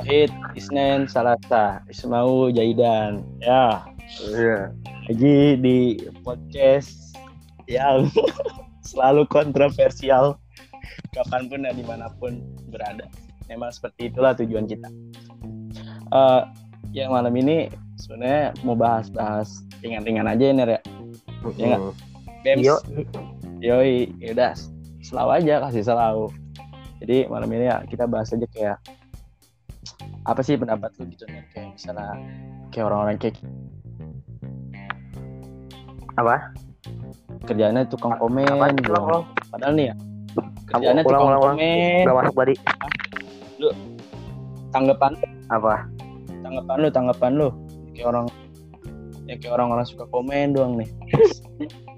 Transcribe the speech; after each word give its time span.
Wahid, 0.00 0.32
Isnen, 0.56 1.04
Salasa, 1.04 1.84
Ismau, 1.92 2.48
Jaidan. 2.48 3.20
Ya, 3.44 3.84
Iya. 4.32 4.72
lagi 5.12 5.60
di 5.60 6.00
podcast 6.24 7.12
yang 7.68 8.08
selalu 8.88 9.28
kontroversial 9.28 10.40
kapan 11.12 11.52
pun 11.52 11.68
dan 11.68 11.76
di 11.76 11.84
mana 11.84 12.08
pun 12.16 12.40
berada. 12.72 13.12
Memang 13.52 13.68
seperti 13.76 14.08
itulah 14.08 14.32
tujuan 14.40 14.64
kita. 14.64 14.88
Eh, 16.16 16.42
yang 16.96 17.12
malam 17.12 17.36
ini 17.36 17.68
sebenarnya 18.00 18.56
mau 18.64 18.72
bahas-bahas 18.72 19.60
ringan-ringan 19.84 20.24
aja 20.24 20.44
ya, 20.48 20.52
Ner 20.56 20.70
ya. 20.74 20.80
Iya 21.60 21.64
nggak? 21.76 21.82
Hmm. 21.84 21.94
Bems. 22.40 22.64
Yo. 22.64 22.76
Yoi, 23.60 24.16
yaudah 24.16 24.56
selalu 25.04 25.44
aja 25.44 25.60
kasih 25.68 25.84
selalu. 25.84 26.32
Jadi 27.04 27.28
malam 27.28 27.52
ini 27.52 27.68
ya 27.68 27.84
kita 27.84 28.08
bahas 28.08 28.32
aja 28.32 28.48
kayak 28.48 28.80
apa 30.22 30.40
sih 30.40 30.54
pendapat 30.54 30.92
lu 30.96 31.08
gitu 31.08 31.24
nih 31.26 31.42
kayak 31.50 31.74
misalnya 31.74 32.12
kayak 32.68 32.84
orang-orang 32.86 33.16
kayak 33.16 33.36
Apa? 36.16 36.52
kerjanya 37.48 37.82
tukang 37.86 38.12
komen 38.16 38.44
Apa? 38.44 38.68
Ulang, 38.68 38.76
doang. 38.78 39.04
ulang. 39.06 39.24
padahal 39.48 39.72
nih 39.72 39.86
ya 39.88 39.94
kerjanya 40.68 41.00
ulang, 41.00 41.06
tukang 41.08 41.24
ulang, 41.24 41.40
ulang. 41.40 41.56
komen 41.56 42.04
Gak 42.04 42.16
masuk 42.16 42.34
tadi. 42.36 42.54
tanggapan 44.70 45.12
Apa? 45.48 45.74
tanggapan 46.40 46.76
lu 46.76 46.88
tanggapan 46.90 47.30
lu 47.34 47.48
kayak 47.92 48.06
orang 48.08 48.26
ya 49.24 49.34
kayak 49.36 49.52
orang-orang 49.54 49.86
suka 49.86 50.04
komen 50.08 50.46
doang 50.52 50.72
nih 50.76 50.88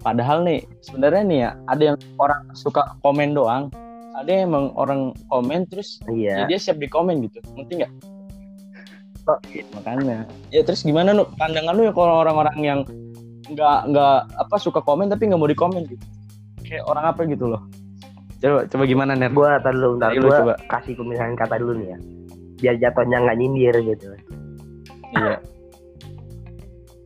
padahal 0.01 0.43
nih 0.43 0.61
sebenarnya 0.81 1.23
nih 1.25 1.39
ya 1.41 1.51
ada 1.67 1.83
yang 1.85 1.97
orang 2.17 2.43
suka 2.53 2.83
komen 3.01 3.33
doang 3.33 3.71
ada 4.13 4.29
yang 4.29 4.51
emang 4.51 4.67
orang 4.75 5.01
komen 5.27 5.65
terus 5.67 5.99
ya 6.05 6.45
Iya. 6.45 6.53
dia 6.53 6.59
siap 6.61 6.77
di 6.77 6.87
komen 6.87 7.25
gitu 7.25 7.41
ngerti 7.57 7.73
nggak. 7.81 7.93
Makanya 9.73 10.27
ya 10.51 10.61
terus 10.63 10.83
gimana 10.83 11.15
nu 11.15 11.25
pandangan 11.39 11.73
lu 11.73 11.87
ya 11.87 11.93
kalau 11.95 12.27
orang-orang 12.27 12.59
yang 12.59 12.81
nggak 13.47 13.79
nggak 13.91 14.17
apa 14.35 14.57
suka 14.59 14.81
komen 14.81 15.07
tapi 15.07 15.31
nggak 15.31 15.39
mau 15.39 15.47
di 15.47 15.55
komen 15.55 15.87
gitu 15.87 16.05
kayak 16.63 16.85
orang 16.87 17.05
apa 17.07 17.23
gitu 17.27 17.47
loh 17.47 17.63
coba 18.43 18.67
coba 18.67 18.83
gimana 18.85 19.13
ner 19.15 19.31
Gue 19.31 19.47
tadi 19.63 19.79
dulu, 19.79 19.91
ntar 20.03 20.11
lu 20.13 20.27
gue 20.27 20.35
coba. 20.35 20.55
kasih 20.67 20.99
pemisahan 20.99 21.39
kata 21.39 21.63
dulu 21.63 21.79
nih 21.79 21.95
ya. 21.95 21.99
Biar 22.59 22.75
jatuhnya 22.83 23.19
nggak 23.23 23.37
nyindir 23.39 23.75
gitu. 23.87 24.07
iya 25.15 25.37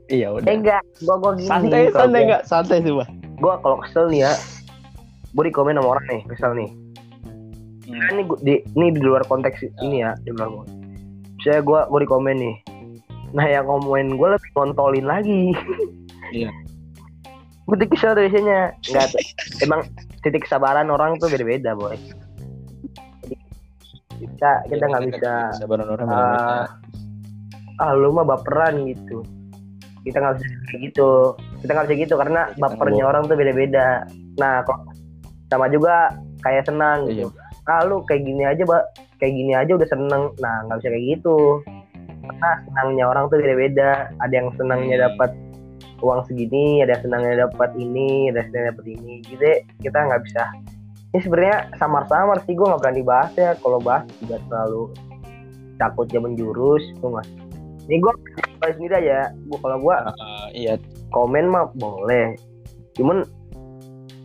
iya 0.09 0.27
udah 0.33 0.47
Eh 0.47 0.57
enggak, 0.57 0.81
gue 0.97 1.13
gue 1.15 1.33
gini. 1.37 1.49
santai 1.51 1.83
santai 1.93 2.21
nggak 2.25 2.43
santai 2.49 2.79
coba 2.81 3.05
Gue 3.37 3.53
kalau 3.61 3.77
kesel 3.85 4.09
nih 4.09 4.25
ya, 4.25 4.33
gue 5.37 5.45
di 5.45 5.53
komen 5.53 5.77
sama 5.77 5.89
orang 5.93 6.07
nih, 6.09 6.21
kesel 6.25 6.53
nih. 6.57 6.71
Hmm. 7.85 8.09
Ini 8.17 8.23
di 8.41 8.55
ini 8.73 8.87
di 8.97 9.01
luar 9.05 9.21
konteks 9.29 9.61
ini 9.85 10.01
ya, 10.01 10.17
di 10.25 10.33
luar 10.33 10.49
konteks. 10.49 10.76
Saya 11.47 11.63
gue 11.63 11.81
gue 11.87 12.01
di 12.03 12.09
komen 12.11 12.37
nih. 12.43 12.57
Nah 13.31 13.47
yang 13.47 13.71
ngomongin 13.71 14.19
gue 14.19 14.29
lebih 14.35 14.51
ngontolin 14.59 15.07
lagi. 15.07 15.55
Iya. 16.35 16.51
gue 17.71 17.87
kesel 17.87 18.19
tuh 18.19 18.27
biasanya. 18.27 18.75
Enggak 18.91 19.15
tuh. 19.15 19.23
Emang 19.63 19.81
titik 20.27 20.43
kesabaran 20.43 20.91
orang 20.91 21.23
tuh 21.23 21.31
beda-beda 21.31 21.79
boy. 21.79 21.95
Jadi, 23.23 23.39
kita 24.17 24.51
kita 24.73 24.85
nggak 24.91 25.05
bisa 25.13 25.33
sabaran 25.61 25.89
orang 25.93 26.07
ah 26.09 26.65
ah 27.85 27.93
lu 27.93 28.09
mah 28.17 28.25
baperan 28.25 28.89
gitu 28.89 29.21
kita 30.09 30.23
nggak 30.23 30.35
bisa 30.41 30.47
kayak 30.71 30.81
gitu 30.89 31.11
kita 31.61 31.71
nggak 31.77 31.87
bisa 31.87 31.97
gitu 32.09 32.15
karena 32.17 32.43
Kita 32.49 32.61
bapernya 32.65 33.05
orang 33.05 33.23
tuh 33.29 33.37
beda-beda 33.37 34.09
nah 34.41 34.65
kok 34.65 34.81
sama 35.53 35.69
juga 35.69 36.17
kayak 36.41 36.65
senang 36.65 37.07
Iya. 37.13 37.29
Ah 37.67 37.83
lu 37.83 38.03
kayak 38.07 38.23
gini 38.23 38.43
aja 38.43 38.63
mbak. 38.63 38.85
Kayak 39.19 39.33
gini 39.35 39.53
aja 39.53 39.73
udah 39.75 39.89
seneng. 39.89 40.23
Nah 40.39 40.55
nggak 40.67 40.79
bisa 40.83 40.89
kayak 40.91 41.07
gitu. 41.19 41.39
Karena 42.27 42.51
senangnya 42.67 43.05
orang 43.07 43.25
tuh 43.31 43.39
beda-beda. 43.39 43.91
Ada 44.19 44.35
yang 44.35 44.49
senangnya 44.55 44.97
Hmm. 44.97 45.05
dapat 45.11 45.31
uang 45.97 46.21
segini 46.29 46.85
ada 46.85 46.93
yang 46.93 47.03
senangnya 47.09 47.49
dapat 47.49 47.73
ini 47.75 48.29
ada 48.29 48.45
yang 48.45 48.49
senangnya 48.53 48.71
dapat 48.77 48.87
ini. 48.93 49.15
Gitu 49.25 49.47
kita 49.83 49.99
nggak 49.99 50.23
bisa. 50.25 50.45
Ini 51.11 51.21
sebenarnya 51.23 51.59
samar-samar 51.81 52.37
sih 52.45 52.53
gue 52.53 52.67
nggak 52.67 52.83
berani 52.83 53.03
bahas 53.03 53.33
ya. 53.35 53.57
Kalau 53.59 53.79
bahas 53.81 54.05
juga 54.21 54.37
terlalu 54.47 54.83
takut 55.77 56.07
dia 56.07 56.21
menjurus 56.21 56.85
gue 56.97 57.09
nggak. 57.09 57.29
Ini 57.87 57.97
gue 57.99 58.13
sendiri 58.67 58.95
aja. 59.01 59.31
Gue 59.47 59.59
kalau 59.59 59.79
gue 59.81 59.97
Ah, 59.97 60.47
iya. 60.53 60.75
komen 61.11 61.49
mah 61.49 61.71
boleh. 61.75 62.35
Cuman 62.95 63.23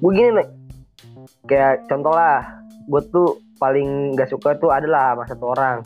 gue 0.02 0.12
gini 0.12 0.30
nih. 0.36 0.48
Kayak 1.46 1.86
contoh 1.88 2.12
lah 2.12 2.61
gue 2.91 3.02
tuh 3.07 3.28
paling 3.56 4.12
gak 4.13 4.28
suka 4.28 4.59
tuh 4.59 4.68
adalah 4.68 5.16
sama 5.16 5.24
satu 5.25 5.46
orang. 5.47 5.79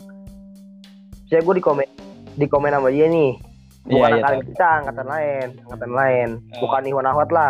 Saya 1.29 1.41
gue 1.41 1.53
di 1.53 1.63
komen 1.63 1.85
di 2.33 2.45
komen 2.49 2.73
sama 2.73 2.89
dia 2.89 3.05
nih. 3.05 3.37
Bukan 3.85 4.01
iya 4.01 4.17
angkatan 4.17 4.33
tahu. 4.33 4.49
kita 4.49 4.67
angkatan 4.81 5.07
lain 5.07 5.47
angkatan 5.61 5.91
lain. 5.93 6.29
Ah. 6.49 6.59
bukan 6.59 6.81
Iwan 6.89 7.05
Ahwat 7.05 7.29
lah 7.29 7.47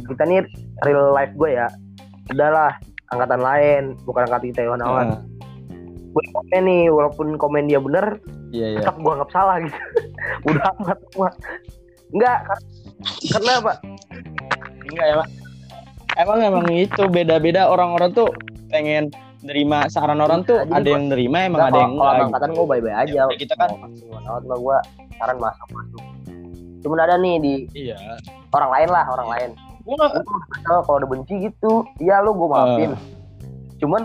kita 0.00 0.22
nih 0.24 0.40
real 0.80 1.12
life 1.12 1.32
gue 1.36 1.50
ya. 1.52 1.68
Udahlah 2.32 2.72
angkatan 3.12 3.40
lain 3.40 3.82
bukan 4.02 4.22
angkatan 4.24 4.46
kita 4.48 4.60
Iwan 4.64 4.80
Ahwat 4.80 5.06
Ah, 5.12 5.20
gue 5.84 6.22
di 6.24 6.30
komen 6.32 6.62
nih 6.64 6.82
walaupun 6.88 7.26
komen 7.36 7.68
dia 7.68 7.76
bener 7.76 8.16
iya 8.48 8.72
iya. 8.72 8.78
tetap 8.80 8.96
gue 8.96 9.12
anggap 9.12 9.28
salah 9.28 9.60
gitu. 9.60 9.76
Udah 10.48 10.64
amat 10.80 10.98
gua. 11.12 11.28
Enggak 12.16 12.36
kar- 12.48 12.66
karena 13.28 13.52
apa? 13.60 13.72
Enggak 14.88 15.04
ya 15.04 15.14
Mak. 15.20 15.28
emang 16.14 16.38
emang 16.40 16.64
itu 16.72 17.02
beda-beda. 17.10 17.68
Orang-orang 17.68 18.14
tuh 18.14 18.30
pengen 18.74 19.04
nerima 19.40 19.86
saran 19.86 20.18
orang 20.18 20.42
tuh 20.42 20.58
Jadi 20.58 20.72
ada 20.72 20.82
gua- 20.82 20.90
yang 20.90 21.04
nerima 21.06 21.38
emang 21.44 21.60
ada 21.62 21.78
yang 21.78 21.94
kalau, 21.94 22.24
angkatan 22.26 22.50
gue 22.50 22.66
bye-bye 22.66 22.96
aja 22.98 23.20
Ya, 23.22 23.36
kita 23.38 23.54
kan- 23.54 23.70
mah 23.78 24.58
gue 24.58 24.76
saran 25.14 25.36
masuk 25.38 25.68
masuk. 25.70 26.02
Cuman 26.82 26.98
ada 26.98 27.14
nih 27.16 27.34
di 27.38 27.52
iya. 27.72 27.96
orang 28.50 28.70
lain 28.72 28.88
lah 28.90 29.04
orang 29.06 29.28
lain. 29.30 29.50
Gua 29.84 29.94
nggak 29.94 30.12
kalau 30.82 30.96
udah 30.98 31.08
benci 31.08 31.34
gitu. 31.40 31.72
Iya 31.96 32.18
lu 32.20 32.34
gue 32.34 32.48
maafin. 32.50 32.90
Cuman 33.78 34.02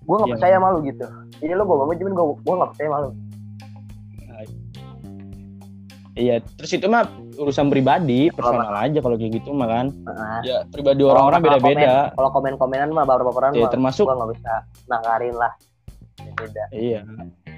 gue 0.00 0.14
nggak 0.14 0.28
Iya. 0.28 0.34
percaya 0.36 0.54
sama 0.54 0.68
lu 0.70 0.80
gitu. 0.84 1.06
Jadi 1.38 1.52
lu 1.52 1.62
gue 1.62 1.76
maafin 1.76 1.96
cuman 1.98 2.12
gue 2.12 2.26
gue 2.36 2.54
nggak 2.54 2.70
percaya 2.70 2.88
sama 2.90 2.98
lu 3.00 3.10
iya 6.20 6.36
terus 6.60 6.76
itu 6.76 6.84
mah 6.86 7.08
urusan 7.40 7.72
pribadi 7.72 8.28
personal 8.28 8.76
aja 8.76 9.00
kalau 9.00 9.16
kayak 9.16 9.40
gitu 9.40 9.56
mah 9.56 9.68
kan. 9.68 9.86
Nah, 10.04 10.44
ya 10.44 10.68
pribadi 10.68 11.00
orang-orang 11.00 11.40
beda-beda. 11.40 12.12
kalau 12.12 12.30
komen 12.36 12.60
komenan 12.60 12.92
mah 12.92 13.08
baru 13.08 13.32
baperan 13.32 13.56
ya 13.56 13.64
mah 13.64 13.72
termasuk 13.72 14.04
gue 14.04 14.16
nggak 14.20 14.30
bisa 14.36 14.52
nangkarin 14.92 15.34
lah. 15.34 15.52
Beda 16.36 16.64
iya. 16.76 17.00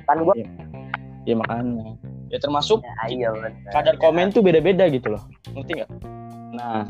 Kan 0.07 0.23
gue 0.23 0.35
ya 1.27 1.35
makanya. 1.35 1.99
Ya 2.31 2.39
termasuk 2.39 2.81
ya 2.81 2.95
iya 3.11 3.29
bener. 3.35 3.51
kadar 3.75 3.95
komen 3.99 4.31
tuh 4.31 4.41
beda-beda 4.47 4.87
gitu 4.87 5.19
loh. 5.19 5.23
Ngerti 5.51 5.83
nggak? 5.83 5.91
Nah 6.55 6.87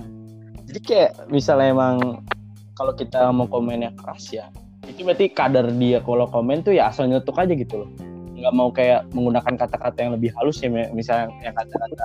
jadi 0.68 0.80
kayak 0.84 1.10
misalnya 1.32 1.72
emang 1.72 1.96
kalau 2.76 2.92
kita 2.92 3.28
mau 3.32 3.48
komennya 3.48 3.92
keras 3.96 4.30
ya 4.32 4.48
itu 4.88 5.06
berarti 5.06 5.30
kadar 5.30 5.70
dia 5.78 6.02
kalau 6.02 6.26
komen 6.26 6.66
tuh 6.66 6.74
ya 6.74 6.90
asal 6.90 7.06
nyetuk 7.06 7.38
aja 7.38 7.54
gitu 7.54 7.86
loh 7.86 7.90
nggak 8.42 8.52
mau 8.52 8.68
kayak 8.68 9.06
menggunakan 9.10 9.54
kata-kata 9.54 9.98
yang 10.00 10.12
lebih 10.12 10.34
halus 10.34 10.58
ya 10.58 10.68
mi- 10.68 10.90
misalnya 10.92 11.30
yang 11.40 11.54
kata-kata 11.54 12.04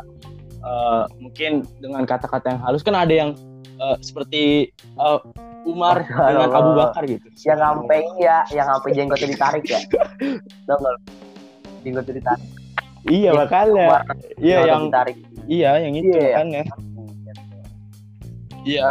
eh, 0.62 1.04
mungkin 1.18 1.52
dengan 1.78 2.06
kata-kata 2.06 2.46
yang 2.48 2.62
halus 2.62 2.82
kan 2.82 2.94
ada 2.94 3.10
yang 3.12 3.34
eh, 3.76 3.98
seperti 4.00 4.70
eh, 4.78 5.20
Umar 5.66 6.06
dengan. 6.08 6.48
Abu 6.54 6.72
Bakar 6.74 7.04
gitu 7.04 7.28
yang 7.44 7.58
sampai 7.58 8.00
ya 8.16 8.46
yang 8.54 8.68
sampai 8.70 8.90
jenggotnya 8.94 9.28
ditarik 9.28 9.66
ya 9.66 9.82
tau 10.64 10.78
nggak 10.78 10.94
lu? 10.94 11.00
jenggotnya 11.84 12.14
ditarik 12.16 12.48
iya 13.08 13.30
Iya, 13.30 13.32
makanya 13.34 13.86
Umar, 13.88 14.02
iya 14.38 14.58
yang 14.64 14.82
ditarik 14.88 15.18
iya 15.48 15.72
yang 15.82 15.94
itu 15.96 16.08
Iya. 16.08 16.30
makanya 16.30 16.62
Iya. 18.64 18.90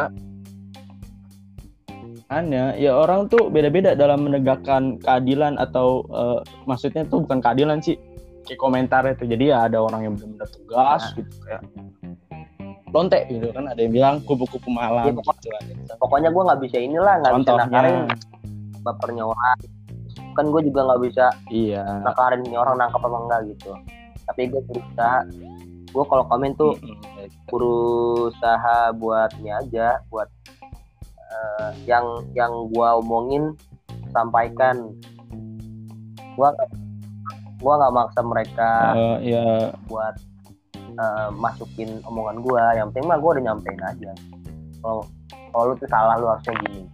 Aneh, 2.27 2.75
ya 2.83 2.91
orang 2.91 3.31
tuh 3.31 3.47
beda-beda 3.55 3.95
dalam 3.95 4.27
menegakkan 4.27 4.99
keadilan 4.99 5.55
atau 5.63 6.03
eh, 6.11 6.41
maksudnya 6.67 7.07
tuh 7.07 7.23
bukan 7.23 7.39
keadilan 7.39 7.79
sih, 7.79 7.95
kayak 8.43 8.59
komentar 8.59 9.07
itu. 9.07 9.31
Jadi 9.31 9.55
ya 9.55 9.71
ada 9.71 9.79
orang 9.79 10.11
yang 10.11 10.15
benar-benar 10.19 10.49
tegas 10.51 11.03
Nah. 11.07 11.17
gitu 11.23 11.35
kayak 11.47 11.63
lonte 12.91 13.21
gitu 13.29 13.47
kan, 13.53 13.65
ada 13.69 13.81
yang 13.83 13.93
bilang 13.93 14.15
kupu-kupu 14.25 14.73
malam 14.73 15.05
Iya, 15.05 15.13
gitu 15.13 15.53
kan. 15.53 15.63
pokoknya 16.01 16.29
gue 16.33 16.43
nggak 16.49 16.61
bisa 16.65 16.77
inilah 16.81 17.15
nggak 17.21 17.35
bisa 17.45 17.53
nakarin 17.61 17.97
bapernya 18.81 19.25
orang 19.27 19.59
kan 20.33 20.45
gue 20.49 20.63
juga 20.65 20.81
nggak 20.89 21.01
bisa 21.05 21.27
iya. 21.53 21.85
nakarin 22.01 22.41
ini 22.49 22.57
orang 22.57 22.81
nangkap 22.81 23.05
apa 23.05 23.19
enggak 23.21 23.41
gitu 23.53 23.71
tapi 24.25 24.49
gue 24.49 24.63
berusaha 24.65 25.19
gue 25.93 26.05
kalau 26.09 26.25
komen 26.25 26.51
tuh 26.57 26.73
berusaha 27.53 28.77
buat 28.97 29.29
ini 29.45 29.51
aja 29.53 30.01
buat 30.09 30.31
eh, 31.37 31.71
yang 31.85 32.07
yang 32.33 32.53
gue 32.73 32.89
omongin 33.05 33.53
sampaikan. 34.11 34.97
Gue 36.37 36.49
gue 37.57 37.73
nggak 37.73 37.95
maksa 37.97 38.21
mereka 38.21 38.71
Eh, 38.93 39.33
ya 39.37 39.73
buat 39.89 40.15
eh, 40.77 41.29
masukin 41.37 42.01
omongan 42.09 42.41
gue 42.41 42.63
yang 42.77 42.89
penting 42.93 43.09
mah 43.09 43.19
gue 43.21 43.31
udah 43.37 43.45
nyampein 43.45 43.81
aja. 43.85 44.13
Kalau 44.81 45.05
kalau 45.53 45.73
lu 45.73 45.75
tuh 45.77 45.89
salah 45.89 46.17
lu 46.17 46.29
harusnya 46.29 46.57
gini. 46.65 46.89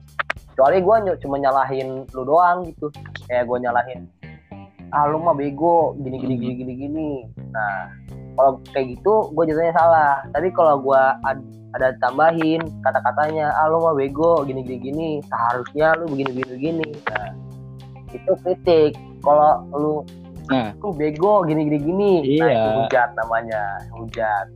Kecuali 0.53 0.79
gue 0.85 0.97
cuma 1.23 1.37
nyalahin 1.41 2.05
lu 2.11 2.23
doang 2.27 2.67
gitu. 2.67 2.91
Kayak 3.31 3.47
gue 3.47 3.59
nyalahin 3.63 4.01
ah 4.93 5.09
lu 5.09 5.17
mah 5.25 5.33
bego 5.33 5.97
gini 5.97 6.21
gini 6.21 6.35
gini 6.37 6.55
gini 6.61 6.73
gini. 6.77 7.09
Nah 7.49 7.89
kalau 8.33 8.53
kayak 8.71 8.87
gitu 8.93 9.13
gue 9.31 9.45
jadinya 9.47 9.75
salah 9.75 10.13
tapi 10.31 10.49
kalau 10.51 10.79
gue 10.79 11.03
ad- 11.23 11.45
ada 11.73 11.97
tambahin 11.99 12.61
kata-katanya 12.81 13.49
ah 13.55 13.67
lu 13.67 13.81
mah 13.81 13.93
bego 13.93 14.45
gini 14.45 14.61
gini 14.61 14.79
gini 14.83 15.09
seharusnya 15.25 15.97
lu 15.97 16.05
begini 16.07 16.31
begini 16.31 16.51
begini 16.51 16.87
nah 17.07 17.29
itu 18.11 18.33
kritik 18.43 18.93
kalau 19.21 19.65
lu 19.73 19.95
Nah. 20.43 20.75
lu 20.77 20.91
bego 20.93 21.47
gini 21.47 21.65
gini 21.65 21.79
gini 21.81 22.13
nah 22.37 22.45
Iya. 22.45 22.51
itu 22.51 22.69
hujat 22.83 23.09
namanya 23.17 23.63
hujat 23.95 24.47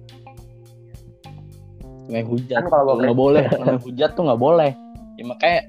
Namanya 2.07 2.27
hujat. 2.27 2.59
Kan 2.59 2.67
kalau 2.71 2.93
nggak 2.97 3.17
boleh. 3.17 3.45
Namanya 3.51 3.83
hujat 3.83 4.11
tuh 4.15 4.23
nggak 4.23 4.39
boleh. 4.39 4.71
Ya 5.19 5.25
makanya. 5.27 5.63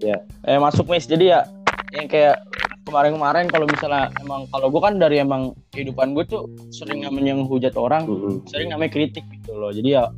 Ya. 0.00 0.16
Eh 0.42 0.56
masuk 0.56 0.88
mis. 0.88 1.04
Jadi 1.04 1.28
ya 1.28 1.44
yang 1.92 2.08
kayak 2.08 2.40
kemarin-kemarin 2.82 3.46
kalau 3.48 3.66
misalnya 3.70 4.10
emang 4.18 4.46
kalau 4.50 4.68
gue 4.68 4.82
kan 4.82 4.94
dari 4.98 5.22
emang 5.22 5.54
kehidupan 5.70 6.14
gue 6.18 6.24
tuh 6.26 6.50
sering 6.74 7.06
namanya 7.06 7.38
hujat 7.42 7.74
orang, 7.78 8.06
Mm-mm. 8.06 8.42
sering 8.50 8.70
namanya 8.70 8.90
kritik 8.90 9.22
gitu 9.30 9.54
loh. 9.54 9.70
Jadi 9.70 9.94
ya 9.94 10.10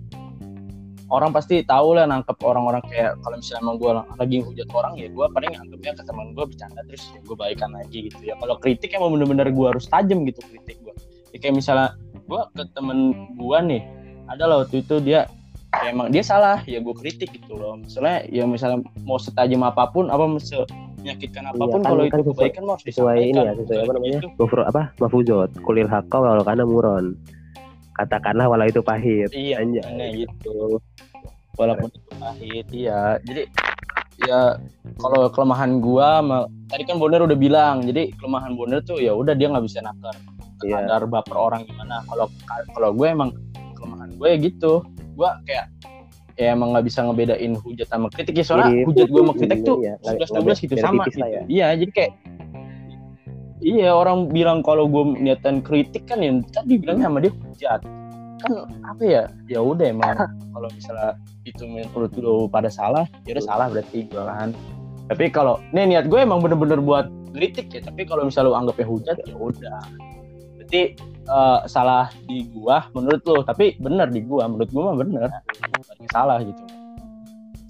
orang 1.13 1.31
pasti 1.31 1.61
tahu 1.63 1.95
lah 1.95 2.09
nangkep 2.09 2.37
orang-orang 2.41 2.81
kayak 2.89 3.15
kalau 3.21 3.37
misalnya 3.37 3.61
emang 3.63 3.77
gue 3.77 3.91
lagi 3.93 4.39
hujat 4.41 4.69
orang 4.73 4.93
ya 4.97 5.07
gue 5.13 5.27
paling 5.31 5.53
nangkepnya 5.53 5.93
ke 6.01 6.03
teman 6.03 6.27
gue 6.33 6.45
bercanda 6.49 6.81
terus 6.89 7.05
ya 7.13 7.21
gue 7.21 7.37
baikan 7.37 7.71
lagi 7.77 7.99
gitu 8.09 8.21
ya 8.25 8.35
kalau 8.41 8.57
kritik 8.57 8.91
emang 8.97 9.13
bener-bener 9.13 9.49
gue 9.53 9.67
harus 9.69 9.85
tajam 9.87 10.25
gitu 10.25 10.41
kritik 10.49 10.81
gue 10.81 10.95
ya, 11.31 11.39
kayak 11.39 11.55
misalnya 11.61 11.95
gue 12.25 12.41
ke 12.57 12.63
temen 12.73 12.99
gue 13.37 13.59
nih 13.69 13.83
ada 14.33 14.45
lah 14.49 14.57
waktu 14.65 14.81
itu 14.81 14.97
dia 15.05 15.29
ya 15.81 15.89
emang 15.89 16.07
dia 16.09 16.23
salah 16.23 16.63
ya 16.65 16.79
gue 16.79 16.95
kritik 16.95 17.31
gitu 17.33 17.55
loh 17.55 17.75
misalnya 17.75 18.23
ya 18.29 18.45
misalnya 18.45 18.79
mau 19.03 19.17
setajam 19.17 19.63
apa 19.63 19.89
pun 19.89 20.07
apa 20.07 20.23
se- 20.39 20.67
menyakitkan 21.01 21.45
apa 21.47 21.61
pun 21.61 21.81
kan- 21.81 21.85
kalau 21.85 22.03
kan 22.05 22.21
itu 22.21 22.23
sesuai- 22.25 22.33
kebaikan 22.33 22.63
harus 22.65 22.83
sesuai 22.87 23.19
ini 23.21 23.39
ya, 23.39 23.53
sesuai 23.55 23.79
apa 23.79 23.93
namanya? 23.93 24.19
Gitu. 24.19 24.29
Gofur 24.37 24.61
apa? 24.65 24.83
Mafuzot. 24.97 25.51
Kulil 25.61 25.85
hakka 25.85 26.17
walau 26.17 26.41
kana 26.41 26.65
muron. 26.65 27.13
Katakanlah 27.93 28.47
walau 28.49 28.65
itu 28.65 28.81
pahit. 28.81 29.29
Iya, 29.31 29.61
Anjay. 29.61 30.25
gitu. 30.25 30.81
Walaupun 31.55 31.87
itu 31.87 32.01
pahit, 32.17 32.67
iya. 32.73 33.21
Jadi 33.21 33.43
ya 34.25 34.57
kalau 34.97 35.29
kelemahan 35.29 35.79
gua 35.79 36.25
tadi 36.67 36.83
kan 36.83 36.97
Bonner 36.97 37.21
udah 37.21 37.37
bilang, 37.37 37.85
jadi 37.85 38.09
kelemahan 38.17 38.57
Bonner 38.57 38.81
tuh 38.81 38.97
ya 38.97 39.13
udah 39.13 39.37
dia 39.37 39.53
nggak 39.53 39.63
bisa 39.63 39.79
nakar 39.79 40.17
Iya. 40.65 40.89
kadar 40.89 41.05
baper 41.05 41.37
orang 41.37 41.69
gimana. 41.69 42.01
Kalau 42.09 42.27
kalau 42.73 42.91
gue 42.91 43.07
emang 43.07 43.31
kelemahan 43.77 44.09
gue 44.17 44.29
ya 44.33 44.39
gitu. 44.41 44.73
Gua 45.15 45.39
kayak 45.43 45.67
ya 46.35 46.51
emang 46.51 46.75
nggak 46.75 46.85
bisa 46.85 46.99
ngebedain 47.01 47.55
hujat 47.57 47.87
sama 47.87 48.11
kritik 48.11 48.35
ya 48.35 48.43
soalnya 48.43 48.75
Mirip. 48.75 48.87
hujat 48.91 49.07
gue 49.07 49.23
sama 49.23 49.35
kritik 49.35 49.59
tuh 49.63 49.77
Iya, 49.79 49.95
nggak- 49.97 50.29
11 50.35 50.59
12 50.59 50.63
gitu 50.67 50.75
sama 50.77 51.03
gitu. 51.07 51.19
ya. 51.23 51.43
Iya, 51.47 51.67
jadi 51.79 51.91
kayak 51.93 52.13
Iya 53.63 53.91
orang 53.91 54.29
bilang 54.29 54.61
kalau 54.61 54.85
gue 54.85 55.17
niatan 55.17 55.65
kritik 55.65 56.05
kan 56.05 56.21
ya 56.21 56.37
tadi 56.53 56.77
bilangnya 56.77 57.09
sama 57.09 57.19
dia 57.23 57.33
hujat 57.33 57.81
kan 58.37 58.51
apa 58.85 59.03
ya 59.03 59.23
ya 59.49 59.61
udah 59.63 59.87
emang 59.89 60.13
kalau 60.53 60.69
misalnya 60.69 61.17
itu 61.45 61.65
menurut 61.65 62.13
lu 62.15 62.45
pada 62.45 62.69
salah 62.69 63.09
ya 63.25 63.33
udah 63.33 63.45
salah 63.47 63.67
berarti 63.73 64.05
gue 64.05 64.21
kan 64.21 64.53
tapi 65.07 65.33
kalau 65.33 65.57
nih 65.71 65.87
niat 65.87 66.13
gue 66.13 66.19
emang 66.19 66.45
bener-bener 66.45 66.77
buat 66.77 67.09
kritik 67.33 67.73
ya 67.73 67.81
tapi 67.81 68.05
kalau 68.05 68.29
misalnya 68.29 68.53
lu 68.53 68.57
anggapnya 68.59 68.85
hujat 68.85 69.17
ya 69.19 69.33
udah 69.33 69.81
berarti 70.59 70.81
eh, 71.25 71.61
salah 71.67 72.13
di 72.29 72.45
gua 72.53 72.89
menurut 72.93 73.23
lu. 73.25 73.41
Tapi 73.43 73.81
bener 73.81 74.09
di 74.13 74.21
gua 74.25 74.49
menurut 74.49 74.71
gua 74.71 74.93
mah 74.93 74.97
bener. 75.01 75.29
Berarti 75.73 76.07
salah 76.13 76.39
gitu. 76.45 76.63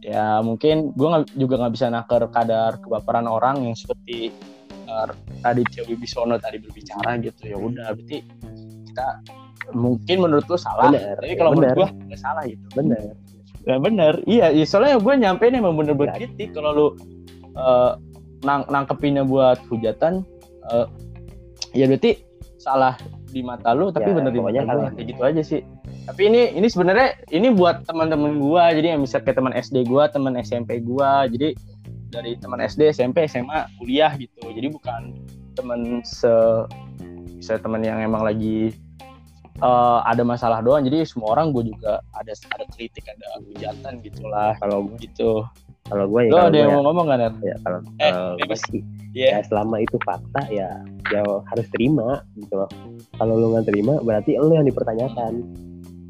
Ya 0.04 0.42
mungkin 0.44 0.92
gua 0.92 1.24
juga 1.34 1.54
nggak 1.64 1.72
bisa 1.72 1.88
nakar 1.88 2.28
kadar 2.28 2.76
kebaperan 2.82 3.24
orang 3.30 3.64
yang 3.64 3.74
seperti 3.78 4.34
eh, 4.84 5.06
Raditya 5.40 5.86
Wibisono 5.88 6.36
tadi 6.36 6.60
berbicara 6.60 7.16
gitu. 7.22 7.48
Ya 7.48 7.56
udah 7.56 7.94
berarti 7.96 8.20
kita 8.90 9.08
mungkin 9.72 10.16
menurut 10.20 10.44
lu 10.44 10.60
salah. 10.60 10.92
Bener, 10.92 11.16
tapi 11.16 11.34
kalau 11.40 11.50
menurut 11.56 11.76
gua 11.76 11.88
nggak 11.88 12.20
salah 12.20 12.44
gitu. 12.44 12.64
Bener. 12.76 13.16
Ya 13.64 13.80
bener, 13.80 14.20
iya, 14.28 14.52
iya 14.52 14.68
soalnya 14.68 15.00
gue 15.00 15.14
nyampein 15.16 15.56
emang 15.56 15.72
bener 15.72 15.96
Ya. 15.96 16.00
berkritik 16.04 16.52
kalau 16.52 16.70
lu 16.76 16.86
eh, 17.56 17.92
nang 18.44 18.68
nangkepinnya 18.68 19.24
buat 19.24 19.56
hujatan, 19.72 20.20
eh, 20.68 20.86
ya 21.72 21.88
berarti 21.88 22.20
salah 22.60 22.92
di 23.34 23.42
mata 23.42 23.74
lu, 23.74 23.90
tapi 23.90 24.14
Ya, 24.14 24.16
bener 24.16 24.30
di 24.30 24.38
mata 24.38 24.62
gue, 24.62 24.88
kayak 24.94 25.06
gitu 25.10 25.22
aja 25.26 25.42
sih. 25.42 25.60
Tapi 26.06 26.22
ini 26.30 26.54
ini 26.54 26.70
sebenarnya 26.70 27.18
ini 27.34 27.50
buat 27.50 27.82
teman-teman 27.90 28.38
gua, 28.38 28.70
jadi 28.70 28.94
yang 28.94 29.02
misal 29.02 29.26
kayak 29.26 29.42
teman 29.42 29.50
SD 29.50 29.90
gua, 29.90 30.06
teman 30.06 30.38
SMP 30.38 30.78
gua, 30.78 31.26
jadi 31.26 31.58
dari 32.14 32.38
teman 32.38 32.62
SD, 32.62 32.94
SMP, 32.94 33.26
SMA, 33.26 33.66
kuliah 33.82 34.14
gitu. 34.14 34.46
Jadi 34.46 34.70
bukan 34.70 35.18
teman 35.58 36.06
se 36.06 36.30
bisa 37.34 37.58
teman 37.58 37.82
yang 37.82 37.98
emang 37.98 38.22
lagi 38.22 38.70
eh, 39.58 39.98
ada 40.06 40.22
masalah 40.22 40.62
doang. 40.62 40.86
Jadi 40.86 41.02
semua 41.02 41.34
orang 41.34 41.50
gue 41.50 41.74
juga 41.74 41.98
ada 42.14 42.32
ada 42.54 42.64
kritik, 42.70 43.04
ada 43.10 43.42
hujatan 43.50 43.98
gitulah 44.06 44.54
Kalau 44.62 44.86
gue 44.86 44.96
gitu. 45.02 45.42
Kalau 45.84 46.08
gue 46.08 46.20
ya 46.22 46.30
Lo 46.30 46.34
kalau 46.34 46.42
ada 46.42 46.50
gue 46.50 46.58
yang 46.58 46.70
ya, 46.70 46.74
mau 46.74 46.84
ngomong 46.86 47.06
kan? 47.06 47.18
Ya 47.42 47.56
kalau 47.60 47.78
Eh, 48.00 48.12
gue 48.40 48.58
sih, 48.66 48.80
Iya. 49.12 49.28
ya 49.30 49.38
selama 49.44 49.76
itu 49.78 49.96
fakta 50.00 50.42
ya 50.48 50.68
ya 51.06 51.20
harus 51.22 51.66
terima 51.70 52.24
gitu 52.34 52.54
loh. 52.56 52.70
Kalau 53.14 53.34
lu 53.36 53.52
nggak 53.52 53.68
terima 53.68 54.00
berarti 54.00 54.32
lu 54.34 54.48
yang 54.50 54.64
dipertanyakan. 54.64 55.44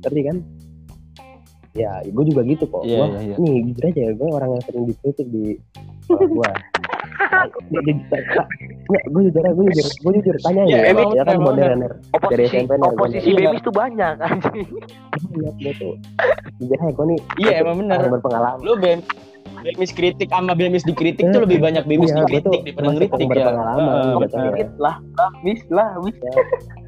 Ngerti 0.00 0.20
kan? 0.22 0.36
Ya, 1.74 1.90
gue 2.00 2.24
juga 2.24 2.46
gitu 2.46 2.64
kok. 2.64 2.86
Iya, 2.86 2.96
Gua, 2.96 3.06
iya, 3.10 3.20
iya. 3.24 3.36
Nih, 3.36 3.56
jujur 3.66 3.82
aja 3.84 4.02
gue 4.14 4.28
orang 4.30 4.50
yang 4.52 4.62
sering 4.62 4.84
dikritik 4.86 5.26
di 5.26 5.44
gue. 6.06 6.50
Gue 7.66 7.80
jujur, 7.82 8.22
gue 8.86 9.22
jujur, 9.24 9.42
gue 9.42 9.64
jujur, 9.66 9.86
gue 9.90 10.12
jujur 10.14 10.36
tanya 10.38 10.62
Iya, 10.62 10.76
ya, 10.76 10.82
emang 10.86 11.08
ya 11.10 11.22
kan 11.24 11.34
bener, 11.34 11.42
modern 11.42 11.78
dari 12.24 12.42
SMP 12.46 12.70
nih, 12.70 12.86
oposisi 12.86 13.26
gua- 13.26 13.40
bemis 13.42 13.60
tuh 13.60 13.74
banyak 13.74 14.14
anjing 14.20 14.68
lihat 15.34 15.54
gue 15.56 15.72
tuh 15.74 15.94
jujur 16.54 16.78
aja 16.78 16.92
gue 16.92 17.06
nih 17.06 17.18
Iya 17.40 17.52
emang 17.58 17.76
bener. 17.80 17.96
orang 17.98 18.12
berpengalaman 18.12 18.58
Lu 18.60 18.74
bem 18.76 18.98
bemis 19.64 19.90
kritik 19.96 20.28
sama 20.28 20.52
bemis 20.52 20.84
dikritik 20.84 21.24
tuh 21.32 21.40
lebih 21.48 21.58
banyak 21.64 21.84
bemis 21.88 22.12
Iya, 22.12 22.20
dikritik 22.28 22.60
daripada 22.68 22.88
ngeritik 22.92 23.28
ya. 23.32 23.48
Dikit 24.28 24.70
lah 24.76 24.96
lah 25.16 25.30
mis 25.40 25.60
lah 25.72 25.88
mis 26.04 26.16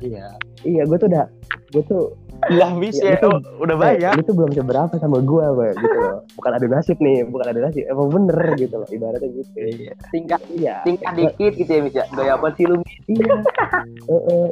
Iya. 0.04 0.28
iya 0.62 0.82
gue 0.84 0.96
tuh 1.00 1.08
udah 1.08 1.24
gue 1.72 1.82
tuh 1.88 2.04
Lah 2.52 2.68
mis 2.76 2.92
Ya, 3.00 3.16
ya, 3.16 3.18
itu- 3.18 3.32
oh, 3.32 3.40
udah 3.64 3.76
banyak. 3.80 4.12
tuh 4.28 4.34
belum 4.36 4.52
seberapa 4.52 4.94
sama 5.00 5.24
gue 5.24 5.44
gue 5.56 5.68
gitu 5.72 5.96
loh. 5.96 6.20
Bukan 6.36 6.50
adu 6.52 6.66
nasib 6.68 7.00
nih 7.00 7.24
bukan 7.24 7.46
adu 7.48 7.60
nasib 7.64 7.84
emang 7.88 8.08
bener 8.12 8.38
gitu 8.60 8.76
loh 8.76 8.88
ibaratnya 8.92 9.28
gitu. 9.32 9.50
Iya. 9.56 9.92
tingkat 10.12 10.40
iya. 10.52 10.74
tingkat 10.84 11.12
dikit 11.16 11.52
gitu 11.56 11.70
ya 11.72 11.80
mis 11.80 11.94
ya. 11.96 12.04
Gaya 12.12 12.36
apa 12.36 12.52
sih 12.54 12.68
lu 12.68 12.76
iya. 13.08 13.34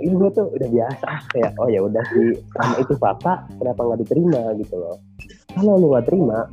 Ini 0.01 0.15
gue 0.17 0.31
tuh 0.33 0.49
udah 0.49 0.69
biasa 0.73 1.09
kayak 1.37 1.51
oh 1.61 1.69
ya 1.69 1.81
udah 1.85 2.03
sih 2.09 2.41
sama 2.57 2.75
itu 2.81 2.95
fakta 2.97 3.33
kenapa 3.61 3.81
nggak 3.85 4.01
diterima 4.01 4.43
gitu 4.59 4.75
loh. 4.81 4.97
Kalau 5.55 5.77
lu 5.77 5.87
nggak 5.93 6.09
terima 6.09 6.49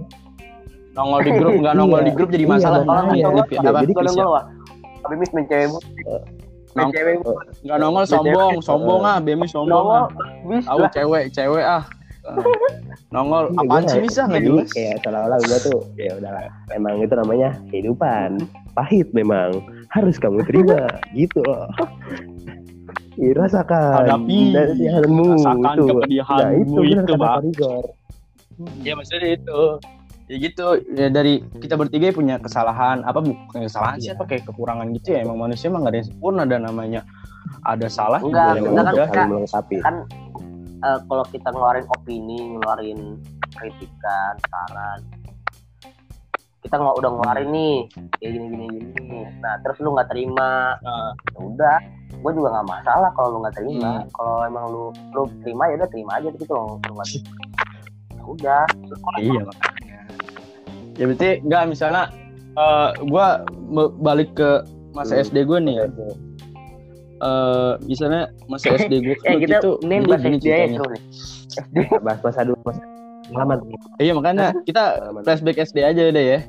Nongol 0.92 1.20
di 1.24 1.32
grup 1.32 1.54
nggak 1.56 1.74
nongol 1.74 2.00
Iya, 2.00 2.06
di 2.06 2.14
grup 2.14 2.30
jadi 2.30 2.44
iya, 2.44 2.52
masalah. 2.52 2.80
Iya, 2.82 2.92
Nongol, 2.92 3.36
Lip, 3.38 3.50
ya. 3.50 3.60
Apa? 3.62 3.80
jadi 3.80 3.94
Kalau 3.96 4.12
nggak 4.12 4.30
wah 4.30 4.44
tapi 5.02 5.14
mis 5.18 5.32
main 5.34 5.46
cewek 5.50 5.68
mulu. 5.68 5.82
main 5.82 6.78
Nong- 6.78 6.94
cewek. 6.94 7.14
Nggak 7.66 7.78
nongol 7.80 8.04
sombong, 8.06 8.54
sombong 8.62 9.02
ah, 9.02 9.18
bemis 9.18 9.50
sombong 9.50 9.72
nongol 9.72 10.04
ah. 10.06 10.62
Tahu 10.62 10.80
cewek, 10.94 11.24
cewek 11.32 11.66
ah. 11.66 11.84
Nongol 13.12 13.50
Iya, 13.50 13.60
apaan 13.66 13.84
gua 13.84 13.92
sih 13.92 14.02
bisa 14.02 14.22
nggak 14.24 14.40
jadi 14.40 14.50
jelas? 14.54 14.70
kayak 14.72 14.96
seolah-olah 15.02 15.40
gue 15.42 15.58
tuh 15.60 15.80
ya 15.98 16.12
udahlah 16.16 16.46
emang 16.72 17.02
itu 17.02 17.12
namanya 17.12 17.50
kehidupan 17.68 18.30
pahit 18.72 19.08
memang 19.12 19.50
harus 19.90 20.16
kamu 20.16 20.46
terima 20.46 20.86
gitu 21.12 21.42
loh 21.42 21.66
Ih, 23.20 23.36
rasakan 23.36 24.08
Hadapi. 24.08 24.56
Rasakan 24.56 25.76
itu 25.76 25.84
kepedihanmu 25.84 26.40
nah, 26.40 26.52
itu, 26.56 26.80
itu, 26.88 27.02
kata 27.04 27.12
Bang. 27.12 27.20
Pak 27.20 27.38
Rigor. 27.44 27.86
Ya 28.88 28.94
maksudnya 28.96 29.36
itu. 29.36 29.62
Ya 30.32 30.38
gitu, 30.40 30.80
ya 30.96 31.12
dari 31.12 31.44
kita 31.60 31.76
bertiga 31.76 32.08
punya 32.10 32.40
kesalahan, 32.40 33.04
apa 33.04 33.20
bukan 33.20 33.68
kesalahan 33.68 34.00
sih, 34.00 34.08
Iya. 34.08 34.16
apa 34.16 34.24
kayak 34.24 34.48
kekurangan 34.48 34.88
gitu 34.96 35.12
ya. 35.12 35.28
Emang 35.28 35.36
manusia 35.38 35.68
emang 35.68 35.84
gak 35.84 35.92
ada 35.92 36.00
yang 36.00 36.08
sempurna 36.08 36.44
dan 36.48 36.62
namanya 36.64 37.02
ada 37.62 37.88
salah 37.92 38.24
Enggak, 38.24 38.58
juga 38.58 38.96
ya 38.96 39.06
kan 39.12 39.28
melengkapi 39.28 39.76
kan 39.84 39.96
eh, 40.82 41.00
kalau 41.04 41.24
kita 41.28 41.48
ngeluarin 41.52 41.86
opini 41.92 42.40
ngeluarin 42.48 43.00
kritikan 43.52 44.34
saran 44.48 45.00
kita 46.62 46.78
nggak 46.78 46.96
udah 46.96 47.10
ngeluarin 47.12 47.50
nih 47.52 47.76
kayak 48.16 48.32
gini 48.34 48.48
gini 48.48 48.80
gini 48.96 49.20
nah 49.42 49.58
terus 49.62 49.78
lu 49.78 49.92
nggak 49.92 50.10
terima 50.10 50.78
ya 51.28 51.40
udah 51.40 51.78
gue 52.14 52.32
juga 52.32 52.50
nggak 52.52 52.70
masalah 52.72 53.10
kalau 53.14 53.28
lu 53.30 53.38
nggak 53.44 53.58
terima 53.58 53.92
Hmm. 54.00 54.10
kalau 54.16 54.36
emang 54.42 54.66
lu 54.70 54.84
lu 55.12 55.22
terima 55.42 55.64
ya 55.68 55.76
udah 55.82 55.90
terima 55.92 56.12
aja 56.18 56.28
tapi 56.30 56.46
kalau 56.48 56.64
lu 56.78 56.94
nggak 56.94 57.10
terima 57.10 57.34
ya 58.16 58.22
udah 58.24 58.62
iya 59.20 59.42
makanya. 59.44 59.71
Ya 61.02 61.10
berarti 61.10 61.42
enggak 61.42 61.64
misalnya 61.66 62.04
eh 62.54 62.90
gua 63.04 63.42
me- 63.66 63.94
balik 63.98 64.38
ke 64.38 64.62
masa 64.92 65.18
Hmm. 65.18 65.24
SD 65.24 65.38
gue 65.44 65.58
nih 65.58 65.76
ya. 65.76 65.86
Eh 67.22 67.72
misalnya 67.86 68.22
masa 68.46 68.76
SD 68.76 68.94
gue 69.00 69.16
eh 69.20 69.36
kita 69.40 69.58
itu 69.58 69.72
ini 69.82 69.96
jadi 69.96 70.06
bahas 70.08 70.22
gini 70.22 70.36
SD 70.36 70.44
ceritanya. 70.44 70.78
nih 70.78 71.02
masa 71.82 71.98
bahas 72.00 72.20
masa 72.22 72.40
dulu 72.44 72.60
masa 72.62 72.82
pengalaman 73.26 73.58
Iya 73.98 74.12
makanya 74.14 74.48
kita 74.62 74.84
flashback 75.22 75.58
SD 75.60 75.78
aja 75.82 76.04
deh 76.08 76.26
ya. 76.28 76.40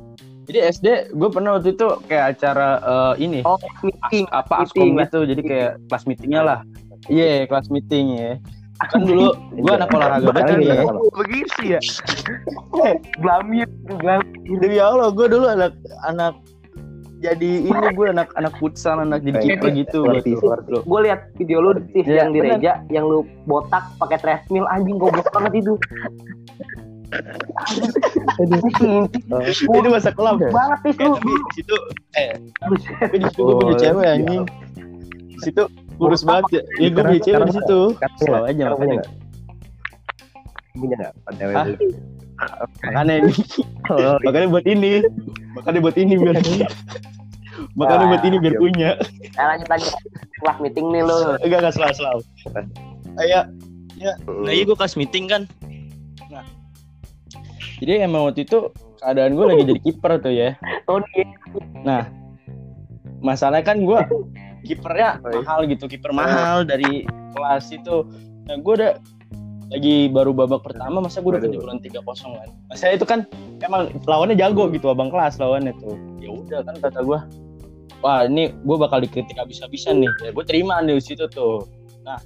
Jadi 0.42 0.59
SD 0.75 0.87
gue 1.12 1.28
pernah 1.30 1.54
waktu 1.54 1.73
itu 1.73 1.87
kayak 2.04 2.37
acara 2.37 2.68
eh, 2.82 3.14
ini 3.23 3.40
Oh, 3.40 3.54
as- 3.54 3.80
meeting. 3.80 4.25
apa 4.28 4.54
meeting, 4.59 4.68
askom 4.68 4.88
gitu 4.99 5.18
jadi 5.25 5.42
kayak 5.42 5.71
kelas 5.87 6.04
meetingnya 6.04 6.42
lah 6.42 6.59
iya 7.09 7.47
kelas 7.47 7.66
meeting 7.68 8.06
ya 8.12 8.32
kan 8.85 9.01
dulu 9.01 9.27
gue 9.53 9.73
anak 9.73 9.89
olahraga 9.91 10.27
banget 10.27 10.45
kan 10.45 10.59
ya 10.59 10.75
Begitu 11.15 11.61
ya. 11.69 11.81
Glamir, 13.19 13.69
glamir. 13.93 14.59
demi 14.59 14.77
allah 14.77 15.09
gue 15.09 15.27
dulu 15.27 15.47
anak 15.47 15.73
anak 16.03 16.35
jadi 17.19 17.51
ini 17.62 17.87
gue 17.95 18.07
anak 18.09 18.35
anak 18.35 18.51
futsal 18.57 18.99
anak 18.99 19.23
jadi 19.23 19.39
kiper 19.55 19.71
gitu 19.73 19.99
gue 20.03 20.19
seperti. 20.35 20.83
Gue 20.83 21.01
lihat 21.03 21.21
video 21.37 21.59
lu 21.61 21.71
Tis, 21.93 22.03
Ya, 22.03 22.27
yang 22.27 22.35
di. 22.35 22.39
Reja, 22.41 22.73
yang 22.89 23.05
lu 23.05 23.23
botak 23.45 23.87
pakai 23.97 24.19
treadmill 24.19 24.67
anjing 24.67 24.99
goblok 24.99 25.31
banget 25.31 25.62
itu. 25.62 25.79
ini 29.62 29.89
masa 29.89 30.11
kelam 30.11 30.41
banget 30.41 30.79
Tis 30.83 30.97
Eh, 30.97 31.05
lu. 31.05 31.15
tapi 31.15 31.31
di 31.31 31.53
situ 31.55 31.77
eh 32.15 32.31
Buset. 32.67 32.95
tapi 32.99 33.17
di 33.19 33.27
situ 33.29 33.41
gue 33.41 33.55
punya 33.55 33.71
Oh, 33.71 33.79
cewek 33.79 34.03
iya. 34.03 34.12
anjing 34.17 34.43
situ 35.39 35.62
kurus 36.02 36.23
banget 36.23 36.44
ya 36.50 36.62
ya 36.76 36.88
gue 36.90 37.02
punya 37.02 37.21
cewek 37.23 37.40
di 37.47 37.52
situ 37.54 37.80
selalu 38.18 38.44
aja 38.50 38.62
makanya? 38.68 39.02
Punya 40.73 40.94
nggak? 40.99 41.12
Cewek 41.38 41.54
Ah. 41.54 41.66
makanya 42.82 43.14
ini 43.23 43.30
Oh, 43.87 44.18
makanya 44.26 44.47
buat 44.50 44.66
ini 44.66 44.92
makanya 45.54 45.78
buat 45.78 45.94
ini 45.94 46.14
biar 46.18 46.35
makanya 47.78 48.06
buat 48.11 48.23
ini 48.26 48.37
biar 48.42 48.54
Iya. 48.54 48.59
punya 48.59 48.90
Nah, 49.32 49.44
lanjut 49.54 49.68
lanjut. 49.71 49.92
Kelas 50.42 50.59
meeting 50.59 50.87
nih 50.90 51.02
lu. 51.06 51.18
enggak 51.38 51.59
enggak 51.62 51.75
selalu 51.78 51.94
selalu 51.94 52.21
kayak 53.14 53.47
ya 53.94 54.12
nah 54.26 54.50
iya 54.50 54.62
gue 54.66 54.75
kelas 54.75 54.99
meeting 54.99 55.30
kan 55.30 55.42
nah 56.26 56.42
jadi 57.78 58.02
emang 58.02 58.26
waktu 58.26 58.42
itu 58.42 58.75
keadaan 58.99 59.38
gue 59.38 59.47
lagi 59.47 59.62
jadi 59.68 59.80
kiper 59.87 60.12
tuh 60.18 60.35
ya 60.35 60.50
Tony. 60.82 61.23
nah 61.87 62.11
masalahnya 63.23 63.62
kan 63.62 63.87
gue 63.87 64.00
kipernya 64.62 65.19
iya. 65.19 65.40
mahal 65.42 65.61
gitu 65.66 65.85
kiper 65.90 66.12
mahal 66.14 66.62
dari 66.62 67.07
kelas 67.35 67.71
itu. 67.75 68.07
Nah 68.47 68.57
gue 68.59 68.75
udah 68.78 68.92
lagi 69.73 70.12
baru 70.12 70.37
babak 70.37 70.69
pertama 70.69 71.00
masa 71.00 71.25
gue 71.25 71.33
udah 71.33 71.42
kejebolan 71.42 71.81
tiga 71.81 72.04
kosong 72.04 72.37
kan? 72.37 72.49
Masa 72.69 72.92
itu 72.92 73.07
kan 73.09 73.25
emang 73.64 73.88
lawannya 74.04 74.37
jago 74.37 74.69
gitu 74.71 74.92
abang 74.92 75.09
kelas 75.09 75.40
lawannya 75.40 75.73
tuh. 75.81 75.97
Ya 76.21 76.31
udah 76.31 76.61
kan 76.62 76.76
kata 76.78 77.00
gue 77.02 77.19
wah 78.02 78.26
ini 78.26 78.52
gue 78.52 78.76
bakal 78.76 79.02
dikritik 79.02 79.38
habis-habisan 79.38 80.02
nih. 80.02 80.12
Ya 80.23 80.31
gue 80.31 80.45
terima 80.45 80.78
nih 80.85 80.99
di 81.00 81.04
situ 81.04 81.25
tuh. 81.33 81.66
Nah 82.04 82.21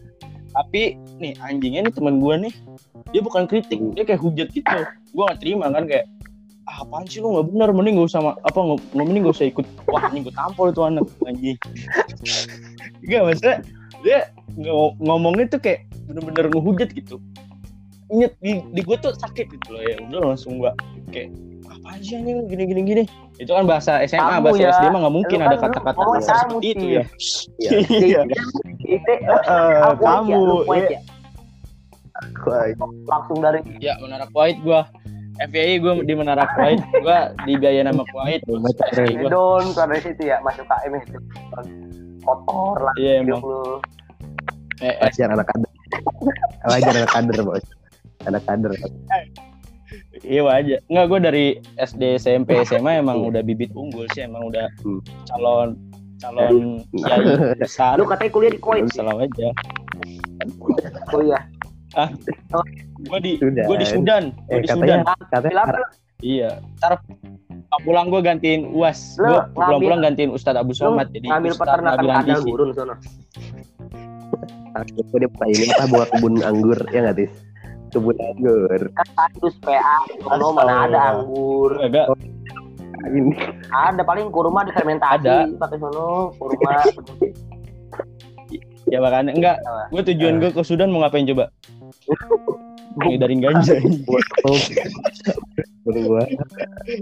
tapi 0.56 0.96
nih 1.20 1.36
anjingnya 1.40 1.88
nih 1.88 1.92
teman 1.92 2.16
gue 2.18 2.34
nih 2.48 2.54
dia 3.12 3.22
bukan 3.22 3.46
kritik 3.46 3.78
dia 3.94 4.04
kayak 4.04 4.20
hujat 4.20 4.48
gitu. 4.50 4.78
Gue 5.14 5.22
gak 5.28 5.40
terima 5.40 5.70
kan 5.70 5.86
kayak 5.88 6.10
ah, 6.66 6.82
apaan 6.82 7.06
sih 7.06 7.18
lu? 7.18 7.30
Nggak 7.32 7.46
bener 7.50 7.68
mending 7.70 7.94
gak 7.96 8.08
usah 8.10 8.20
ma- 8.22 8.38
apa 8.40 8.58
nggak 8.58 8.78
nggak 8.92 9.06
mending 9.06 9.22
gak 9.24 9.36
usah 9.38 9.46
ikut 9.46 9.66
wah 9.86 10.02
anjing 10.02 10.22
gue 10.26 10.34
tampol 10.34 10.68
tuh 10.70 10.84
anak 10.84 11.06
anjing. 11.22 11.56
Enggak 13.02 13.20
maksudnya 13.22 13.56
dia 14.02 14.18
ng- 14.54 14.94
ngomongnya 15.00 15.46
tuh 15.48 15.60
kayak 15.62 15.86
bener-bener 16.06 16.50
ngehujat 16.50 16.90
gitu. 16.92 17.16
Nyet, 18.06 18.38
di, 18.38 18.62
di 18.70 18.80
gue 18.82 18.96
tuh 18.98 19.10
sakit 19.10 19.46
gitu 19.50 19.68
loh 19.74 19.82
ya 19.82 19.98
udah 19.98 20.30
langsung 20.30 20.62
gua 20.62 20.70
kayak 21.10 21.34
apaan 21.66 21.98
sih 21.98 22.14
anjing? 22.14 22.46
Gini 22.46 22.62
gini 22.66 22.82
gini. 22.82 23.02
Itu 23.36 23.50
kan 23.52 23.66
bahasa 23.66 24.00
SMA 24.06 24.40
Kamu 24.40 24.46
bahasa 24.48 24.62
ya. 24.62 24.70
SD 24.72 24.84
mah 24.88 25.00
nggak 25.02 25.14
mungkin 25.14 25.38
Lu 25.38 25.44
ada 25.44 25.56
kan 25.58 25.70
kata-kata 25.74 26.02
kasar 26.14 26.34
kamu 26.38 26.46
seperti 26.56 26.66
itu 26.70 26.86
ya. 26.86 27.02
Iya. 27.62 27.70
iya. 28.00 28.20
Itu 28.86 29.10
Eh, 29.10 29.18
ah, 29.26 29.90
ya, 29.90 29.98
kamu 29.98 30.34
lu 30.38 30.56
point 30.62 30.86
ya, 30.86 30.98
ya. 30.98 31.00
Langsung 33.04 33.38
dari 33.42 33.60
ya 33.76 33.98
menara 33.98 34.24
Kuwait 34.30 34.56
gua 34.62 34.86
FYI 35.36 35.74
gue 35.78 35.92
di 36.02 36.14
Menara 36.16 36.48
Kuwait 36.56 36.80
gue 36.80 37.18
dibiayain 37.44 37.86
sama 37.86 38.04
Kuwait 38.08 38.40
Don 39.28 39.64
dari 39.68 40.00
situ 40.00 40.22
ya 40.24 40.40
masuk 40.40 40.64
KM 40.64 40.92
itu. 40.96 41.18
Kotor 42.24 42.76
lah 42.82 42.94
iya 42.96 43.20
emang 43.20 43.38
lu. 43.38 43.78
eh, 44.82 44.90
eh, 44.90 44.94
Wajar 44.98 45.30
anak 45.30 45.46
kader. 45.46 45.70
Wajar 46.66 46.94
anak 46.96 47.10
kader, 47.12 47.38
bos. 47.44 47.64
Anak 48.24 48.42
kader. 48.44 48.72
Iya 50.20 50.42
aja. 50.48 50.76
Enggak 50.90 51.06
gue 51.06 51.18
dari 51.22 51.46
SD 51.78 52.18
SMP 52.18 52.66
SMA 52.66 52.98
emang 52.98 53.22
udah 53.22 53.44
bibit 53.46 53.70
unggul 53.72 54.08
sih 54.10 54.26
emang 54.26 54.50
udah 54.50 54.66
Hmm. 54.82 54.98
calon 55.28 55.68
calon 56.18 56.82
kiai 56.90 57.54
besar. 57.60 57.94
Lu 57.94 58.08
katanya 58.08 58.32
kuliah 58.32 58.52
di 58.52 58.60
Kuwait. 58.60 58.88
Selalu 58.90 59.28
aja. 59.30 59.48
Kuliah. 61.12 61.42
Gue 62.98 63.18
di 63.20 63.32
Sudan. 63.36 63.64
gue 63.66 63.76
di 63.76 63.86
Sudan. 63.86 64.22
Gue 64.42 64.50
Eh, 64.50 64.58
di 64.58 64.66
katanya, 64.66 64.96
Sudan. 64.96 65.00
katanya 65.28 65.52
Kenapa? 65.52 65.78
Iya. 66.18 66.50
Ntar 66.78 66.92
pulang 67.78 68.06
gue 68.08 68.20
gantiin 68.20 68.60
UAS. 68.70 69.00
Gue 69.14 69.26
ngambil- 69.26 69.52
pulang-pulang 69.52 70.00
gantiin 70.02 70.30
Ustadz 70.30 70.56
Abu 70.56 70.72
Somad 70.72 71.06
jadi 71.10 71.26
ngambil 71.28 71.50
Ustadz 71.50 71.60
peternakan 71.66 71.98
Nabil 72.00 72.12
Antisi. 72.14 72.48
gurun 72.48 72.70
sono. 72.72 72.94
Aku 74.76 75.16
dia 75.16 75.28
ini 75.46 75.72
apa 75.72 75.84
buat 75.88 76.08
kebun 76.10 76.34
anggur 76.42 76.78
ya 76.86 77.00
nggak 77.02 77.16
tis? 77.16 77.32
Kebun 77.88 78.16
anggur. 78.18 78.80
Kan 78.92 79.08
tandus 79.14 79.54
PA 79.58 79.96
sono 80.18 80.46
mana 80.52 80.74
ada 80.84 81.00
anggur. 81.14 81.72
Enggak. 81.78 82.06
Ini 83.06 83.32
Ada 83.70 84.02
paling 84.02 84.28
kurma 84.28 84.64
difermentasi 84.64 85.20
Ada. 85.22 85.46
pakai 85.54 85.78
sono 85.78 86.32
kurma. 86.34 86.80
Ya 88.86 89.02
makanya 89.02 89.34
enggak. 89.34 89.56
Gue 89.90 90.02
tujuan 90.04 90.38
gue 90.38 90.50
ke 90.52 90.62
Sudan 90.62 90.94
mau 90.94 91.02
ngapain 91.02 91.26
coba? 91.26 91.50
Ngedarin 92.96 93.40
ganja. 93.40 93.76
gua. 95.84 96.22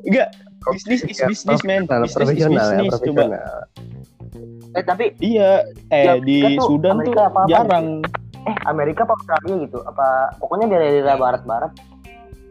Enggak. 0.04 0.28
Bisnis 0.66 1.04
is 1.04 1.20
bisnis 1.20 1.60
man. 1.62 1.84
Profesional, 1.86 2.02
Bisnis 2.02 2.10
is 2.10 2.16
profesional 2.16 2.66
ya, 2.66 2.80
bisnis. 2.82 3.00
Coba 3.04 3.24
profesional. 3.24 3.58
eh 4.74 4.82
tapi 4.82 5.04
Iya, 5.22 5.50
eh 5.94 6.04
Ya, 6.04 6.14
di 6.18 6.58
tuh 6.58 6.66
Sudan 6.66 6.98
tuh 6.98 7.14
Amerika 7.14 7.22
apa-apa 7.30 7.48
jarang. 7.48 7.86
eh 8.44 8.56
Amerika 8.66 9.00
apa 9.06 9.14
Australia 9.14 9.54
gitu 9.62 9.78
apa 9.86 10.06
pokoknya 10.36 10.66
dari 10.68 10.98
daerah 10.98 11.16
barat-barat 11.16 11.72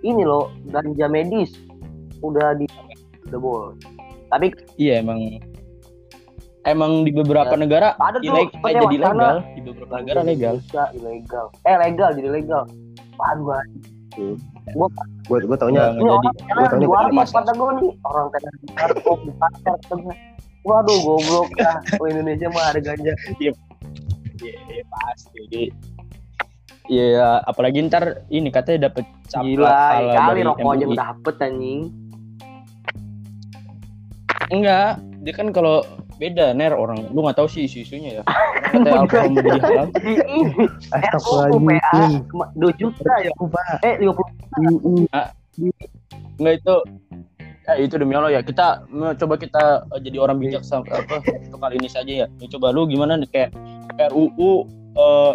ini 0.02 0.24
loh 0.24 0.48
ganja 0.66 1.06
medis 1.06 1.52
udah 2.20 2.56
di 2.56 2.66
udah 3.28 3.40
boleh 3.40 3.76
tapi 4.32 4.56
Iya 4.80 5.04
emang 5.04 5.38
emang 6.64 7.04
di 7.04 7.12
beberapa 7.12 7.54
Ya. 7.54 7.60
negara 7.60 7.88
ada 7.98 8.18
tuh 8.18 8.32
ileg- 8.32 8.56
eh, 8.56 8.74
jadi 8.74 8.98
legal, 9.00 9.36
di 9.54 9.62
beberapa 9.62 9.94
negara 10.00 10.22
legal. 10.24 10.56
Indonesia 10.58 10.84
ilegal. 10.96 11.46
Eh 11.64 11.76
legal 11.78 12.10
jadi 12.14 12.30
legal. 12.32 12.64
Waduh 13.14 13.64
Gua 15.28 15.40
gua 15.42 15.58
taunya 15.58 15.90
Nggak 15.90 15.98
ini 15.98 16.10
jadi. 16.10 16.28
orang 16.54 16.80
gua 16.86 17.00
taunya 17.02 17.26
kata 17.26 17.52
gue 17.52 17.70
nih 17.82 17.92
orang 18.06 18.26
tengah 18.30 18.54
kok 18.94 19.18
di 19.26 19.32
pasar 19.36 19.78
tengah 19.90 20.18
waduh 20.64 20.98
goblok. 21.02 21.48
Dah 21.58 21.78
oh, 22.00 22.06
Indonesia 22.08 22.48
mah 22.50 22.64
ada 22.72 22.80
ganja. 22.80 23.14
Iya, 23.38 23.52
iya, 24.44 24.84
pasti. 24.88 25.40
Jadi, 25.48 25.64
Iya, 26.84 27.40
apalagi 27.48 27.80
ntar 27.88 28.28
ini 28.28 28.52
katanya 28.52 28.92
dapet 28.92 29.08
cap 29.32 29.40
gila 29.48 29.72
halal 29.72 30.04
kali 30.04 30.28
dari 30.28 30.42
rokok 30.44 30.68
aja 30.68 30.86
dapet 30.92 31.36
anjing. 31.40 31.82
Enggak, 34.52 35.00
dia 35.24 35.34
kan 35.34 35.48
kalau 35.50 35.80
beda 36.24 36.56
ner 36.56 36.72
orang. 36.72 37.12
Lu 37.12 37.20
nggak 37.20 37.36
tahu 37.36 37.52
sih 37.52 37.68
isu-isunya 37.68 38.20
ya. 38.20 38.24
Katanya 38.72 39.04
alkohol 39.04 39.28
mau 39.28 39.44
ini 39.44 39.60
Astagfirullahaladzim. 40.96 42.24
2 42.56 42.80
juta 42.80 43.14
ya? 43.20 43.32
Eh 43.84 43.96
50 44.00 45.12
Enggak 46.40 46.54
itu 46.58 46.76
ya 47.64 47.74
itu 47.78 47.96
demi 48.00 48.16
Allah 48.16 48.32
ya. 48.34 48.42
Kita 48.42 48.88
coba 49.20 49.36
kita 49.36 49.64
eh, 49.92 50.00
jadi 50.00 50.18
orang 50.24 50.40
bijak 50.40 50.64
sama 50.64 50.88
apa 50.96 51.20
untuk 51.20 51.60
kali 51.60 51.76
ini 51.76 51.90
saja 51.92 52.12
ya. 52.24 52.28
Ya, 52.40 52.48
coba 52.56 52.72
lu 52.72 52.88
gimana 52.88 53.20
nih? 53.20 53.28
Kayak 53.30 53.50
RUU 54.10 54.64
eh, 54.96 55.34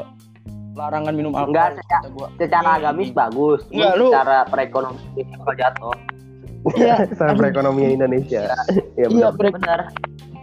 larangan 0.75 1.13
minum 1.13 1.37
alkohol. 1.37 1.53
Enggak, 1.53 1.69
secara- 1.79 2.09
gua. 2.11 2.29
secara 2.41 2.69
agamis 2.81 3.11
bagus. 3.13 3.61
Enggak, 3.69 3.93
lu- 4.01 4.11
secara 4.11 4.37
perekonomian 4.49 5.27
bakal 5.37 5.55
jatuh. 5.55 5.95
Iya, 6.75 6.95
Sama 7.19 7.39
perekonomian 7.39 7.91
Indonesia. 7.95 8.51
Ya 8.51 8.57
iya, 8.99 9.07
benar. 9.07 9.33
brek. 9.37 9.55
benar 9.55 9.81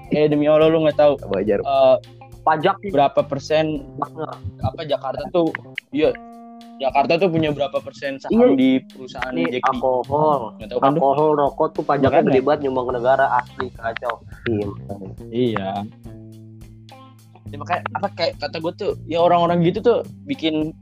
Eh 0.10 0.26
demi 0.26 0.46
Allah 0.46 0.68
lu 0.68 0.82
nggak 0.82 0.96
tahu 0.96 1.14
Wajar. 1.28 1.60
eh, 1.60 1.98
pajak 2.42 2.78
berapa 2.86 3.22
persen 3.22 3.82
apa 4.60 4.82
Jakarta 4.84 5.26
tuh 5.30 5.50
iya 5.90 6.14
Jakarta 6.76 7.18
tuh 7.18 7.28
punya 7.28 7.50
berapa 7.50 7.80
persen 7.80 8.20
saham 8.20 8.36
Iya. 8.36 8.48
di 8.54 8.70
perusahaan 8.86 9.34
ini 9.34 9.50
Jack 9.50 9.64
D? 9.64 9.70
alkohol 9.72 10.54
tahu 10.60 10.78
kan 10.78 10.94
alkohol 10.94 11.30
rokok 11.34 11.68
tuh 11.74 11.84
pajaknya 11.84 12.22
gede 12.22 12.40
banget 12.40 12.60
nyumbang 12.68 12.86
ke 12.86 12.94
negara 12.96 13.26
asli 13.34 13.68
kacau 13.72 14.14
Iya. 14.46 14.68
Iya. 15.32 15.70
Ya, 17.46 17.56
makanya 17.56 17.82
apa 17.94 18.08
kayak 18.12 18.34
kata 18.38 18.58
gue 18.60 18.74
tuh 18.76 18.92
ya 19.06 19.22
orang-orang 19.22 19.62
gitu 19.62 19.80
tuh 19.80 19.98
bikin 20.26 20.74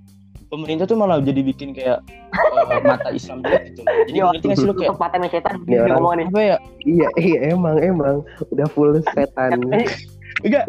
pemerintah 0.53 0.85
tuh 0.85 0.93
malah 0.93 1.17
jadi 1.17 1.41
bikin 1.41 1.73
kayak 1.73 2.05
eh, 2.29 2.81
mata 2.83 3.09
Islam 3.09 3.41
gitu. 3.41 3.81
Jadi 3.81 4.13
Iya. 4.13 4.23
ngerti 4.29 4.45
gak 4.45 4.55
sih 4.55 4.67
lu 4.69 4.73
kayak 4.77 4.89
tempatnya 4.93 5.27
setan 5.27 5.53
Ini 5.59 5.75
orang- 5.75 5.89
ngomong 5.97 6.13
nih 6.13 6.25
apa 6.29 6.39
ya? 6.39 6.57
Iya, 6.85 7.07
iya 7.17 7.39
emang 7.49 7.75
emang 7.81 8.15
udah 8.47 8.67
full 8.69 8.93
setan. 9.09 9.51
Enggak, 10.43 10.63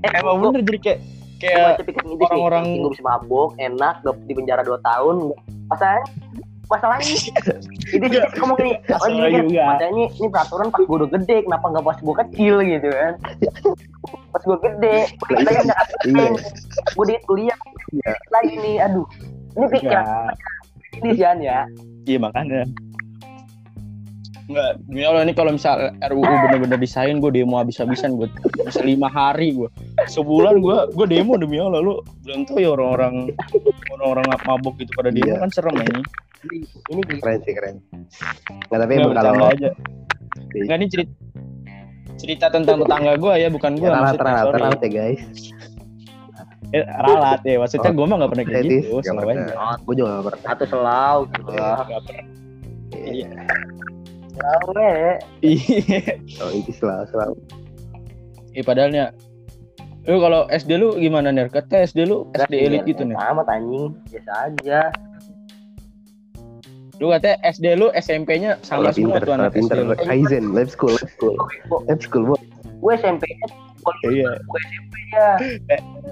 eh, 0.00 0.10
emang 0.16 0.40
bener 0.40 0.60
jadi 0.64 0.78
kayak 0.80 0.98
kayak 1.36 1.76
orang-orang- 2.08 2.80
gue 2.80 2.90
bisa 2.90 3.04
mabok 3.04 3.52
enak 3.56 3.94
gak 4.00 4.16
di 4.24 4.32
penjara 4.32 4.62
2 4.62 4.80
tahun 4.80 5.16
pas 5.66 5.76
saya 5.76 6.00
masalahnya 6.70 7.02
ini 7.10 7.18
ini 7.98 8.06
dia 8.06 8.22
ngomong 8.38 8.56
gini 8.62 8.72
oh, 8.94 9.08
Masalah 9.10 9.90
ini, 9.90 10.04
ini 10.06 10.28
peraturan 10.30 10.70
pas 10.70 10.82
gue 10.86 10.96
udah 11.02 11.10
gede 11.18 11.36
kenapa 11.42 11.66
nggak 11.66 11.84
pas 11.84 11.98
gue 11.98 12.14
kecil 12.26 12.54
gitu 12.62 12.88
kan? 12.94 13.12
Pas 14.30 14.42
gue 14.46 14.58
gede 14.62 14.96
katanya 15.26 15.60
udah 15.66 15.78
Iya. 16.06 16.30
gue 16.94 17.04
di 17.10 17.14
kuliah. 17.26 17.58
Iya. 17.90 18.12
lagi 18.30 18.54
nih 18.62 18.76
aduh. 18.86 19.06
Ini 19.58 19.66
pikiran 19.66 20.06
ini 21.02 21.10
Sian 21.18 21.38
ya. 21.42 21.66
Iya 22.06 22.18
makanya. 22.22 22.62
Enggak, 24.50 24.82
demi 24.82 25.02
Allah 25.06 25.22
nih 25.22 25.36
kalau 25.38 25.54
misal 25.54 25.94
RUU 26.10 26.26
bener-bener 26.26 26.74
disain 26.74 27.22
gue 27.22 27.30
demo 27.30 27.58
habis-habisan 27.62 28.18
gue 28.18 28.26
bisa 28.66 28.82
lima 28.82 29.06
hari 29.06 29.54
gue 29.54 29.70
sebulan 30.10 30.58
gue 30.58 30.76
gue 30.94 31.06
demo 31.06 31.34
demi 31.34 31.58
Allah 31.58 31.82
lu. 31.82 31.98
Belum 32.26 32.46
tahu 32.46 32.58
ya 32.62 32.74
orang-orang 32.74 33.30
orang-orang 33.94 34.26
mabuk 34.46 34.74
gitu 34.78 34.90
pada 34.94 35.10
demo 35.10 35.34
Iya. 35.34 35.42
kan 35.42 35.50
serem 35.50 35.74
ini 35.82 36.02
ini 36.90 37.02
Keren 37.20 37.38
sih 37.44 37.52
keren. 37.52 37.76
Nggak 38.68 38.78
tapi 38.80 38.92
Nggak 38.96 39.04
emang 39.04 39.14
kalau 39.16 39.48
aja 39.52 39.68
Enggak 40.56 40.76
ini 40.80 40.86
cerita 40.88 41.12
cerita 42.16 42.46
tentang 42.52 42.76
tetangga 42.84 43.12
gue 43.16 43.32
ya 43.40 43.48
bukan 43.48 43.72
gue 43.80 43.88
ya, 43.88 43.92
ralat 43.96 44.14
maksudnya 44.16 44.32
ralat 44.32 44.54
ralat 44.56 44.80
ya 44.84 44.90
guys. 44.90 45.22
Eh, 46.70 46.86
ralat 46.86 47.42
ya 47.42 47.58
maksudnya 47.58 47.90
gue 47.90 48.06
mah 48.06 48.16
gak 48.22 48.30
pernah 48.30 48.46
kayak 48.46 48.62
Etis, 48.62 48.86
gitu 48.86 49.10
nggak 49.10 49.26
aja 49.26 49.74
Gue 49.82 49.94
juga 49.98 50.08
nggak 50.14 50.26
pernah. 50.30 50.42
satu 50.46 50.64
selau 50.70 51.16
gitu 51.26 51.50
lah 51.50 51.82
Nggak 51.82 52.02
pernah. 52.06 52.24
Iya. 52.94 53.28
Lawe. 54.38 54.94
Iya. 55.42 56.00
Oh, 56.38 56.50
itu 56.54 56.70
selalu 56.78 57.04
selalu. 57.10 57.34
Iya 58.54 58.62
padahalnya 58.62 59.04
lu 60.06 60.16
kalau 60.22 60.46
SD 60.46 60.70
lu 60.78 60.94
gimana 60.94 61.34
nih? 61.34 61.50
Kata 61.50 61.82
SD 61.90 62.06
lu 62.06 62.30
SD 62.38 62.54
elit 62.54 62.86
gitu 62.86 63.02
nih. 63.02 63.18
Sama 63.18 63.42
anjing, 63.50 63.90
biasa 64.06 64.32
aja. 64.46 64.80
Lu 67.00 67.08
katanya 67.08 67.36
SD 67.42 67.80
lu 67.80 67.88
SMP-nya 67.96 68.60
sama 68.60 68.92
semua 68.92 69.16
pinter, 69.16 69.24
tuh 69.24 69.32
anak 69.32 69.50
SD 69.50 69.56
pinter. 69.56 69.76
lu. 69.80 69.94
Kaizen, 70.04 70.44
lab 70.52 70.68
school, 70.68 70.92
lab 70.92 71.08
school, 71.10 71.34
lab 71.88 72.00
school. 72.00 72.24
Bu. 72.28 72.34
Gue 72.80 72.92
SMP-nya 72.96 73.46
Iya. 74.04 74.36
gue 74.36 74.60
SMP-nya. 74.60 75.26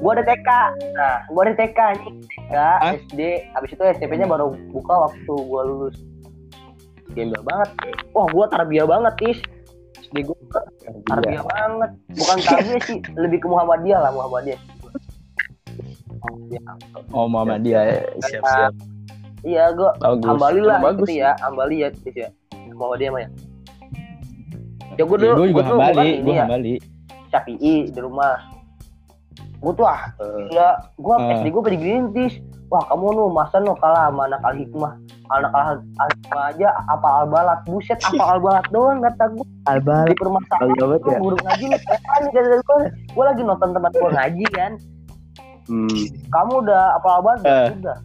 Gue 0.01 0.11
ada 0.17 0.25
TK. 0.25 0.49
Nah, 0.97 1.17
gue 1.29 1.43
ada 1.45 1.55
TK 1.55 1.79
nih. 2.01 2.13
TK, 2.25 2.53
Hah? 2.57 2.97
SD, 2.97 3.21
habis 3.53 3.71
itu 3.71 3.83
SMP-nya 3.85 4.25
baru 4.25 4.57
buka 4.73 4.95
waktu 5.07 5.29
gue 5.29 5.63
lulus. 5.63 5.97
Gembel 7.13 7.45
banget. 7.45 7.69
Wah, 8.13 8.25
gue 8.25 8.45
tarbiyah 8.49 8.89
banget, 8.89 9.13
Tis. 9.21 9.39
SD 10.01 10.25
gue 10.25 10.37
Iya. 10.41 10.91
tarbiyah 11.05 11.45
banget. 11.45 11.91
Bukan 12.17 12.37
tarbiyah 12.41 12.83
sih, 12.83 12.99
lebih 13.13 13.45
ke 13.45 13.47
Muhammadiyah 13.47 14.01
lah, 14.01 14.13
Muhammadiyah. 14.17 14.61
Ya, 16.49 16.61
Oh 17.13 17.29
mama 17.29 17.61
dia 17.61 18.03
siap-siap. 18.19 18.73
Iya, 19.43 19.65
gue 19.71 19.91
Bagus. 19.97 20.27
Ambali 20.27 20.61
lah 20.61 20.79
Bagus. 20.81 21.05
gitu 21.05 21.19
ya, 21.19 21.31
Ambali 21.41 21.77
ya, 21.81 21.89
Tis 21.91 22.15
ya. 22.15 22.29
Muhammadiyah 22.69 23.11
mah 23.11 23.21
ya. 23.21 23.29
Ya 24.95 25.03
gue 25.05 25.17
Iya, 25.17 25.25
dulu, 25.25 25.35
gue 25.37 25.47
juga 25.49 25.55
gue 25.55 25.63
dulu 25.63 25.79
bukan 25.79 25.95
gue 25.95 26.07
ini 26.13 26.33
ya, 26.33 26.43
hambali. 26.45 26.75
Syafi'i 27.29 27.75
di 27.89 28.01
rumah. 28.01 28.35
Gue 29.59 29.73
tuh 29.75 29.85
ah, 29.85 30.03
Eh, 30.17 30.39
gila, 30.49 30.69
gue 30.97 31.15
Ah. 31.17 31.31
SD 31.37 31.47
gue 31.49 31.63
pada 31.63 31.77
gerintis. 31.77 32.35
Wah 32.69 32.85
kamu 32.85 33.17
nu 33.17 33.25
masa 33.29 33.57
nu 33.59 33.73
kalah 33.75 34.13
sama 34.13 34.29
anak 34.29 34.45
al 34.45 34.55
hikmah. 34.55 34.93
Anak 35.31 35.53
al 35.53 35.67
al 35.97 36.11
hikmah 36.15 36.45
aja 36.53 36.69
apa 36.87 37.09
al 37.15 37.27
balat, 37.27 37.59
buset 37.65 37.97
apa 37.99 38.25
al 38.29 38.39
balat 38.39 38.67
doang 38.69 39.01
kata 39.01 39.25
gue 39.33 39.47
Albal, 39.65 40.05
di 40.05 40.17
permasalahan 40.17 40.69
Jawab 40.77 41.01
ya? 41.03 41.17
guru 41.17 41.37
ngaji 41.39 41.65
lu 41.65 41.79
gue. 42.59 42.81
Gue 43.09 43.25
lagi 43.25 43.43
nonton 43.43 43.69
tempat 43.73 43.93
gue 43.95 44.11
ngaji 44.11 44.47
kan. 44.53 44.73
hmm, 45.65 45.97
Kamu 46.29 46.53
udah 46.61 46.83
apa 46.97 47.09
al 47.09 47.23
balat 47.23 47.41
Eh. 47.43 47.69
udah. 47.81 47.97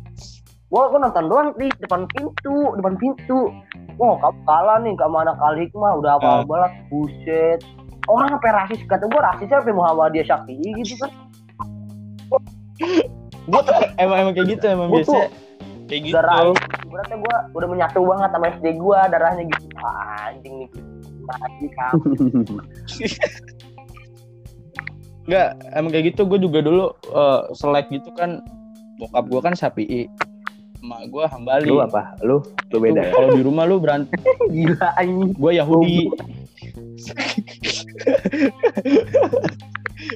Gue 0.73 0.83
gue 0.89 0.99
nonton 0.99 1.25
doang 1.29 1.53
di 1.53 1.69
depan 1.77 2.09
pintu, 2.09 2.73
depan 2.73 2.97
pintu. 2.97 3.53
Wah 4.01 4.17
kamu 4.17 4.39
kalah 4.49 4.77
nih 4.81 4.97
sama 4.97 5.17
anak 5.21 5.37
al 5.37 5.53
hikmah 5.53 6.01
udah 6.01 6.11
apa 6.17 6.29
Eh. 6.41 6.41
balat, 6.49 6.73
buset. 6.89 7.59
Orang 8.09 8.33
sampai 8.33 8.51
rasis 8.51 8.81
kata 8.89 9.05
gue 9.05 9.21
rasisnya 9.21 9.61
sampai 9.61 9.77
Muhammadiyah 9.77 10.25
Syafi'i 10.25 10.69
gitu 10.81 10.97
kan. 10.97 11.11
Tuh 13.45 13.61
Emang 14.01 14.17
emang 14.17 14.33
kayak 14.33 14.49
gitu 14.49 14.65
emang 14.65 14.89
Gua 14.89 15.05
biasa. 15.05 15.19
Kayak 15.85 16.01
gitu. 16.09 16.15
darah 16.17 16.41
berarti 16.89 17.15
gue 17.21 17.35
udah 17.53 17.67
menyatu 17.69 17.99
banget 18.01 18.29
sama 18.33 18.45
SD 18.55 18.65
gue 18.79 18.99
darahnya 19.11 19.43
gitu 19.45 19.65
Wah, 19.77 20.31
anjing 20.31 20.55
nih 20.63 20.69
lagi 21.27 21.65
kamu 21.69 22.03
Enggak, 25.23 25.49
emang 25.75 25.91
kayak 25.91 26.05
gitu 26.15 26.21
gue 26.23 26.39
juga 26.39 26.59
dulu 26.63 26.85
eh, 27.13 27.41
selek 27.51 27.91
gitu 27.91 28.09
kan 28.15 28.41
bokap 28.97 29.25
gue 29.27 29.41
kan 29.43 29.53
sapi 29.53 30.07
emak 30.83 31.01
gue 31.07 31.23
hambali 31.31 31.63
lu 31.71 31.79
apa? 31.79 32.19
Lu, 32.19 32.43
lu 32.43 32.77
beda 32.83 33.01
ya? 33.07 33.11
kalau 33.15 33.29
di 33.31 33.41
rumah 33.41 33.63
lu 33.63 33.79
berantem 33.79 34.19
gila 34.53 34.87
anjing 34.99 35.31
gue 35.31 35.51
Yahudi 35.55 36.11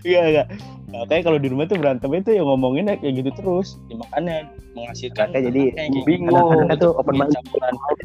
Iya 0.04 0.20
enggak. 0.28 0.48
Makanya 0.92 1.24
kalau 1.24 1.40
di 1.40 1.48
rumah 1.48 1.64
tuh 1.70 1.80
berantem 1.80 2.12
itu 2.12 2.36
ya 2.36 2.44
ngomongin 2.44 2.92
kayak 2.92 3.14
gitu 3.24 3.30
terus. 3.40 3.80
Ya, 3.88 3.96
makanya 4.00 4.36
menghasilkan 4.76 5.32
Makanya 5.32 5.46
jadi 5.48 5.62
kayak 5.76 5.90
gitu. 5.96 6.08
bingung. 6.08 6.36
Anak-anak 6.36 6.78
tuh 6.84 6.92
open 7.00 7.16
minded, 7.16 7.44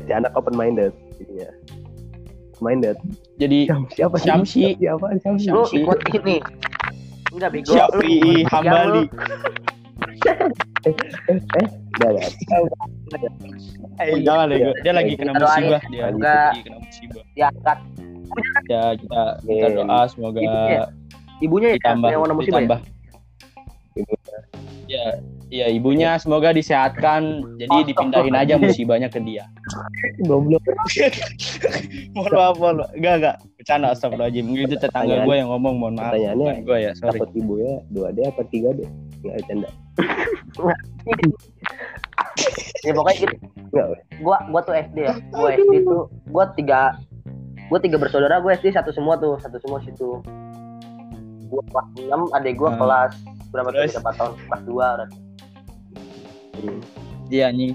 si 0.07 0.13
anak 0.15 0.33
open 0.39 0.55
minded. 0.55 0.93
Jadinya. 1.19 1.49
Minded. 2.63 2.97
Jadi 3.43 3.59
Siapa, 3.67 3.87
siapa 3.91 4.17
sih? 4.23 4.27
Syamsi. 4.31 4.63
Siapa? 4.79 5.07
Syamsi. 5.19 5.47
lu 5.51 5.63
ikut 5.67 5.99
ini 6.15 6.37
enggak 7.33 7.51
bego 7.51 7.73
lu 7.73 7.75
Syafi'i 7.75 8.35
Udah, 10.23 12.09
udah. 12.15 12.27
Eh, 14.03 14.19
jangan 14.25 14.51
deh, 14.51 14.59
dia 14.83 14.93
lagi 14.97 15.13
kena 15.15 15.33
musibah 15.37 15.81
dia 15.93 16.03
lagi 16.11 16.63
kena 16.65 16.79
musibah. 16.81 17.23
diangkat 17.37 17.79
Ya 18.69 18.97
kita 18.97 19.23
kita 19.45 19.67
Amin. 19.69 19.77
doa 19.77 20.01
semoga 20.09 20.41
Ibunya. 20.41 20.83
ibunya 21.45 21.69
ya 21.69 21.77
ditambah 21.77 22.09
yang 22.09 22.21
warna 22.25 22.35
musibah 22.35 22.61
ya 22.61 22.65
ditambah. 22.65 22.81
Ya, 24.89 25.07
ya 25.49 25.67
ibunya 25.73 26.17
semoga 26.21 26.53
disehatkan. 26.53 27.45
Jadi 27.61 27.93
dipindahin 27.93 28.37
aja 28.37 28.57
musibahnya 28.57 29.09
ke 29.09 29.21
dia. 29.21 29.49
Goblok. 30.25 30.65
mohon 32.17 32.33
maaf, 32.33 32.57
mohon 32.61 32.77
maaf. 32.85 32.91
Enggak, 32.93 33.15
enggak. 33.21 33.37
Bercanda 33.57 33.87
astagfirullahaladzim. 33.93 34.45
Mungkin 34.49 34.65
itu 34.69 34.77
tetangga 34.81 35.25
gue 35.25 35.35
yang 35.37 35.49
ngomong, 35.49 35.75
mohon 35.81 35.95
maaf. 35.97 36.13
pertanyaannya, 36.13 36.53
gue 36.65 36.79
ya, 36.83 36.93
sorry. 36.97 37.21
Dapat 37.21 37.31
ibunya 37.37 37.75
2D 37.89 38.19
apa 38.29 38.43
3D? 38.49 38.81
Enggak 39.23 39.35
bercanda. 39.39 39.69
ya 42.83 42.93
pokoknya 42.93 43.17
gitu 43.21 43.37
gua 44.19 44.37
gua 44.51 44.61
tuh 44.63 44.75
SD 44.75 44.97
ya 44.99 45.15
gua 45.31 45.49
SD 45.55 45.73
tuh 45.85 46.01
gua 46.29 46.45
tiga 46.53 46.81
gua 47.69 47.79
tiga 47.79 47.97
bersaudara 47.97 48.43
gua 48.43 48.57
SD 48.57 48.73
satu 48.73 48.91
semua 48.91 49.15
tuh 49.17 49.39
satu 49.39 49.57
semua 49.63 49.79
situ 49.85 50.19
gua 51.47 51.63
kelas 51.71 51.87
enam 52.01 52.27
adik 52.35 52.59
gua 52.59 52.75
Hmm. 52.75 52.81
kelas 52.81 53.13
berapa 53.53 53.69
tuh 53.71 53.85
berapa 53.87 54.11
tahun 54.17 54.33
kelas 54.41 54.63
dua 54.65 54.87
berarti. 54.97 55.19
Iya 57.29 57.49
anjing. 57.49 57.75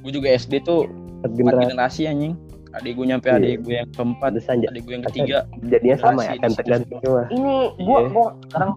Gue 0.00 0.12
juga 0.12 0.28
SD 0.30 0.60
tuh 0.60 0.86
generasi 1.26 1.60
generasi 1.66 2.02
anjing. 2.08 2.34
Adik 2.70 2.94
gue 2.96 3.04
nyampe 3.04 3.26
Iya. 3.26 3.36
adik 3.36 3.56
gue 3.66 3.74
yang 3.74 3.90
keempat, 3.92 4.30
adik 4.38 4.82
gue 4.86 4.94
yang 4.94 5.04
ketiga. 5.10 5.38
jadinya 5.66 5.96
sama 5.98 6.22
ya, 6.22 6.38
kan 6.38 6.50
tergantung 6.54 7.02
semua. 7.02 7.26
ini 7.28 7.54
gua 7.82 7.98
Iya. 8.00 8.08
gua 8.08 8.26
sekarang 8.46 8.70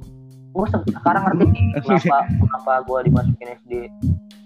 gua 0.54 0.66
se- 0.68 0.86
sekarang 0.88 1.22
ngerti 1.26 1.46
kenapa 1.84 2.18
kenapa 2.30 2.74
gua 2.86 3.00
dimasukin 3.02 3.48
SD 3.58 3.72
C 4.40 4.46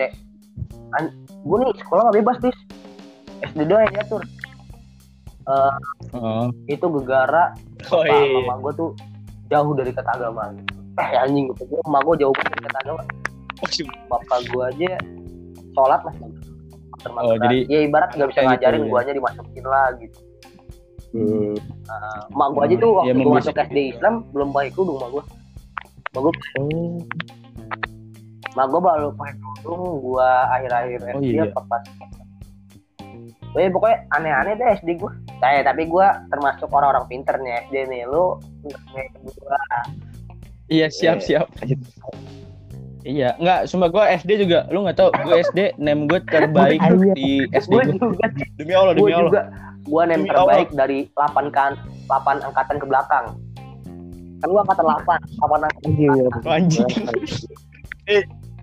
gua 1.43 1.57
nih 1.59 1.71
sekolah 1.77 2.01
nggak 2.03 2.17
bebas 2.17 2.37
bis 2.41 2.57
SD 3.45 3.59
doang 3.63 3.83
yang 3.83 3.93
diatur 3.93 4.23
Eh, 5.47 5.73
Oh, 6.11 6.51
itu 6.67 6.83
gegara 6.99 7.55
oh 7.87 8.03
iya. 8.03 8.35
mama 8.35 8.59
gue 8.59 8.73
tuh 8.75 8.89
jauh 9.47 9.71
dari 9.71 9.95
kata 9.95 10.11
agama 10.11 10.51
gitu. 10.51 10.75
Eh 10.99 11.15
anjing 11.15 11.47
gitu, 11.47 11.63
gue 11.65 11.79
mama 11.87 12.03
gue 12.03 12.15
jauh 12.19 12.35
dari 12.35 12.61
kata 12.61 12.79
agama. 12.83 13.01
Bapak 14.11 14.43
gue 14.43 14.63
aja 14.65 14.99
sholat 15.71 16.03
masih 16.03 16.19
Mater-materan. 16.91 17.23
Oh, 17.23 17.35
jadi- 17.39 17.63
ya 17.65 17.79
ibarat 17.81 18.09
nggak 18.11 18.27
bisa 18.27 18.39
Kayak 18.43 18.49
ngajarin 18.53 18.75
gitu, 18.75 18.83
ya. 18.83 18.91
gue 18.91 18.99
aja 18.99 19.11
dimasukin 19.13 19.65
lah 19.65 19.87
gitu. 19.95 20.17
Hmm. 21.07 21.53
Nah, 21.87 22.19
mak 22.29 22.47
gue 22.51 22.61
aja 22.67 22.75
tuh 22.75 22.91
waktu 22.91 23.07
Iya, 23.07 23.13
gue 23.15 23.31
masuk 23.39 23.55
SD 23.55 23.77
Islam 23.87 24.13
belum 24.27 24.49
pakai 24.51 24.69
kerudung 24.75 24.97
mak 24.99 25.09
gue. 25.09 25.23
Gue, 26.09 26.31
Oh, 26.57 26.97
mak 28.55 28.65
gue 28.67 28.81
baru 28.81 29.07
pakai 29.13 29.33
kerudung 29.37 30.01
gue 30.01 30.29
akhir-akhir 30.49 30.99
Oh, 31.05 31.19
SD 31.19 31.29
iya. 31.31 31.43
apa 31.45 31.61
pas. 31.63 31.83
Eh, 33.53 33.69
pokoknya 33.69 33.97
aneh-aneh 34.11 34.53
deh 34.53 34.67
SD 34.75 34.97
gue. 34.97 35.11
Nah, 35.37 35.61
tapi 35.61 35.85
gue 35.85 36.07
termasuk 36.27 36.69
orang-orang 36.69 37.05
pinter 37.05 37.37
nih 37.37 37.53
SD 37.63 37.75
nih. 37.87 38.01
Lu 38.05 38.37
nggak 38.63 38.81
kayak 38.87 39.09
gue. 39.19 39.57
Iya, 40.67 40.87
siap, 40.89 41.17
Eh, 41.17 41.23
siap. 41.23 41.45
Iya, 43.01 43.37
enggak, 43.37 43.59
sumpah 43.65 43.87
gue 43.87 44.03
SD 44.19 44.31
juga, 44.41 44.67
lu 44.67 44.83
nggak 44.83 44.99
tahu, 44.99 45.09
gue 45.15 45.37
SD 45.41 45.59
name 45.77 46.05
gue 46.05 46.19
terbaik 46.23 46.75
Iya. 46.77 47.13
di 47.13 47.29
SD 47.55 47.71
Gue 47.71 47.83
gue. 47.93 48.27
Demi 48.57 48.73
Allah, 48.73 48.91
gue 48.91 48.99
demi 48.99 49.13
Allah. 49.13 49.23
juga 49.23 49.41
gue 49.87 50.03
Demi 50.03 50.27
terbaik 50.27 50.69
dari 50.75 50.99
8 51.15 51.47
kan 51.47 51.71
8 52.05 52.43
angkatan 52.43 52.75
ke 52.75 52.85
belakang 52.85 53.25
kan 54.37 54.47
gue 54.49 54.61
angkatan 54.61 54.85
8 54.85 55.05
8 55.41 55.65
angkatan 55.65 55.81
anjing. 56.45 56.85
Anjing. 56.87 56.87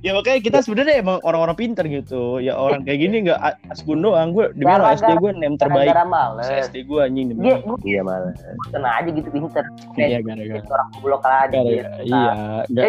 ya 0.05 0.13
makanya 0.13 0.41
kita 0.45 0.59
sebenarnya 0.61 1.01
emang 1.01 1.17
orang-orang 1.25 1.57
pinter 1.57 1.85
gitu 1.89 2.37
ya 2.37 2.53
orang 2.61 2.85
kayak 2.85 3.01
gini 3.09 3.17
nggak 3.25 3.41
asgun 3.73 4.05
doang 4.05 4.37
gue 4.37 4.53
demi 4.53 4.69
Allah 4.69 4.93
SD 5.01 5.17
gue 5.17 5.33
nem 5.33 5.57
terbaik 5.57 5.97
SD 6.69 6.85
gue 6.85 7.01
anjing 7.01 7.33
demi 7.33 7.57
gue 7.57 7.77
Iya 7.89 8.01
malah. 8.05 8.37
kena 8.69 8.89
aja 9.01 9.09
gitu 9.09 9.29
pinter 9.33 9.65
iya 9.97 10.21
gara-gara 10.21 10.61
orang 10.69 10.89
goblok 11.01 11.25
aja 11.25 11.57
gitu. 11.65 11.89
iya 12.05 12.33
nggak 12.69 12.85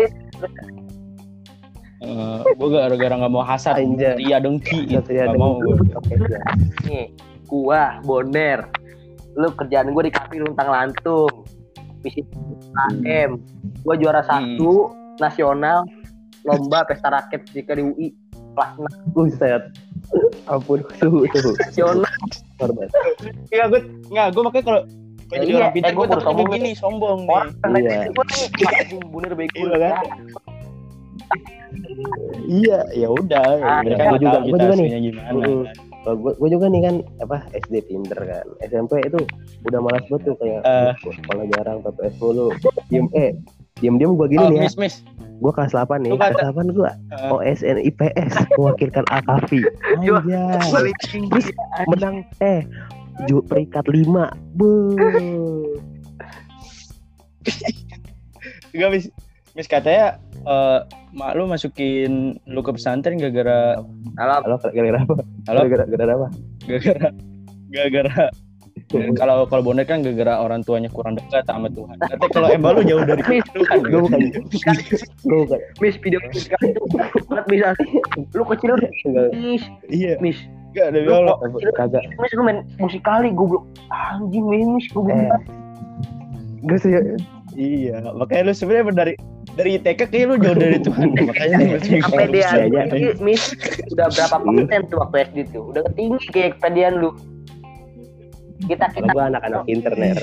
Eh, 2.06 2.12
eh, 2.12 2.54
gue 2.60 2.70
gara-gara 2.70 3.14
nggak 3.18 3.34
mau 3.34 3.42
hasad. 3.42 3.80
Ria 3.80 4.38
dengki 4.38 4.84
gitu. 4.86 5.10
Nggak 5.10 5.40
mau 5.42 5.58
gue 5.58 5.74
iya. 5.74 6.40
nih 6.86 7.06
gua 7.48 8.02
boner 8.04 8.68
lu 9.36 9.52
kerjaan 9.54 9.94
gua 9.94 10.04
di 10.06 10.14
kafe 10.14 10.42
luntang 10.42 10.70
lantung 10.70 11.46
visi 12.06 12.22
AM 13.04 13.42
gua 13.82 13.96
juara 13.96 14.22
satu 14.22 14.94
nasional 15.18 15.82
lomba 16.44 16.86
pesta 16.86 17.10
rakyat 17.10 17.42
jika 17.50 17.74
di 17.74 17.84
UI 17.84 18.08
kelas 18.54 18.72
enam 18.78 18.94
Buset. 19.10 19.64
Ampun, 20.46 20.80
suhu, 21.02 21.26
suhu. 21.28 21.52
nasional 21.58 22.14
Korban. 22.56 22.88
Iya 23.50 23.66
gue 23.68 23.82
nggak 24.08 24.28
gue 24.30 24.42
makanya 24.44 24.64
kalau 24.64 24.82
kalau 25.26 25.42
jadi 25.42 25.50
Iya, 25.50 25.58
orang 25.58 25.74
pintar 25.74 25.90
eh, 25.90 25.92
gua 25.92 25.98
gue 25.98 26.08
takutnya 26.08 26.24
sombong 26.24 26.48
begini 26.48 26.70
sombong 26.78 27.20
nih. 27.20 27.42
kan 27.58 27.70
Iya. 27.76 28.00
gua 28.08 28.24
nih 28.24 28.46
anjing 28.72 29.02
boner 29.10 29.32
bego 29.34 29.58
Iya 29.58 29.76
kan? 29.76 29.96
Iya, 32.46 32.80
ya 32.94 33.08
udah. 33.10 33.48
Ah, 33.60 33.82
mereka 33.82 33.98
iya. 33.98 34.06
nggak 34.06 34.14
Gua 34.14 34.20
juga- 34.22 34.40
kita 34.40 34.64
juga 34.64 34.76
nih. 34.78 34.88
gimana. 35.02 35.46
Kalau 36.06 36.22
gue, 36.22 36.32
gue 36.38 36.50
juga 36.52 36.70
nih 36.70 36.82
kan 36.82 36.96
apa 37.20 37.38
SD 37.58 37.82
pinter 37.84 38.14
kan. 38.16 38.46
SMP 38.62 39.02
itu 39.02 39.18
udah 39.66 39.80
malas 39.82 40.06
banget 40.06 40.22
tuh 40.24 40.36
kayak 40.38 40.62
Eh. 40.62 40.94
gua 40.96 41.14
sekolah 41.16 41.46
jarang 41.52 41.78
PPS 41.82 42.16
mulu. 42.16 42.48
Diem 42.88 43.08
eh 43.12 43.34
diem 43.76 43.98
diem 43.98 44.14
gue 44.14 44.28
gini 44.30 44.38
Oh, 44.40 44.48
nih 44.48 44.60
ya. 44.60 44.64
miss, 44.64 44.78
miss. 44.78 44.96
Gue 45.36 45.52
kelas 45.52 45.74
8 45.74 46.00
nih. 46.00 46.14
Kelas 46.14 46.38
8 46.38 46.70
gue 46.70 46.90
Eh. 47.12 47.34
OSN 47.34 47.78
IPS 47.82 48.32
mewakilkan 48.54 49.06
Akafi. 49.10 49.66
Anjay. 49.92 50.70
paling 50.70 50.98
tinggi 51.04 51.42
Menang 51.88 52.22
eh 52.40 52.62
ju 53.26 53.42
peringkat 53.42 53.84
5. 53.84 54.30
Bu. 54.54 54.94
Enggak, 58.72 58.90
miss. 58.92 59.06
Miss 59.54 59.66
katanya 59.66 60.20
eh 60.44 60.80
mak 61.16 61.32
lu 61.40 61.48
masukin 61.48 62.36
lu 62.44 62.60
ke 62.60 62.76
pesantren 62.76 63.16
gara-gara 63.16 63.80
alam 64.20 64.44
Halo, 64.44 64.56
gara-gara 64.60 65.00
apa? 65.00 65.16
Halo? 65.48 65.62
Gara-gara 65.72 66.14
apa? 66.14 66.28
gara-gara 66.68 67.10
gara-gara 67.72 68.26
kalau 69.16 69.48
kalau 69.48 69.64
bonek 69.64 69.88
kan 69.88 70.04
gara-gara 70.04 70.38
orang 70.44 70.62
tuanya 70.62 70.92
kurang 70.92 71.16
dekat 71.18 71.48
sama 71.48 71.72
Tuhan. 71.72 71.96
Tapi 71.98 72.28
kalau 72.36 72.52
emang 72.52 72.78
lu 72.78 72.82
jauh 72.86 73.02
dari 73.08 73.24
Tuhan. 73.56 73.78
Gue 73.82 74.02
bukan. 74.06 74.20
Gue 75.26 75.38
bukan. 75.48 75.60
miss 75.82 75.96
video 76.04 76.20
sekali 76.36 76.76
itu 76.76 76.84
banget 77.32 77.46
bisa 77.50 77.68
lu 78.36 78.44
kecil 78.46 78.76
lu 78.76 78.86
Enggak. 79.10 79.28
miss 79.34 79.64
Iya, 79.90 80.20
miss 80.22 80.38
enggak 80.76 80.86
ada 80.92 81.00
Allah. 81.08 81.36
Kagak. 81.80 82.04
miss 82.20 82.32
lu 82.36 82.44
main 82.44 82.60
musikali 82.78 83.32
goblok 83.32 83.64
anjing 83.90 84.46
miss 84.52 84.88
goblok 84.92 85.18
Eh. 85.18 85.40
Gue 86.68 86.78
sih 86.78 86.92
Iya, 87.56 88.04
makanya 88.12 88.52
lu 88.52 88.54
sebenarnya 88.54 88.92
dari 88.92 89.14
dari 89.56 89.80
TK 89.80 90.00
kayak 90.12 90.26
lu 90.28 90.36
jauh 90.38 90.54
dari 90.54 90.78
Tuhan. 90.78 91.08
makanya 91.16 91.58
sampai 91.80 92.26
dia 92.30 92.48
aja. 92.52 92.82
miss 93.20 93.56
udah 93.92 94.08
berapa 94.12 94.36
persen 94.38 94.82
tuh 94.88 94.98
waktu 95.00 95.16
SD 95.26 95.38
tuh? 95.52 95.64
Udah 95.72 95.82
ketinggi 95.92 96.26
kayak 96.30 96.50
kepedean 96.60 97.00
lu. 97.00 97.12
Kita 98.68 98.88
kita. 98.92 99.12
Gue 99.12 99.24
anak-anak 99.26 99.64
internet. 99.68 100.16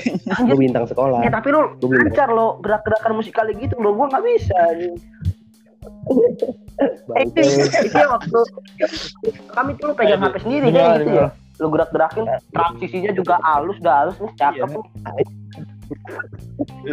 Gue 0.45 0.57
bintang 0.57 0.85
sekolah. 0.85 1.21
eh 1.21 1.29
tapi 1.29 1.49
lu 1.49 1.73
Gue 1.77 1.97
lancar 1.97 2.29
lo 2.29 2.57
gerak-gerakan 2.61 3.13
musikali 3.17 3.53
gitu 3.57 3.73
lo 3.77 3.93
gua 3.93 4.09
nggak 4.09 4.23
bisa 4.25 4.59
eh 4.73 4.93
itu, 7.27 7.39
itu 7.59 7.99
waktu 7.99 8.39
kami 9.51 9.71
tuh 9.77 9.91
lu 9.91 9.93
pegang 9.93 10.23
HP 10.23 10.35
sendiri 10.41 10.67
kan 10.71 10.95
gitu 10.97 11.11
ya. 11.11 11.27
lu 11.59 11.67
gerak-gerakin 11.69 12.23
transisinya 12.49 13.11
juga 13.13 13.35
halus 13.43 13.77
dah 13.79 14.07
halus 14.07 14.17
nih 14.17 14.31
cakep 14.35 14.69
Iya. 14.73 14.79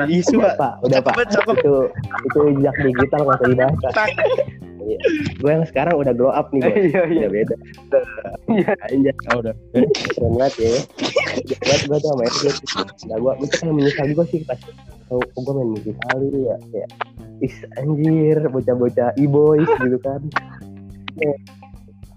Isu, 0.07 0.39
Udah 0.39 0.55
Pak. 0.55 0.59
pak, 0.59 0.75
udah 0.85 1.01
pak. 1.03 1.15
Cepet. 1.29 1.57
Itu 1.61 1.75
itu 2.25 2.39
jejak 2.59 2.75
digital 2.81 3.21
nggak 3.23 3.39
usah 3.39 3.49
dibahas. 3.49 3.95
Gue 5.39 5.51
yang 5.51 5.65
sekarang 5.65 5.95
udah 5.97 6.13
grow 6.13 6.29
up 6.29 6.51
nih 6.51 6.61
bos. 6.61 6.75
iya 6.75 7.03
iya 7.07 7.27
Udah 7.27 7.31
beda. 7.31 7.55
Iya. 8.51 8.73
Anjay, 8.91 9.15
Oh, 9.31 9.39
udah. 9.39 9.55
keren 10.11 10.33
banget 10.35 10.55
ya. 10.59 10.71
Banget 11.57 11.81
gue 11.87 11.97
tuh 11.97 12.09
sama 12.11 12.23
SD. 12.27 12.45
Nah 13.07 13.17
gue, 13.17 13.33
gue 13.39 13.49
kayak 13.49 13.71
menyesal 13.71 14.07
juga 14.09 14.25
sih 14.27 14.41
pas 14.43 14.59
tau 15.07 15.19
kok 15.21 15.39
gue 15.39 15.53
main 15.55 15.69
musik 15.71 15.97
kali 16.05 16.27
ya. 16.43 16.57
Kayak, 16.71 16.91
is 17.41 17.55
anjir, 17.77 18.39
bocah-bocah 18.45 19.09
e-boys 19.17 19.71
gitu 19.79 19.99
kan. 20.01 20.21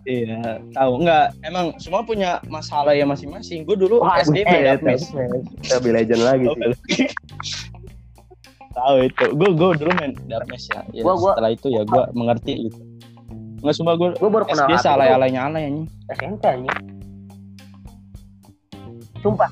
Iya, 0.03 0.59
tahu 0.69 0.99
enggak? 0.99 1.31
Emang 1.41 1.71
semua 1.77 2.01
punya 2.01 2.43
masalah 2.45 2.91
ya 2.91 3.03
masing-masing. 3.03 3.63
Gue 3.63 3.75
dulu 3.75 3.99
Wah, 3.99 4.19
SD 4.19 4.43
beda 4.43 4.75
mes. 4.79 5.07
Tapi 5.63 5.87
legend 5.89 6.21
lagi 6.21 6.45
sih. 6.91 7.07
tahu 8.77 8.95
itu. 9.01 9.25
Gue 9.31 9.49
gue 9.49 9.69
dulu 9.77 9.91
main 9.95 10.11
Darkness 10.25 10.67
ya. 10.67 10.83
ya 10.91 11.01
Gua- 11.01 11.15
gua- 11.15 11.35
setelah 11.35 11.51
itu 11.51 11.67
ya 11.69 11.81
gue 11.83 12.03
mengerti 12.11 12.53
itu. 12.67 12.81
Enggak 13.57 13.75
semua 13.75 13.95
gue 13.95 14.11
gua 14.13 14.29
baru 14.29 14.45
kenal 14.45 14.67
SD 14.67 14.75
salah 14.77 15.07
tuh 15.07 15.15
alanya 15.15 15.39
alay 15.47 15.63
anjing. 15.65 15.87
SMP 16.11 16.43
anjing 16.43 16.75
sumpah 19.15 19.47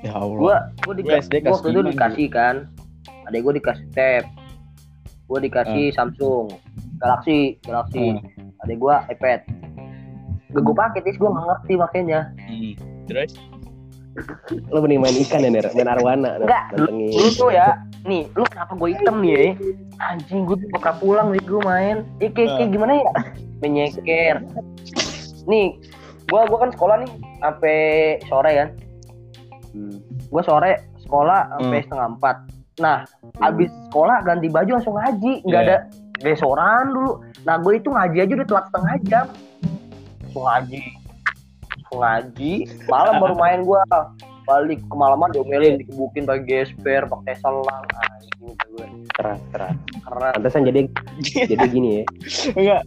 Ya 0.00 0.12
Allah. 0.12 0.36
gua 0.36 0.56
gua 0.78 0.94
di 0.94 1.02
Gua 1.02 1.16
SD 1.18 1.34
gua 1.34 1.44
kelas 1.46 1.56
waktu 1.56 1.68
itu 1.70 1.80
dikasih 1.86 2.28
kan 2.28 2.54
adek 3.24 3.40
gua 3.40 3.52
dikasih 3.54 3.86
tab 3.90 4.24
gua 5.24 5.38
dikasih 5.38 5.84
Samsung 5.90 6.46
Galaxy 6.98 7.38
Galaxy 7.62 8.12
Hmm. 8.12 8.60
adek 8.60 8.76
gua 8.76 9.08
iPad 9.08 9.40
gak 10.50 10.62
gua 10.62 10.74
pakai 10.76 11.00
tis. 11.02 11.16
Gua 11.16 11.30
nggak 11.30 11.46
ngerti 11.46 11.72
makanya. 11.76 12.20
Hmm. 12.38 12.72
Terus? 13.06 13.30
Lo 14.74 14.82
mending 14.82 15.00
main 15.00 15.14
ikan 15.22 15.46
ya, 15.46 15.50
Ner? 15.50 15.66
Main 15.70 15.86
arwana. 15.86 16.42
Enggak, 16.42 16.64
dulu 16.74 17.28
tuh 17.32 17.50
ya. 17.50 17.78
Nih 18.02 18.26
lu 18.34 18.42
kenapa 18.48 18.72
gua 18.74 18.88
hitam 18.90 19.22
nih 19.22 19.32
ya? 19.32 19.46
Anjing 20.02 20.42
gua 20.44 20.56
tuh 20.58 20.68
pernah 20.74 20.94
pulang 20.98 21.26
nih 21.30 21.42
gua 21.46 21.62
main. 21.62 21.96
Kayak, 22.18 22.34
kayak 22.34 22.70
gimana 22.70 22.92
ya? 22.98 23.12
Menyeker. 23.60 24.36
Nih 25.46 25.78
gua 26.26 26.46
gua 26.46 26.58
kan 26.66 26.70
sekolah 26.74 26.96
nih 27.02 27.10
sampai 27.38 27.78
sore 28.26 28.52
kan. 28.54 28.70
Hmm. 29.70 30.02
gue 30.02 30.42
sore 30.42 30.82
sekolah 30.98 31.46
sampai 31.54 31.78
Hmm. 31.78 31.86
setengah 31.86 32.08
empat. 32.18 32.36
Nah 32.82 32.96
abis 33.38 33.70
sekolah 33.86 34.18
ganti 34.26 34.50
baju 34.50 34.70
langsung 34.74 34.98
ngaji. 34.98 35.46
Nggak 35.46 35.62
Iya. 35.62 35.70
ada 35.70 35.76
besoran 36.20 36.84
dulu. 36.90 37.12
Nah 37.46 37.54
gue 37.58 37.72
itu 37.78 37.86
ngaji 37.86 38.18
aja 38.18 38.32
udah 38.34 38.48
telat 38.50 38.64
setengah 38.66 38.94
jam 39.06 39.24
langsung 40.30 40.46
ngaji 40.46 40.80
langsung 41.74 41.98
ngaji 41.98 42.52
malam 42.86 43.14
baru 43.18 43.34
main 43.34 43.60
gue 43.66 43.82
balik 44.46 44.80
kemalaman 44.90 45.30
diomelin 45.34 45.78
dikebukin 45.82 46.26
pakai 46.26 46.42
gesper 46.46 47.06
pakai 47.06 47.34
selang. 47.38 47.82
Anjing 47.86 48.54
kata 48.54 48.66
gue 48.74 48.86
Keras, 49.14 49.40
keras. 49.50 49.74
Pantesan 50.38 50.62
jadi 50.66 50.80
jadi 51.50 51.66
gini 51.66 51.90
ya. 52.02 52.04
enggak. 52.54 52.82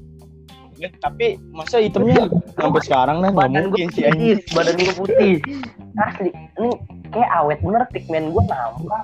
Enggak, 0.73 0.93
tapi 1.03 1.27
masa 1.53 1.79
itemnya 1.79 2.27
sampai 2.59 2.81
sekarang 2.83 3.23
nggak 3.23 3.35
mungkin 3.51 3.87
sih 3.91 4.03
putih 4.07 4.39
badan 4.55 4.75
gue 4.79 4.95
putih. 4.95 5.33
Asli. 5.99 6.29
Ini 6.31 6.69
kayak 7.13 7.29
awet 7.31 7.59
bener 7.61 7.83
pigmen 7.89 8.29
gue 8.29 8.43
nambah 8.43 9.01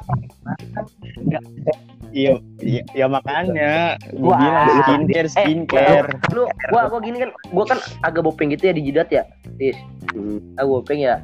Iya, 2.10 2.41
iya, 2.65 2.82
ya 2.98 3.06
makanya 3.06 3.93
Wah. 4.17 4.34
gila 4.34 4.62
skincare, 4.82 5.30
skincare. 5.30 6.10
lu 6.34 6.50
gua 6.74 6.89
gua 6.89 7.00
gini 7.06 7.22
kan 7.22 7.30
gua 7.54 7.65
kan 7.69 7.78
agak 8.02 8.26
bopeng 8.26 8.50
gitu 8.50 8.65
ya 8.65 8.74
di 8.74 8.82
jidat 8.82 9.10
ya 9.13 9.24
tis 9.62 9.78
Hmm. 10.10 10.58
ah 10.58 10.65
gua 10.65 10.82
bopeng 10.82 11.06
ya 11.06 11.22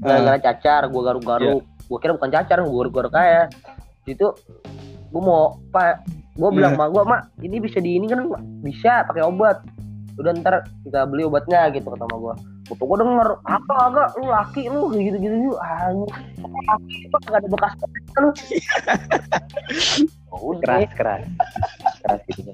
gara-gara 0.00 0.40
cacar 0.40 0.88
gua 0.88 1.12
garuk-garuk 1.12 1.68
gua 1.84 1.98
kira 2.00 2.16
bukan 2.16 2.32
cacar 2.32 2.64
gua 2.64 2.72
garuk-garuk 2.80 3.12
kayak 3.12 3.52
itu 4.08 4.32
gua 5.12 5.20
mau 5.20 5.42
pak 5.68 6.00
gua 6.32 6.48
bilang 6.48 6.80
sama 6.80 6.88
gua 6.88 7.04
mak 7.04 7.20
ini 7.44 7.60
bisa 7.60 7.76
di 7.76 8.00
ini 8.00 8.08
kan 8.08 8.24
Mak?" 8.24 8.40
bisa 8.64 9.04
pakai 9.04 9.20
obat 9.20 9.60
udah 10.16 10.32
ntar 10.40 10.54
kita 10.82 11.04
beli 11.04 11.22
obatnya 11.24 11.68
gitu 11.70 11.86
kata 11.86 12.04
sama 12.04 12.16
gua 12.16 12.34
Bapak 12.66 12.82
gua 12.82 12.98
denger 12.98 13.28
apa 13.46 13.74
agak 13.86 14.08
lu 14.18 14.26
laki 14.26 14.62
lu 14.66 14.82
gitu 14.90 15.16
gitu 15.20 15.36
gitu 15.38 15.56
anjing 15.60 16.10
laki 16.66 16.94
itu 17.04 17.16
gak 17.22 17.38
ada 17.38 17.48
bekas 17.48 17.72
lu 18.16 18.28
Oh, 20.36 20.52
udah 20.52 20.84
Keras, 20.84 20.92
keras. 20.92 21.22
Keras 22.02 22.20
gitu. 22.28 22.50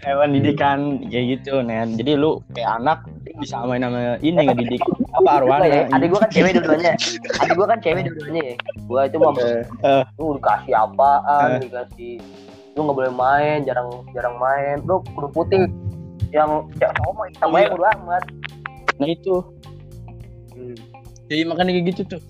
Hewan 0.00 0.32
didikan 0.32 1.00
kayak 1.08 1.40
gitu, 1.40 1.60
Nen. 1.60 1.96
Jadi 1.96 2.16
lu 2.16 2.40
kayak 2.52 2.80
anak 2.80 2.98
bisa 3.36 3.64
main 3.64 3.80
sama 3.80 4.16
ini 4.20 4.36
ngedidik 4.44 4.80
apa 5.12 5.40
arwana. 5.40 5.64
ya, 5.66 5.82
adik 5.92 6.08
gua 6.08 6.20
kan 6.24 6.30
cewek 6.30 6.52
dua-duanya. 6.56 6.92
Adik 7.40 7.54
gua 7.56 7.66
kan 7.68 7.78
cewek 7.80 8.02
dua-duanya 8.06 8.42
ya. 8.44 8.56
Gua 8.84 9.00
itu 9.08 9.16
mau 9.16 9.32
Eh. 9.36 10.02
lu 10.16 10.36
dikasih 10.36 10.74
apaan, 10.76 11.48
Eh. 11.48 11.60
dikasih 11.64 12.12
lu 12.76 12.80
nggak 12.84 12.96
boleh 12.96 13.12
main, 13.12 13.56
jarang 13.64 13.88
jarang 14.12 14.36
main. 14.36 14.76
Lu 14.84 15.00
kudu 15.16 15.28
putih. 15.32 15.64
Yang 16.30 16.50
ya 16.78 16.88
sama 16.94 17.22
hitam 17.30 17.50
Iya. 17.52 17.58
aja 17.58 17.68
udah 17.74 17.90
amat. 18.02 18.24
Nah 18.98 19.08
itu. 19.08 19.34
Jadi 21.28 21.42
makanya 21.44 21.72
kayak 21.76 21.86
gitu 21.94 22.02
tuh. 22.16 22.20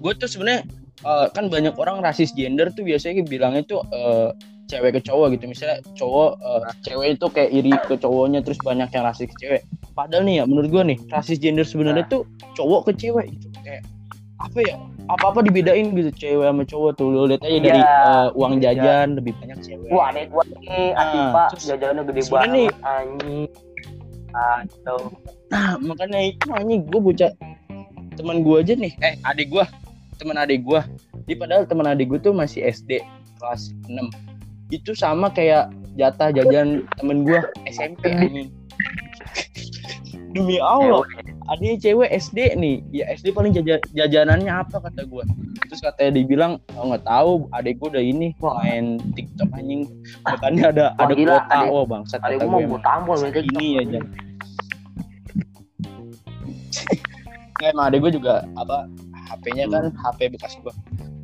Gue 0.00 0.12
tuh 0.16 0.28
sebenarnya 0.30 0.62
eh, 1.04 1.26
kan 1.34 1.52
banyak 1.52 1.74
orang 1.76 2.00
rasis 2.02 2.32
gender 2.32 2.72
tuh 2.72 2.82
biasanya 2.86 3.22
bilangnya 3.26 3.62
tuh 3.66 3.80
eh, 3.92 4.30
cewek 4.66 4.98
ke 4.98 5.00
cowok 5.06 5.38
gitu 5.38 5.44
misalnya 5.46 5.78
cowok 5.94 6.30
eh, 6.42 6.60
cewek 6.82 7.08
itu 7.18 7.26
kayak 7.30 7.50
iri 7.54 7.72
ke 7.86 7.94
cowoknya 8.02 8.42
terus 8.42 8.58
banyak 8.66 8.90
yang 8.90 9.04
rasis 9.06 9.30
ke 9.30 9.36
cewek 9.38 9.62
padahal 9.94 10.26
nih 10.26 10.42
ya 10.42 10.44
menurut 10.44 10.68
gua 10.74 10.82
nih 10.82 10.98
rasis 11.14 11.38
gender 11.38 11.62
sebenarnya 11.62 12.02
tuh 12.10 12.26
cowok 12.58 12.90
ke 12.90 13.06
cewek 13.06 13.30
gitu 13.38 13.46
kayak 13.62 13.86
apa 14.42 14.58
ya 14.66 14.76
apa 15.06 15.24
apa 15.30 15.38
dibedain 15.40 15.94
gitu 15.94 16.10
cewek 16.12 16.46
sama 16.46 16.62
cowok 16.62 16.90
tuh 16.94 17.06
lo 17.08 17.30
lihat 17.30 17.42
aja 17.42 17.58
dari 17.58 17.78
Iya. 17.78 17.94
eh, 18.02 18.26
uang 18.34 18.54
jajan 18.58 19.08
lebih 19.14 19.32
banyak 19.38 19.58
cewek 19.62 19.88
Wah, 19.88 20.10
adek 20.10 20.26
gua 20.28 20.42
nih, 20.44 20.90
Ah, 20.92 21.02
Atifa, 21.02 21.42
terus 21.54 21.64
jajannya 21.70 22.02
gede 22.04 22.22
banget, 22.26 22.74
anjing. 22.82 23.46
Atau 24.32 24.98
Nah, 25.46 25.78
makanya 25.78 26.18
itu 26.20 26.46
anjing 26.50 26.82
gue 26.84 26.98
bocah 26.98 27.30
teman 28.18 28.42
gue 28.42 28.56
aja 28.58 28.74
nih. 28.74 28.92
Eh, 28.98 29.14
adik 29.22 29.46
gue, 29.48 29.62
teman 30.16 30.34
adik 30.34 30.66
gue. 30.66 30.80
Di 31.22 31.38
padahal 31.38 31.64
teman 31.64 31.86
adik 31.86 32.10
gue 32.10 32.18
tuh 32.18 32.34
masih 32.34 32.66
SD 32.66 32.98
kelas 33.38 33.70
6. 33.86 34.10
Itu 34.68 34.90
sama 34.92 35.30
kayak 35.30 35.70
jatah 35.94 36.34
jajan 36.34 36.82
temen 36.98 37.22
gue 37.22 37.38
SMP 37.70 38.10
anjing. 38.10 38.50
Demi 40.34 40.58
Allah, 40.58 41.06
adiknya 41.46 41.76
cewek 41.80 42.10
SD 42.12 42.38
nih. 42.54 42.76
Ya 42.92 43.04
SD 43.10 43.30
paling 43.30 43.52
jaja- 43.52 43.82
jajanannya 43.90 44.50
apa 44.50 44.78
kata 44.78 45.02
gue. 45.02 45.24
Terus 45.66 45.80
katanya 45.80 46.12
dibilang 46.16 46.52
oh, 46.74 46.84
nggak 46.90 47.04
tahu 47.04 47.46
adik 47.50 47.78
gue 47.78 47.88
udah 47.90 48.04
ini 48.04 48.34
main 48.36 48.98
TikTok 49.14 49.50
anjing. 49.52 49.86
Makanya 50.22 50.64
ada 50.70 50.86
Wah, 50.92 51.02
ada 51.02 51.14
gila, 51.14 51.34
kuota. 51.38 51.54
adik- 51.54 51.70
Wah, 51.70 51.84
adek 51.86 52.08
kata 52.12 52.44
gua 52.44 52.50
mau 52.50 52.60
gue. 52.62 52.80
tampol 52.82 53.18
Ini 53.30 53.66
ya, 53.72 53.82
Jan. 53.86 54.04
Nggak, 57.56 57.70
emang 57.72 57.86
adek 57.88 57.98
gue 58.02 58.12
juga 58.14 58.44
apa 58.54 58.84
HP-nya 59.26 59.64
kan 59.66 59.84
HP 59.90 60.18
bekas 60.28 60.52
gue 60.60 60.72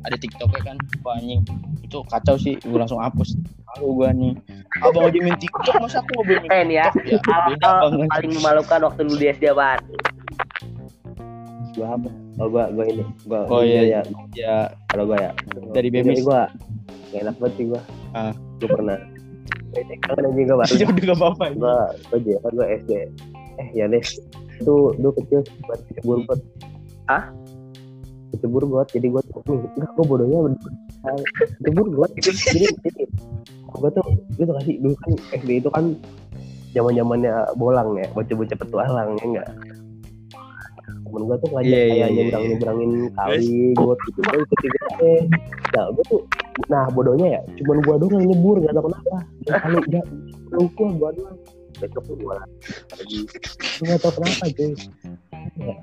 ada 0.03 0.15
TikToknya 0.17 0.61
kan 0.65 0.77
Wah, 1.05 1.15
anjing 1.15 1.45
itu 1.79 1.97
kacau 2.09 2.35
sih 2.35 2.57
gue 2.57 2.73
langsung 2.73 2.97
hapus 2.97 3.37
lalu 3.77 3.87
gue 3.93 4.09
nih 4.17 4.33
abang 4.81 5.05
aja 5.07 5.19
main 5.21 5.37
TikTok 5.37 5.75
masa 5.77 6.01
aku 6.01 6.25
boleh 6.25 6.41
main 6.43 6.67
Eh 6.67 6.81
ya, 6.81 6.89
TikTok 6.89 7.21
ya 7.21 7.37
beda 7.53 7.67
hal 7.69 7.77
banget 7.85 8.07
paling 8.09 8.31
memalukan 8.33 8.79
waktu 8.83 9.01
lu 9.05 9.15
di 9.15 9.25
SD 9.29 9.43
apaan? 9.53 9.79
Gua 11.73 11.87
apa? 11.97 12.09
Oh 12.37 12.47
gua 12.49 12.69
gua 12.69 12.85
ini. 12.85 13.03
Gua 13.25 13.39
Oh, 13.49 13.61
iya. 13.65 13.81
ya. 13.81 14.01
ya 14.37 14.55
Kalau 14.93 15.09
gua 15.09 15.17
ya. 15.17 15.31
Dari 15.73 15.89
Bemis. 15.89 16.21
gua 16.21 16.45
gak 17.13 17.21
enak 17.25 17.35
banget 17.41 17.53
sih 17.57 17.65
gua. 17.69 17.81
Ah. 18.13 18.33
Gua 18.61 18.69
pernah. 18.77 18.97
Kan 20.05 20.21
anjing 20.21 20.45
gua 20.49 20.57
baru. 20.61 20.73
ya 20.81 20.85
udah 20.89 21.03
gak 21.03 21.17
apa-apa. 21.17 21.45
Gua 21.57 21.75
gua 22.13 22.17
aja 22.17 22.33
kan 22.45 22.51
gua 22.53 22.67
SD. 22.69 22.91
Eh 23.61 23.67
ya 23.73 23.85
deh. 23.89 24.03
Itu 24.61 24.73
dulu 25.01 25.11
kecil 25.17 25.39
buat 25.65 25.79
kecebur 25.89 26.17
got. 26.29 26.39
Hah? 27.09 27.23
Kecebur 28.37 28.63
got. 28.69 28.87
Jadi 28.93 29.07
gua 29.09 29.21
tuh 29.33 29.65
enggak 29.77 29.91
gua 29.97 30.05
bodohnya 30.05 30.39
kecebur 31.57 31.87
got. 31.97 32.11
Jadi 32.21 32.69
jadi 32.85 33.03
gua 33.73 33.89
tuh 33.89 34.05
gua 34.37 34.45
tuh 34.45 34.55
kasih 34.61 34.75
dulu 34.77 34.95
kan 35.01 35.11
SD 35.33 35.49
itu 35.57 35.69
kan 35.73 35.97
zaman 36.73 36.97
zamannya 36.97 37.33
bolang 37.57 37.97
ya 38.01 38.09
bocah-bocah 38.17 38.57
petualang 38.57 39.09
ya 39.21 39.25
enggak 39.25 39.49
temen 41.13 41.23
gue 41.23 41.37
tuh 41.37 41.49
ngajak 41.51 41.69
Iya, 41.69 41.77
iya, 41.77 41.85
kayak 41.85 41.93
iya, 41.93 42.15
nyebrang 42.17 42.43
nyebrangin 42.49 42.91
kali 43.13 43.47
gue 43.71 43.93
gitu 44.03 44.19
gue 44.19 44.37
ikut 44.39 44.59
juga 44.59 44.79
deh 44.95 45.21
nah 45.71 45.85
gue 45.87 46.03
tuh 46.07 46.21
nah 46.65 46.83
bodohnya 46.89 47.27
ya 47.31 47.41
cuman 47.55 47.77
gue 47.79 47.93
doang 47.95 48.13
yang 48.15 48.25
nyebur 48.27 48.55
gak 48.59 48.73
tau 48.73 48.83
kenapa 48.83 49.15
dan 49.43 49.55
kali 49.59 49.77
gak 49.87 50.05
lu 50.49 50.65
gue 50.67 50.87
gue 50.91 51.09
doang 51.13 51.37
besok 51.75 52.03
tuh 52.03 52.15
gue 52.15 52.33
lagi 52.33 53.19
gue 53.75 53.85
gak 53.87 53.99
tau 53.99 54.11
kenapa 54.11 54.45
cuy 54.47 54.71
ya. 55.59 55.75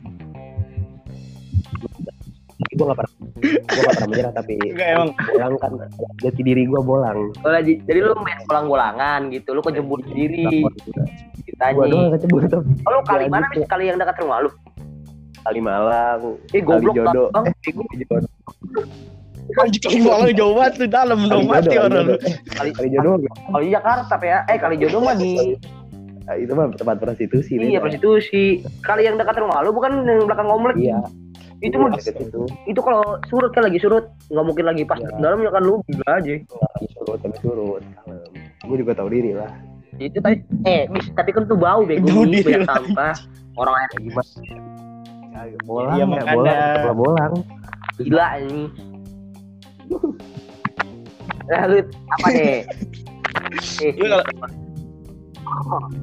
gue 2.61 2.85
gak 2.85 2.95
pernah 2.95 3.13
gue 3.41 3.57
gak 3.73 3.89
pernah 3.89 4.07
menyerah 4.07 4.33
tapi 4.33 4.55
Enggak, 4.61 4.89
emang. 4.93 5.11
bolang 5.17 5.55
kan 5.57 5.73
jati 6.21 6.41
diri 6.41 6.63
gue 6.65 6.81
bolang 6.81 7.19
Oh, 7.41 7.51
lagi- 7.51 7.81
jadi 7.83 7.99
lu 8.01 8.13
main 8.17 8.39
bolang-bolangan 8.45 9.21
gitu, 9.31 9.49
lu 9.51 9.61
kejebur 9.61 9.99
sendiri 10.05 10.45
gue 10.45 10.73
ceritanya. 11.43 11.89
doang 11.89 12.11
kecebur 12.13 12.43
tuh 12.47 12.63
Oh, 12.85 12.91
lu 12.91 13.01
kali 13.03 13.25
Ya, 13.25 13.29
mana 13.29 13.47
gitu. 13.49 13.57
mis 13.57 13.67
kali 13.67 13.85
yang 13.87 13.97
dekat 13.97 14.17
rumah 14.19 14.39
lu? 14.41 14.51
Kali 15.43 15.61
Malang 15.61 16.21
Eh, 16.51 16.61
goblok 16.61 16.95
Kali 16.95 17.01
jodoh. 17.03 17.27
Bang. 17.31 17.45
eh 17.47 17.71
gue 17.71 17.85
jodoh 18.01 18.31
anjing 19.51 19.83
kalau 19.83 20.15
malah 20.15 20.31
jauh 20.31 20.55
banget 20.55 20.73
tuh 20.77 20.89
dalam 20.89 21.19
dong 21.27 21.45
mati 21.45 21.69
jodoh, 21.69 21.83
orang 21.91 22.05
lu 22.07 22.15
jodoh. 22.15 22.19
Eh, 22.23 22.35
Kali 22.51 22.71
kali 22.71 22.89
jodoh 22.89 23.13
Kalau 23.19 23.61
di 23.61 23.71
Jakarta 23.71 24.15
ya, 24.21 24.39
eh 24.47 24.57
kali 24.57 24.77
jodoh 24.79 25.01
mah 25.01 25.15
di 25.15 25.33
Ah, 26.25 26.39
itu 26.39 26.53
mah 26.55 26.71
tempat 26.71 27.03
prostitusi 27.03 27.59
iya 27.59 27.83
prostitusi. 27.83 28.63
Kali 28.81 29.03
yang 29.03 29.19
dekat 29.19 29.35
rumah 29.37 29.59
lu 29.61 29.75
bukan 29.75 30.07
yang 30.07 30.23
belakang 30.23 30.47
komplek. 30.47 30.79
iya 30.79 31.03
Itu 31.59 31.77
mah 31.77 31.91
deket 31.91 32.15
itu 32.23 32.47
itu 32.65 32.81
kalau 32.81 33.19
surut 33.27 33.51
kan 33.51 33.67
lagi 33.67 33.77
surut, 33.77 34.07
nggak 34.29 34.45
mungkin 34.47 34.65
lagi 34.65 34.83
pas 34.83 34.97
Iya. 34.97 35.19
dalam 35.19 35.43
kan 35.43 35.61
lu 35.61 35.83
gila 35.85 36.07
aja. 36.15 36.35
lagi 36.39 36.87
surut 36.95 37.19
tapi 37.19 37.37
surut 37.37 37.83
gue 38.63 38.77
juga 38.79 38.93
tahu 38.95 39.09
diri 39.11 39.35
lah 39.35 39.51
Itu 39.99 40.23
tadi 40.23 40.39
eh 40.63 40.87
tapi 41.13 41.31
kan 41.35 41.45
tuh 41.45 41.59
bau 41.59 41.83
bego 41.83 42.07
banyak 42.23 42.63
sampah. 42.63 43.13
Orang 43.53 43.75
lain 43.75 43.89
gimana 44.01 44.31
bolang 45.63 45.95
Iya, 45.95 46.03
ya 46.03 46.07
makanya. 46.07 46.35
bolang 46.35 46.59
setelah 46.71 46.97
bolang 46.97 47.33
gila 47.97 48.27
ini. 48.41 48.65
Nah, 51.47 51.63
lu 51.67 51.77
apa 51.83 52.29
deh? 52.31 52.61
Eh, 53.83 53.91
Lu 53.99 54.07
kalau- 54.07 54.29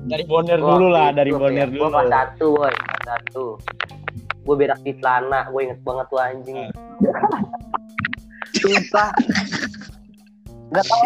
dari 0.04 0.24
boner 0.26 0.60
Gua- 0.60 0.76
dulu 0.76 0.88
lah 0.92 1.08
dari 1.10 1.32
gua- 1.32 1.48
boner 1.48 1.68
Gua 1.70 1.88
dulu 1.88 1.96
kelas 1.96 2.12
satu 2.12 2.46
boy, 2.52 2.74
kelas 2.74 3.02
satu. 3.06 3.46
Gue 4.44 4.56
berak 4.58 4.80
di 4.82 4.92
celana, 4.98 5.48
gue 5.48 5.62
inget 5.62 5.80
banget 5.82 6.06
tuh 6.08 6.20
anjing. 6.20 6.58
Sumpah. 8.54 9.10
Gak 10.74 10.84
tau 10.84 11.04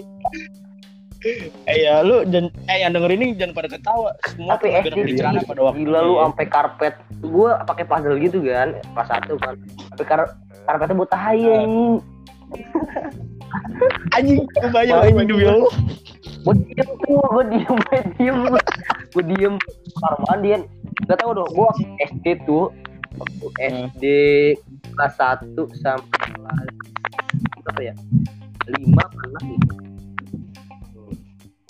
eh 1.70 1.78
ya 1.86 2.02
lu 2.02 2.26
dan 2.26 2.50
eh 2.66 2.82
yang 2.82 2.98
denger 2.98 3.14
ini 3.14 3.38
jangan 3.38 3.54
pada 3.54 3.70
ketawa. 3.70 4.10
Semua 4.26 4.58
tapi 4.58 4.74
SD 4.74 4.98
di 5.06 5.14
celana 5.22 5.42
pada 5.46 5.62
waktu 5.62 5.86
gila 5.86 6.00
lu 6.02 6.14
sampai 6.18 6.46
karpet. 6.50 6.96
Gue 7.22 7.50
pakai 7.70 7.86
puzzle 7.86 8.18
gitu 8.18 8.42
kan 8.42 8.74
kelas 8.82 9.08
satu 9.10 9.38
kan. 9.38 9.54
Tapi 9.94 10.04
kar 10.06 10.22
karpetnya 10.66 11.06
tai 11.06 11.42
Ah. 11.46 11.98
anjing 14.18 14.44
kebayang 14.60 15.00
anjing 15.02 15.28
demi 15.28 15.46
Allah 15.48 15.72
gue 16.42 16.56
diem 16.74 16.90
tuh 17.06 17.22
gue 17.22 17.44
diem 17.54 17.76
gue 17.78 18.00
diem. 18.18 18.38
Gue 19.14 19.24
diem. 19.30 19.54
Kamar 20.02 20.14
mandi 20.26 20.48
kan 20.58 20.62
gak 21.06 21.18
tau 21.22 21.32
dong 21.38 21.50
gue 21.54 21.70
SD 22.02 22.26
tuh. 22.50 22.74
Waktu 23.22 23.46
Hmm. 23.46 23.92
SD 23.92 24.04
kelas 24.96 25.14
satu 25.20 25.68
sampai 25.84 26.32
kelas 26.34 26.68
berapa 27.62 27.82
ya? 27.92 27.94
Lima 28.72 29.04
pernah 29.12 29.42
nih 29.46 29.91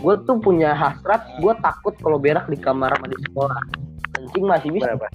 gue 0.01 0.15
tuh 0.25 0.37
punya 0.37 0.73
hasrat 0.73 1.21
gue 1.37 1.53
takut 1.61 1.93
kalau 2.01 2.17
berak 2.17 2.49
di 2.49 2.57
kamar 2.57 2.91
mandi 2.97 3.17
sekolah. 3.29 3.61
Kencing 4.11 4.45
masih 4.45 4.69
bisa. 4.73 4.97
Berapa 4.97 5.07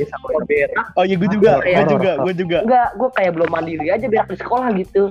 sama 0.00 0.26
kalau 0.32 0.46
berak. 0.48 0.86
Oh 0.96 1.04
iya 1.04 1.16
gue 1.18 1.28
juga. 1.28 1.52
Gue 1.60 1.68
Iya. 1.68 1.84
juga 1.84 2.12
gue 2.16 2.34
juga. 2.34 2.58
Enggak 2.64 2.88
gue 2.96 3.08
kayak 3.12 3.32
belum 3.36 3.50
mandiri 3.52 3.86
aja 3.90 4.06
berak 4.06 4.28
di 4.30 4.38
sekolah 4.38 4.68
gitu. 4.78 5.02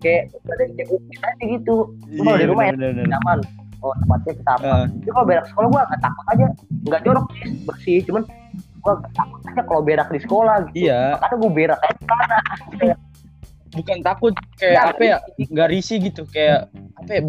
Kayak 0.00 0.22
ada 0.46 0.64
kayak 0.70 0.88
ukir 0.88 1.20
aja 1.20 1.44
gitu. 1.44 1.76
Cuma 2.14 2.30
di 2.38 2.46
rumah 2.46 2.64
ya 2.68 2.72
bener, 2.78 3.04
nyaman. 3.10 3.38
Oh 3.80 3.96
tempatnya 3.96 4.32
kita 4.36 4.50
apa 4.60 4.64
Ah. 4.68 4.84
tapi 4.86 5.08
kalau 5.08 5.26
berak 5.26 5.44
sekolah 5.48 5.68
gue 5.72 5.80
agak 5.82 6.00
takut 6.04 6.24
aja. 6.28 6.46
Nggak 6.86 7.00
jorok 7.02 7.26
sih 7.32 7.50
bersih. 7.64 7.98
Cuman 8.06 8.22
gue 8.54 8.92
agak 8.94 9.12
takut 9.16 9.40
aja 9.42 9.60
kalau 9.66 9.82
berak 9.82 10.08
di 10.12 10.20
sekolah 10.20 10.56
gitu. 10.68 10.76
Iya. 10.86 11.00
Makanya 11.16 11.36
gue 11.40 11.50
berak 11.50 11.80
aja. 11.80 11.96
Di 11.96 12.06
sana 12.76 12.96
bukan 13.70 13.98
takut 14.02 14.32
kayak 14.58 14.82
apa 14.94 15.02
ya 15.02 15.16
nggak 15.42 15.68
risih 15.70 15.98
gitu. 16.02 16.22
Kayak 16.28 16.70
apa 16.94 17.10
ya 17.10 17.20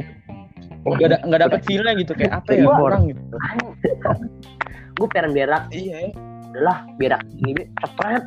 nggak 0.83 1.09
da- 1.09 1.23
nggak 1.23 1.41
dapet 1.41 1.59
feelnya 1.63 1.93
gitu 1.93 2.11
kayak 2.13 2.33
apa 2.41 2.49
ya 2.51 2.63
Gua- 2.63 2.79
kurang 2.79 3.01
gitu. 3.07 3.21
Gue 4.97 5.07
pengen 5.09 5.31
berak. 5.31 5.63
Iya. 5.71 5.97
Ya. 5.99 6.11
adalah 6.51 6.83
berak 6.95 7.23
ini 7.33 7.51
Be. 7.53 7.63
cepet 7.79 8.21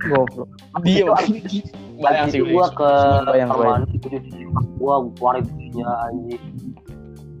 goblok. 0.00 0.48
Dia 0.82 1.04
bayang 1.98 2.26
Habis 2.26 2.32
sih 2.32 2.40
itu 2.40 2.46
gue 2.48 2.66
ke 2.72 2.90
bayang 3.24 3.48
kamar 3.48 3.58
bayang 3.58 3.82
mandi 3.82 3.96
gue 3.98 4.20
gue 4.78 4.94
keluarin 5.12 5.44
punya 5.44 5.90
anjing. 6.04 6.42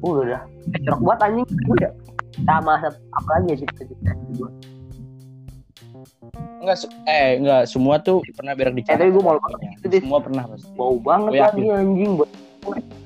Udah 0.00 0.24
dah. 0.28 0.42
Jorok 0.80 1.00
banget 1.00 1.20
anjing. 1.22 1.46
Udah. 1.68 1.90
Sama 2.42 2.72
apa 2.82 3.30
lagi 3.30 3.46
ya 3.46 3.56
cerita-cerita 3.60 4.10
gue 4.32 4.50
Enggak, 6.58 6.76
eh 7.04 7.28
enggak 7.36 7.62
semua 7.66 7.94
tuh 7.98 8.22
pernah 8.32 8.54
berak 8.54 8.72
di 8.72 8.82
Eh, 8.82 8.94
tapi 8.94 9.10
gua 9.10 9.22
mau- 9.24 9.34
Pokoknya. 9.36 9.70
itu, 9.76 9.86
Dis. 9.88 10.00
Semua 10.00 10.18
pernah 10.18 10.44
pasti. 10.46 10.70
bau 10.72 10.96
banget 10.96 11.30
lagi 11.36 11.62
anjing 11.68 12.10
buat 12.16 12.30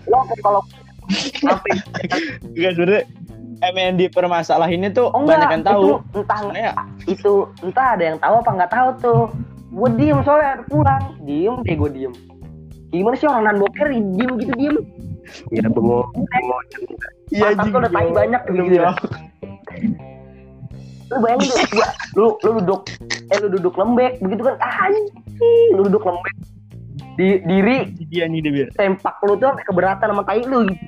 lo 0.07 0.19
kalau 0.43 0.63
sampai 1.41 1.73
Enggak 2.55 2.73
sebenarnya 2.75 3.03
emang 3.63 3.83
yang 3.89 3.97
dipermasalahinnya 3.97 4.91
tuh 4.91 5.07
oh 5.15 5.23
banyak 5.23 5.51
yang 5.55 5.65
tahu. 5.65 5.83
itu 5.87 6.19
entah 6.19 6.39
Sebenarnya 6.43 6.73
itu 7.07 7.33
entah 7.63 7.87
ada 7.95 8.05
yang 8.05 8.19
tahu 8.19 8.35
apa 8.43 8.51
nggak 8.59 8.73
tahu 8.75 8.89
tuh. 8.99 9.23
Gue 9.71 9.91
diem 9.95 10.19
soalnya 10.27 10.61
ada 10.61 10.65
pulang 10.67 11.05
diem 11.23 11.57
deh 11.63 11.75
gue 11.79 11.91
diem. 11.95 12.13
Gimana 12.91 13.15
sih 13.19 13.27
orang 13.31 13.45
nan 13.47 13.57
boker? 13.63 13.87
Diem 13.93 14.31
gitu 14.41 14.53
diem. 14.59 14.77
Ya 15.55 15.67
bengong 15.71 16.11
bengong 16.11 16.63
iya 17.35 17.55
tuh 17.59 17.71
udah 17.75 17.91
tai 17.91 18.11
banyak 18.15 18.43
gitu. 18.47 18.63
gitu 18.71 18.87
lu 21.07 21.23
bayangin 21.23 21.49
tuh 21.55 21.67
gua, 21.71 21.89
lu 22.19 22.27
lu 22.43 22.51
duduk 22.63 22.81
eh 23.31 23.39
lu 23.39 23.49
duduk 23.55 23.75
lembek 23.79 24.19
begitu 24.19 24.43
kan 24.43 24.55
ah 24.59 24.91
anjing 24.91 25.07
lu 25.75 25.87
duduk 25.87 26.03
lembek 26.03 26.35
di 27.17 27.41
diri 27.49 27.77
dia 28.13 28.29
nih 28.29 28.41
dia 28.45 28.53
biar. 28.53 28.69
sempak 28.77 29.17
lu 29.25 29.41
tuh 29.41 29.57
keberatan 29.65 30.13
sama 30.13 30.23
tai 30.23 30.45
lu. 30.45 30.69
Gitu. 30.69 30.85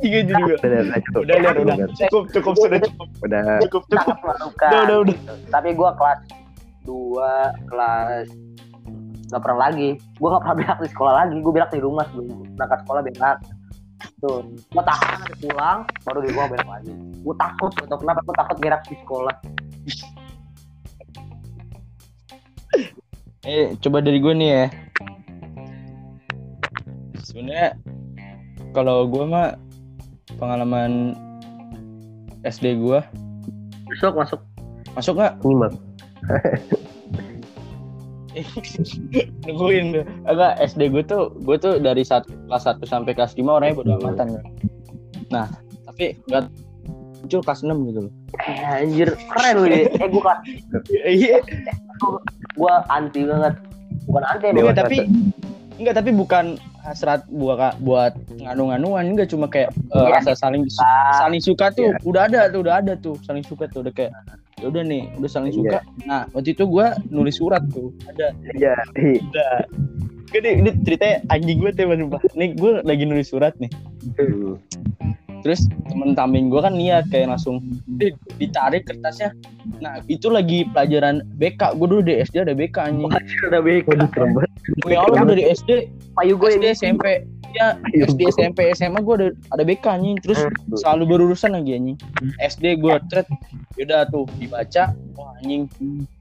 tiga 0.00 0.18
jadi 0.24 0.40
udah 0.40 0.56
udah 0.56 1.00
cukup. 1.04 1.20
Udah 1.24 1.36
udah 1.36 1.52
udah 1.52 1.76
cukup 2.08 2.24
cukup 2.32 2.54
sudah 2.56 2.78
cukup. 2.84 3.08
Udah. 3.24 3.60
Cukup 3.64 3.82
cukup. 3.92 4.16
Udah 4.24 4.80
udah 4.88 4.96
udah. 5.04 5.16
Tapi 5.52 5.68
gue 5.76 5.90
kelas 5.96 6.20
2 6.88 7.68
kelas 7.68 8.26
nggak 9.28 9.42
pernah 9.44 9.60
lagi. 9.68 9.88
Gue 10.16 10.28
nggak 10.32 10.42
pernah 10.44 10.56
berak 10.56 10.78
di 10.80 10.88
sekolah 10.92 11.12
lagi. 11.24 11.36
Gue 11.44 11.52
berak 11.52 11.70
di 11.72 11.80
rumah 11.80 12.04
sebelum 12.08 12.28
berangkat 12.56 12.78
sekolah 12.84 13.00
berak 13.04 13.38
tuh. 14.20 14.40
Gue 14.72 14.84
takut 14.84 15.36
pulang 15.44 15.78
baru 16.08 16.18
di 16.24 16.28
rumah 16.32 16.46
berak 16.48 16.68
lagi. 16.68 16.92
Gue 17.20 17.34
takut 17.36 17.70
gak 17.76 17.86
tau 17.92 17.98
kenapa 18.00 18.20
gue 18.24 18.36
takut 18.36 18.56
berak 18.60 18.82
di 18.88 18.96
sekolah 19.00 19.36
eh 23.46 23.78
coba 23.78 24.02
dari 24.02 24.18
gue 24.18 24.34
nih 24.34 24.50
ya. 24.50 24.66
Sebenarnya 27.22 27.78
kalau 28.74 29.06
gue 29.06 29.22
mah 29.22 29.54
pengalaman 30.38 31.14
SD 32.42 32.82
gue 32.82 32.98
besok 33.90 34.18
masuk 34.18 34.40
masuk. 34.94 35.14
Nggak? 35.14 35.38
Nyimak 35.44 35.72
nungguin 39.48 39.96
tuh 39.96 40.04
enggak 40.28 40.60
SD 40.62 40.94
gue 40.94 41.02
tuh 41.02 41.34
gue 41.42 41.56
tuh 41.58 41.82
dari 41.82 42.06
saat 42.06 42.22
kelas 42.28 42.70
1 42.70 42.86
sampai 42.86 43.16
kelas 43.16 43.34
5 43.34 43.42
orangnya 43.42 43.74
bodo 43.74 43.98
amatan 43.98 44.38
kan. 44.38 44.44
nah 45.32 45.46
tapi 45.88 46.14
nggak 46.30 46.46
muncul 47.24 47.40
kelas 47.42 47.66
6 47.66 47.74
gitu 47.90 48.00
loh. 48.06 48.12
Eh, 48.46 48.86
anjir 48.86 49.10
keren 49.34 49.54
lu 49.58 49.66
ini 49.66 49.90
eh 49.90 50.06
gue 50.06 50.22
kelas 50.22 50.40
iya 51.18 51.42
gue 52.58 52.74
anti 52.90 53.20
banget. 53.24 53.54
Bukan 54.10 54.22
anti 54.26 54.44
Enggak, 54.50 54.62
emang 54.66 54.76
tapi 54.76 54.98
enggak 55.78 55.94
tapi 55.94 56.10
bukan 56.10 56.44
hasrat 56.82 57.22
buat 57.30 57.78
buat 57.78 58.12
nganu-nganuan. 58.34 59.14
Enggak 59.14 59.30
cuma 59.30 59.46
kayak 59.46 59.70
eh, 59.94 59.98
Iya. 60.02 60.18
rasa 60.18 60.32
saling 60.34 60.66
saling 61.22 61.42
suka 61.42 61.70
tuh 61.70 61.94
udah 62.02 62.26
ada 62.26 62.50
tuh 62.50 62.60
udah 62.66 62.74
ada 62.82 62.92
tuh 62.98 63.14
saling 63.22 63.46
suka 63.46 63.70
tuh 63.70 63.86
udah 63.86 63.94
kayak 63.94 64.12
ya 64.58 64.66
udah 64.66 64.82
nih 64.82 65.06
udah 65.22 65.30
saling 65.30 65.54
Iya. 65.54 65.58
suka 65.62 65.78
nah 66.02 66.26
waktu 66.34 66.50
itu 66.58 66.66
gue 66.66 66.86
nulis 67.14 67.38
surat 67.38 67.62
tuh 67.70 67.94
ada. 68.10 68.34
Iya 68.58 68.74
udah 69.30 69.52
Gede, 70.28 70.60
ini 70.60 70.70
ceritanya 70.84 71.24
anjing 71.32 71.56
gue 71.56 71.72
tuh 71.72 71.88
sumpah. 71.88 72.20
Nih 72.36 72.52
gue 72.52 72.84
lagi 72.84 73.08
nulis 73.08 73.32
surat 73.32 73.56
nih. 73.56 73.72
Terus 75.42 75.70
temen 75.88 76.12
tambahin 76.18 76.50
gue 76.50 76.60
kan 76.60 76.74
niat 76.74 77.06
kayak 77.08 77.34
langsung 77.34 77.62
"Eh, 78.02 78.12
ditarik 78.36 78.86
kertasnya. 78.86 79.32
Nah 79.78 80.02
itu 80.10 80.28
lagi 80.28 80.66
pelajaran 80.70 81.22
BK. 81.38 81.78
Gue 81.78 81.86
dulu 81.86 82.02
di 82.04 82.18
SD 82.18 82.42
ada 82.42 82.54
BK 82.54 82.76
anjing. 82.78 83.06
waduh 83.86 84.08
serem 84.14 84.30
banget. 84.34 84.50
Ya 84.84 85.00
Allah 85.00 85.24
dari 85.24 85.44
SD 85.48 85.88
payu 86.12 86.36
gue 86.36 86.60
SD 86.60 86.66
SMP 86.76 87.24
ya 87.56 87.80
SD 87.96 88.28
SMP 88.28 88.68
SMA 88.76 89.00
gue 89.00 89.14
ada 89.14 89.28
ada 89.54 89.62
BK 89.64 89.84
anjing. 89.86 90.16
Terus 90.20 90.40
selalu 90.76 91.04
berurusan 91.16 91.54
lagi 91.56 91.78
anjing. 91.78 91.98
SD 92.42 92.82
gue 92.82 92.94
thread. 93.08 93.28
Yaudah 93.78 94.10
tuh 94.10 94.26
dibaca. 94.36 94.92
Wah 95.16 95.32
anjing. 95.40 95.70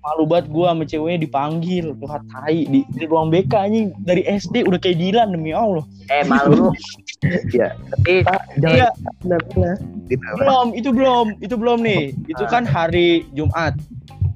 Malu 0.06 0.23
banget 0.30 0.47
gue 0.53 0.65
sama 0.65 0.84
ceweknya 0.86 1.19
dipanggil. 1.25 1.86
Tuh 1.97 2.10
tai 2.32 2.69
di, 2.69 2.86
di 2.88 3.03
ruang 3.10 3.34
BK 3.34 3.53
anjing. 3.56 3.88
Dari 4.06 4.23
SD 4.23 4.63
udah 4.67 4.80
kayak 4.80 4.97
Dilan 5.01 5.36
demi 5.36 5.51
Allah. 5.51 5.84
Eh 6.08 6.23
malu 6.23 6.51
lu 6.56 6.67
Iya. 7.25 7.73
tapi 7.73 8.12
Iya. 8.13 8.34
jangan 8.62 9.77
gitu 10.08 10.23
belum 10.38 10.67
itu 10.77 10.89
belum 10.93 11.25
itu 11.41 11.56
belum 11.58 11.80
nih. 11.82 12.03
Itu 12.30 12.43
kan 12.47 12.63
hari 12.63 13.25
Jumat. 13.34 13.73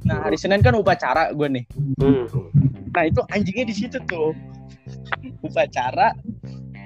Nah 0.02 0.18
hari 0.26 0.38
Senin 0.38 0.66
kan 0.66 0.74
upacara 0.74 1.30
gue 1.32 1.48
nih. 1.62 1.66
Hmm. 2.02 2.26
Nah 2.92 3.04
itu 3.06 3.22
anjingnya 3.30 3.66
di 3.70 3.76
situ 3.76 3.98
tuh. 4.10 4.34
Upacara 5.46 6.18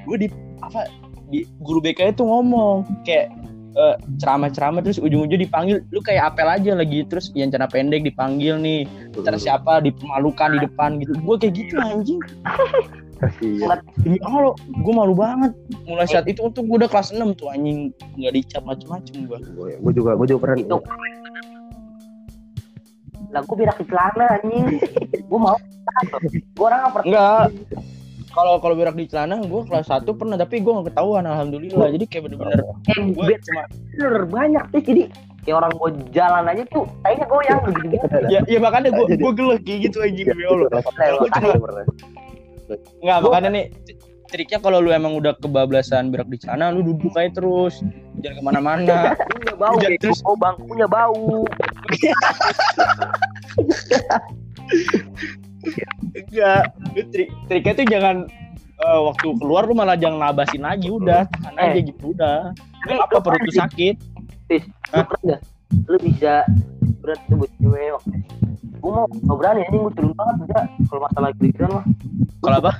gue 0.05 0.17
di 0.19 0.27
apa 0.59 0.85
di 1.31 1.47
guru 1.63 1.81
BK 1.81 2.13
itu 2.13 2.23
ngomong 2.27 2.85
kayak 3.07 3.33
eh, 3.75 3.95
ceramah-ceramah 4.21 4.85
terus 4.85 5.01
ujung-ujung 5.01 5.41
dipanggil 5.41 5.81
lu 5.89 5.99
kayak 6.03 6.35
apel 6.35 6.45
aja 6.45 6.77
lagi 6.77 7.01
terus 7.09 7.33
yang 7.33 7.49
cara 7.49 7.65
pendek 7.65 8.05
dipanggil 8.05 8.59
nih 8.61 8.85
cara 9.25 9.39
siapa 9.39 9.79
dipermalukan 9.79 10.59
di 10.59 10.59
depan 10.67 10.99
gitu. 10.99 11.15
Gue 11.23 11.35
kayak 11.39 11.53
gitu 11.55 11.79
anjing 11.79 12.19
Kasihan. 13.15 13.79
demi 14.03 14.19
Allah 14.23 14.53
gue 14.59 14.93
malu 14.93 15.15
banget. 15.15 15.51
Mulai 15.87 16.07
saat 16.07 16.27
itu 16.27 16.43
untung 16.43 16.67
gue 16.67 16.83
udah 16.83 16.89
kelas 16.91 17.15
6 17.15 17.39
tuh 17.39 17.47
anjing. 17.51 17.91
Nggak 18.19 18.33
dicap 18.35 18.63
macem-macem 18.67 19.15
gue 19.27 19.37
gue 19.79 19.91
juga 19.95 20.11
gue 20.19 20.27
juga 20.29 20.39
pernah. 20.43 20.57
Itu. 20.59 20.77
Lah 23.31 23.41
gue 23.43 23.55
berak 23.55 23.77
di 23.79 23.85
celana 23.87 24.25
anjing. 24.39 24.65
Gue 25.31 25.39
mau. 25.41 25.57
Gue 26.55 26.65
orang 26.65 26.91
pernah. 26.91 27.07
Enggak 27.07 27.45
kalau 28.35 28.59
kalau 28.59 28.75
berak 28.75 28.99
di 28.99 29.07
celana 29.07 29.39
gue 29.39 29.61
kelas 29.63 29.87
1 29.87 30.03
pernah 30.11 30.35
tapi 30.35 30.59
gue 30.59 30.67
nggak 30.67 30.91
ketahuan 30.91 31.23
alhamdulillah. 31.23 31.87
Jadi 31.87 32.05
kayak 32.07 32.23
bener-bener 32.27 32.59
eh, 32.91 32.99
gue 33.15 33.35
cuma 33.47 33.63
bener 33.95 34.13
banyak 34.27 34.63
sih. 34.75 34.81
Jadi 34.83 35.03
kayak 35.45 35.57
orang 35.61 35.71
gue 35.77 35.89
jalan 36.11 36.43
aja 36.49 36.63
tuh 36.73 36.83
kayaknya 37.05 37.25
goyang 37.29 37.61
gitu 37.69 37.97
ya, 38.33 38.39
ya 38.49 38.57
makanya 38.57 38.89
gue 38.97 39.05
gue 39.13 39.31
gelek 39.37 39.61
kayak 39.61 39.79
gitu 39.87 39.97
anjing 40.01 40.25
demi 40.25 40.43
Allah 40.49 40.67
Gua 42.65 42.75
cuma- 42.75 42.93
pernah 42.97 43.01
nggak 43.01 43.17
makanya 43.21 43.49
nih 43.51 43.65
triknya 44.25 44.57
kalau 44.57 44.81
lu 44.81 44.89
emang 44.89 45.13
udah 45.13 45.37
kebablasan 45.37 46.09
berak 46.09 46.25
di 46.27 46.37
sana 46.37 46.69
lu 46.69 46.81
duduk 46.83 47.13
aja 47.13 47.29
terus. 47.31 47.79
Jangan 48.19 48.35
ke 48.35 48.43
mana-mana. 48.43 48.97
Punya 49.15 49.53
bau 49.55 49.75
Jangan 49.77 50.01
terus- 50.01 50.23
oh 50.25 50.33
bangkunya 50.35 50.87
bau. 50.87 51.45
Enggak 56.15 56.61
lu 56.93 57.01
trik 57.11 57.29
triknya 57.47 57.73
tuh 57.75 57.87
jangan 57.87 58.15
eh, 58.75 58.99
waktu 59.01 59.27
keluar 59.37 59.63
lu 59.65 59.73
malah 59.73 59.95
jangan 59.95 60.19
nabasin 60.21 60.61
lagi 60.61 60.89
udah. 60.89 61.25
Tahan 61.29 61.55
Eh. 61.57 61.65
aja 61.71 61.79
gitu 61.81 62.03
udah. 62.11 62.39
Apa 62.85 63.17
perut 63.19 63.41
lu 63.41 63.53
sakit. 63.53 63.95
Tis, 64.45 64.61
lu 64.93 65.01
pernah? 65.05 65.39
Lu 65.89 65.97
bisa 65.97 66.45
berat 67.01 67.19
tuh 67.25 67.35
buat 67.37 67.51
cewek 67.57 67.89
waktu 67.97 68.09
Gue 68.77 68.93
mau 68.93 69.09
gak 69.09 69.37
berani 69.41 69.61
ini 69.65 69.77
gue 69.81 69.93
turun 69.97 70.13
banget 70.13 70.35
udah 70.45 70.63
kalau 70.85 71.01
masalah 71.09 71.29
gitu 71.41 71.65
mah 71.65 71.85
kalau 72.39 72.57
apa? 72.59 72.73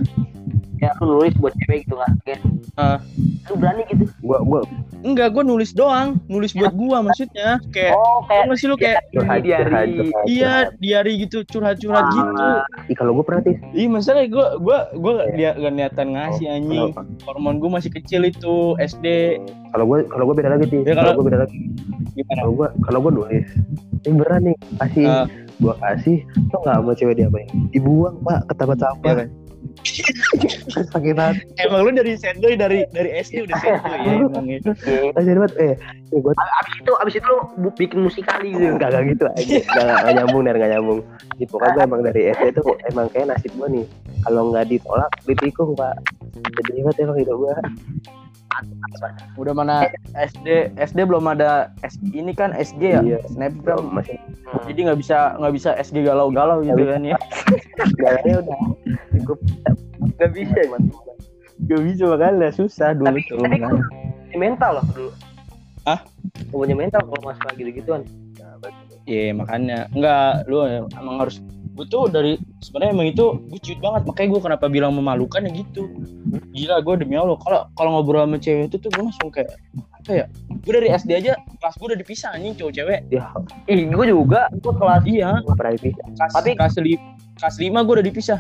Ya 0.76 0.92
lu 1.00 1.16
nulis 1.16 1.32
buat 1.36 1.56
cewek 1.58 1.88
gitu 1.88 1.96
kan 1.96 2.12
kayak 2.22 2.40
Ah. 2.76 3.00
lu 3.48 3.56
berani 3.56 3.88
gitu? 3.88 4.04
Gue 4.20 4.38
gue 4.38 4.60
enggak 5.02 5.32
gue 5.32 5.42
nulis 5.42 5.72
doang. 5.72 6.20
Nulis 6.28 6.52
buat 6.52 6.76
gua 6.76 7.00
maksudnya. 7.00 7.56
Kayak 7.72 7.96
oh 7.96 8.20
kayak 8.28 8.44
nggak 8.46 8.58
sih 8.58 8.68
lu 8.68 8.76
kayak 8.76 9.00
curhat 9.10 9.40
di 9.40 9.50
hari 9.50 9.64
curhat 9.64 9.88
curhat, 9.88 10.26
iya 10.28 10.54
curhat. 10.68 10.68
diari 10.78 11.12
gitu 11.18 11.38
curhat-curhat 11.48 12.06
gitu. 12.12 12.44
Ih, 12.86 12.96
kalau 12.96 13.12
gue 13.16 13.24
pernah 13.24 13.42
tis. 13.42 13.58
Iya 13.72 13.88
masalahnya 13.88 14.28
gue 14.28 14.48
gue 14.60 14.78
gue 15.00 15.14
dia 15.34 15.50
gak 15.56 15.74
niatan 15.74 16.08
ngasih 16.12 16.46
anjing. 16.52 16.92
Kenapa? 16.92 17.02
Hormon 17.24 17.56
gue 17.58 17.70
masih 17.72 17.92
kecil 17.92 18.22
itu 18.24 18.54
SD. 18.78 19.40
kalau 19.72 19.86
gue 19.88 19.98
kalau 20.06 20.24
gue 20.28 20.36
beda 20.36 20.50
lagi 20.52 20.66
tis. 20.68 20.84
Ya, 20.84 20.92
kalau 20.92 21.00
kalau- 21.02 21.16
gue 21.16 21.26
beda 21.26 21.40
lagi. 21.42 21.58
Gimana? 22.14 22.36
kalau 22.38 22.52
gue 22.54 22.68
kalau 22.84 23.00
gue 23.00 23.12
nulis. 23.14 23.48
Ini 24.04 24.14
beneran 24.14 24.42
nih. 24.44 24.56
Kasih 24.76 25.06
Ah. 25.08 25.26
gue 25.56 25.74
kasih. 25.80 26.18
Tuh 26.52 26.60
nggak 26.60 26.76
sama 26.76 26.92
cewek 26.94 27.16
dia 27.16 27.26
apa 27.26 27.40
dibuang 27.72 28.20
pak 28.20 28.44
ke 28.44 28.54
tempat 28.54 28.76
Iya 28.76 28.84
sampah 28.84 29.14
kan? 29.16 29.28
Sakit 30.92 31.16
hati 31.18 31.42
Emang 31.62 31.86
lu 31.86 31.92
dari 31.94 32.14
sendoy 32.18 32.54
dari 32.58 32.84
dari 32.92 33.10
SD 33.22 33.48
udah 33.48 33.58
sendoy 33.60 33.98
ya 34.02 34.14
emang 34.30 34.46
ya. 34.50 34.60
Aja 35.16 35.32
banget 35.36 35.54
eh 35.62 35.74
gue 36.16 36.32
abis 36.32 36.74
itu 36.80 36.92
abis 36.96 37.14
itu 37.20 37.34
lu 37.60 37.70
bikin 37.76 38.00
musikali 38.08 38.56
gitu 38.56 38.76
Enggak, 38.76 38.90
enggak 38.96 39.04
gitu 39.12 39.26
aja. 39.28 39.42
Enggak, 39.44 39.66
enggak, 39.76 39.98
enggak 40.00 40.14
nyambung 40.16 40.42
dan 40.44 40.54
enggak 40.56 40.72
nyambung. 40.78 41.00
Gitu 41.36 41.52
pokoknya 41.52 41.82
emang 41.84 42.02
dari 42.04 42.22
SD 42.32 42.46
tuh 42.56 42.68
emang 42.92 43.06
kayak 43.12 43.26
nasib 43.36 43.52
gue 43.56 43.68
nih. 43.82 43.86
Kalau 44.24 44.42
nggak 44.50 44.66
ditolak, 44.72 45.12
ditikung, 45.28 45.72
Pak. 45.78 45.96
Jadi 46.66 46.80
banget 46.82 46.98
emang 47.04 47.18
hidup 47.20 47.36
gue. 47.38 47.56
Udah 49.36 49.54
mana 49.54 49.90
SD 50.16 50.76
SD 50.80 51.04
belum 51.06 51.28
ada 51.28 51.72
S, 51.84 52.00
ini 52.02 52.32
kan 52.32 52.56
SG 52.56 52.82
ya? 52.82 53.02
Iya. 53.04 53.20
snapgram 53.32 53.92
Masih. 53.92 54.16
Jadi 54.70 54.80
nggak 54.88 55.00
bisa 55.00 55.36
nggak 55.40 55.54
bisa 55.54 55.70
SG 55.76 56.06
galau-galau 56.06 56.64
gitu 56.64 56.84
kan 56.88 57.02
ya? 57.04 57.18
Jalannya 58.00 58.34
udah. 58.46 58.58
Cukup. 59.20 59.38
nggak 60.16 60.32
bisa. 60.32 60.60
Nggak 61.66 61.82
bisa 61.88 62.04
makanya 62.08 62.50
susah 62.54 62.90
dulu 62.96 63.08
Tapi- 63.12 63.28
tuh. 63.28 63.38
Tapi 63.42 63.58
makanya. 63.60 63.84
Punya 64.26 64.38
mental 64.40 64.72
loh 64.80 64.86
dulu? 64.92 65.12
Gua 66.52 66.66
punya 66.66 66.76
mental 66.76 67.02
kalau 67.06 67.22
masalah 67.24 67.54
gitu-gituan. 67.56 68.02
Iya 69.06 69.38
makanya. 69.38 69.86
Nggak 69.94 70.50
lu 70.50 70.66
emang 70.66 71.16
harus 71.22 71.40
gue 71.76 71.86
tuh 71.92 72.08
dari 72.08 72.40
sebenarnya 72.64 72.92
emang 72.96 73.08
itu 73.12 73.26
gue 73.52 73.60
ciut 73.60 73.80
banget. 73.84 74.08
Makanya 74.08 74.28
gue 74.32 74.42
kenapa 74.48 74.66
bilang 74.72 74.96
memalukan 74.96 75.44
ya 75.44 75.52
gitu. 75.52 75.92
Gila 76.56 76.80
gue 76.80 76.96
demi 77.04 77.20
allah. 77.20 77.36
Kalau 77.44 77.68
kalau 77.76 77.90
ngobrol 78.00 78.24
sama 78.24 78.40
cewek 78.40 78.72
itu 78.72 78.80
tuh 78.80 78.90
gue 78.96 79.04
langsung 79.04 79.28
kayak 79.28 79.52
apa 79.76 80.12
ya? 80.24 80.26
Gue 80.64 80.74
dari 80.80 80.88
SD 80.96 81.12
aja 81.20 81.36
kelas 81.60 81.76
gue 81.76 81.88
udah 81.92 82.00
dipisah 82.00 82.30
anjing 82.32 82.56
cowok 82.56 82.74
cewek. 82.80 83.00
Ya, 83.12 83.28
ih 83.68 83.92
gue 83.92 84.06
juga. 84.08 84.48
Gue 84.64 84.74
kelas 84.74 85.04
iya. 85.04 85.30
pernah 85.44 85.74
dipisah. 85.76 86.06
kelas 86.16 86.32
Tapi- 86.32 86.56
kelas, 86.56 86.76
li, 86.80 86.96
kelas 87.36 87.56
lima 87.60 87.80
gue 87.84 87.94
udah 88.00 88.08
dipisah. 88.08 88.38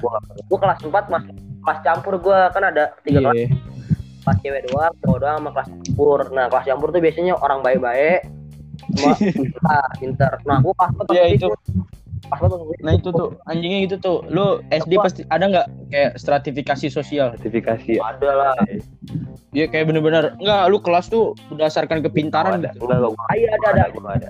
Gue 0.48 0.60
kelas 0.60 0.80
4 0.80 1.12
mas. 1.12 1.24
Kelas 1.66 1.80
campur 1.84 2.16
gue 2.24 2.40
kan 2.56 2.64
ada 2.64 2.96
tiga 3.04 3.20
kelas 3.20 3.36
iya. 3.36 3.48
kelas. 4.24 4.38
Cewek 4.42 4.62
doang 4.72 4.94
cowok 5.04 5.18
doang 5.20 5.36
sama 5.44 5.50
kelas 5.52 5.70
campur. 5.84 6.20
Nah 6.32 6.46
kelas 6.48 6.66
campur 6.72 6.88
tuh 6.96 7.02
biasanya 7.04 7.34
orang 7.36 7.60
baik-baik. 7.60 8.32
Semua 8.96 9.16
pintar 9.18 9.88
pintar 10.00 10.32
nah 10.48 10.60
gue 10.64 10.72
empat 10.72 10.90
Iya, 11.12 11.24
waktu 11.26 11.36
itu. 11.36 11.50
Pas 12.28 12.40
banget 12.40 12.60
gue. 12.60 12.76
Nah 12.80 12.94
itu 12.94 13.10
tuh 13.10 13.28
anjingnya 13.46 13.80
gitu 13.84 13.96
tuh. 13.98 14.18
Lu 14.28 14.46
SD 14.70 14.98
pasti 14.98 15.22
ada 15.28 15.46
nggak 15.46 15.68
kayak 15.88 16.12
stratifikasi 16.16 16.88
sosial? 16.90 17.34
sertifikasi 17.34 17.98
ada 17.98 18.30
lah 18.32 18.54
Iya 19.52 19.66
kayak 19.66 19.88
bener-bener 19.88 20.36
enggak 20.36 20.68
lu 20.68 20.78
kelas 20.78 21.08
tuh 21.08 21.32
berdasarkan 21.48 22.02
kepintaran 22.02 22.60
ada 22.60 22.70
gitu. 22.70 22.84
enggak 22.84 23.00
enggak 23.06 23.24
Ah, 23.24 23.36
iya 23.36 23.50
ada 23.54 23.68
ada 23.72 23.84
gua 23.90 24.12
ada 24.14 24.30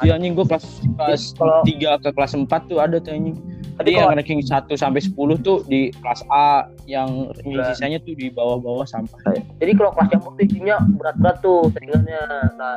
Iya 0.00 0.12
anjing 0.14 0.32
gua 0.32 0.46
kelas 0.46 0.66
kelas 0.96 1.22
Kalau- 1.32 1.62
3 1.64 1.98
ke 1.98 2.10
kelas 2.10 2.32
4 2.32 2.46
tuh 2.66 2.78
ada 2.78 2.96
tuh 2.96 3.10
anjing. 3.10 3.36
Tapi 3.72 3.88
Jadi 3.88 3.90
yang 3.96 4.12
ranking 4.12 4.40
1 4.40 4.76
sampai 4.76 5.00
10 5.00 5.16
tuh 5.38 5.64
di 5.64 5.88
kelas 5.96 6.20
A, 6.28 6.68
yang 6.86 7.32
Iya. 7.40 7.72
sisanya 7.72 7.98
tuh 7.98 8.12
di 8.12 8.28
bawah-bawah 8.28 8.84
sampah. 8.84 9.16
jadi 9.56 9.72
kalau 9.72 9.90
kelas 9.92 10.08
campur 10.10 10.32
tuh 10.32 10.44
isinya 10.44 10.76
berat-berat 10.92 11.36
tuh 11.40 11.58
seringannya 11.72 12.22
nah 12.54 12.76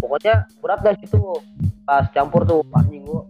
pokoknya 0.00 0.48
berat 0.64 0.80
guys 0.82 1.00
itu. 1.04 1.20
Pas 1.84 2.08
campur 2.10 2.42
tuh 2.48 2.64
anjing 2.74 3.04
gua 3.04 3.22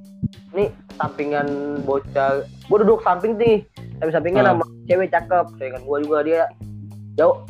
ini 0.54 0.70
sampingan 0.98 1.46
bocah 1.86 2.42
gua 2.66 2.78
duduk 2.82 3.00
samping 3.02 3.38
nih 3.38 3.62
tapi 4.02 4.10
sampingnya 4.10 4.42
Ah. 4.42 4.48
nama 4.54 4.64
cewek 4.86 5.10
cakep 5.10 5.46
saingan 5.58 5.82
gua 5.86 5.98
juga 6.02 6.18
dia 6.22 6.42
jauh. 7.18 7.42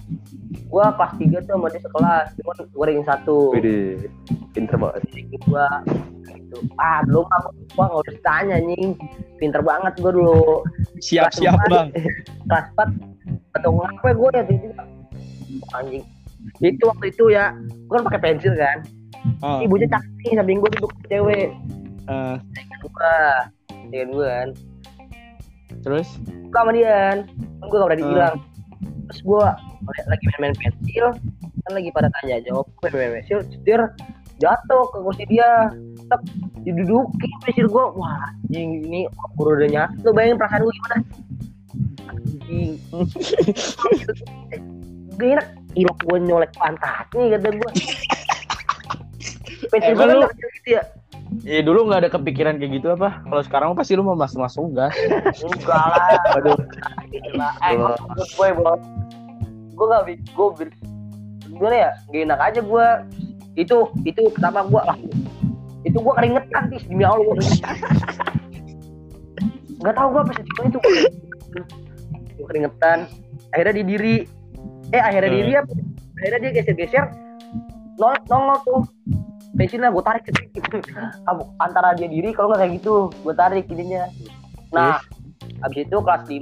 Gua 0.71 0.95
kelas 0.95 1.12
3 1.18 1.43
tuh 1.47 1.53
sama 1.59 1.66
dia 1.71 1.83
sekelas 1.83 2.27
cuman 2.39 2.57
gua 2.75 2.85
ranking 2.87 3.07
satu. 3.07 3.39
Wih, 3.59 4.07
pinter 4.55 4.77
banget. 4.79 5.03
Gua 5.47 5.66
gitu. 6.31 6.57
Ah 6.79 7.03
belum 7.07 7.27
apa 7.27 7.49
gua 7.75 7.85
nggak 7.91 8.03
usah 8.07 8.16
tanya 8.23 8.55
anjing. 8.59 8.95
Pinter 9.41 9.62
banget 9.64 9.93
gua 9.99 10.12
dulu. 10.14 10.62
Siap-siap, 11.01 11.57
Kelas 11.57 11.71
Bang. 11.73 11.89
kelas 12.49 12.66
4 12.77 13.57
atau 13.59 13.71
ngapa 13.75 14.14
gue 14.14 14.29
ya 14.37 14.45
tiba 14.47 14.83
anjing. 15.75 16.05
Itu 16.62 16.85
waktu 16.89 17.07
itu 17.11 17.25
ya 17.35 17.53
gue 17.59 17.95
kan 17.99 18.05
pakai 18.07 18.21
pensil 18.23 18.55
kan 18.55 18.81
Oh, 19.41 19.61
ibunya 19.61 19.89
nih 19.89 20.37
samping 20.37 20.59
gue 20.61 20.71
duduk 20.81 20.93
cewek 21.09 21.53
eh, 22.09 22.37
gue 22.81 23.16
dengan 23.91 24.09
gue 24.12 24.29
kan. 24.29 24.49
Terus? 25.85 26.09
Suka 26.49 26.59
sama 26.64 26.71
dia 26.75 26.91
kan 27.12 27.18
gue 27.61 27.77
gak 27.77 27.89
berani 27.89 28.03
Hmm. 28.05 28.12
bilang. 28.12 28.37
Terus 29.11 29.21
gue 29.27 29.45
lagi 30.07 30.25
main-main 30.37 30.55
pensil 30.57 31.07
kan 31.61 31.73
lagi 31.77 31.91
pada 31.93 32.09
tanya 32.21 32.37
jawab. 32.45 32.66
Gue 32.81 32.89
main 32.93 33.12
pensil 33.21 33.39
setir 33.49 33.81
jatuh 34.41 34.83
ke 34.91 34.99
kursi 35.05 35.25
dia. 35.29 35.71
Tetap 36.07 36.21
didudukin 36.64 37.31
pensil 37.47 37.66
gue 37.71 37.85
wah 37.95 38.25
anjing 38.49 38.83
ini 38.89 39.01
guru 39.39 39.55
udah 39.57 39.68
nyatu 39.71 40.01
Lu 40.05 40.11
bayangin 40.16 40.37
perasaan 40.41 40.62
gue 40.64 40.75
gimana? 40.75 40.97
Anjing. 42.11 42.71
Gak 45.21 45.29
enak 45.37 45.47
ilok 45.79 45.99
gue 46.03 46.18
nyolek 46.27 46.51
pantatnya 46.59 47.39
kata 47.39 47.49
gue 47.55 47.71
pensil 49.69 49.93
gue 49.93 50.01
kan 50.01 50.17
lu- 50.17 50.25
gak 50.25 50.35
gitu 50.57 50.71
ya? 50.73 50.83
Iya 51.41 51.61
dulu 51.63 51.87
nggak 51.87 52.01
ada 52.01 52.11
kepikiran 52.11 52.55
kayak 52.57 52.73
gitu 52.75 52.89
apa? 52.91 53.23
Kalau 53.23 53.43
sekarang 53.43 53.69
pasti 53.73 53.95
lu 53.95 54.03
mau 54.03 54.15
masuk 54.15 54.41
masuk 54.41 54.73
gas. 54.73 54.95
enggak 55.47 55.85
lah. 55.87 56.19
Gila. 57.07 57.49
eh 57.63 57.75
gue 57.75 57.95
gue 58.29 58.49
bos 58.57 58.81
gue 59.71 59.87
gak 59.87 60.03
gue 60.09 60.47
gimana 61.49 61.77
ya? 61.79 61.91
Gak 62.09 62.23
enak 62.25 62.41
aja 62.41 62.61
gue 62.61 62.87
itu 63.55 63.77
itu 64.05 64.21
pertama 64.31 64.63
gue 64.63 64.81
lah 64.81 64.97
itu 65.83 65.97
gue 65.97 66.15
keringetan 66.15 66.63
tis. 66.69 66.85
Demi 66.85 67.03
allah 67.03 67.21
gue 67.21 67.37
nggak 69.81 69.95
tahu 69.97 70.09
gue 70.13 70.21
apa 70.21 70.33
sih 70.35 70.45
itu 70.45 70.79
gue 70.79 71.09
keringetan. 72.45 72.99
Akhirnya 73.51 73.75
di 73.75 73.85
diri. 73.87 74.17
Eh 74.91 74.99
akhirnya 74.99 75.31
Hmm. 75.31 75.39
diri 75.39 75.53
apa? 75.57 75.73
Akhirnya 76.19 76.39
dia 76.43 76.53
geser 76.53 76.75
geser 76.75 77.05
nongol 77.97 78.17
nongol 78.29 78.79
tuh 79.51 79.57
pensilnya 79.57 79.91
gue 79.91 80.03
tarik 80.03 80.23
sedikit 80.25 80.63
Kamu- 81.21 81.51
antara 81.59 81.93
dia 81.93 82.07
diri 82.07 82.31
kalau 82.31 82.51
nggak 82.51 82.61
kayak 82.61 82.73
gitu 82.77 82.95
gue 83.13 83.35
tarik 83.35 83.67
ininya 83.69 84.07
nah 84.71 85.03
abis 85.63 85.85
itu 85.85 85.97
kelas 85.97 86.25
5 86.25 86.39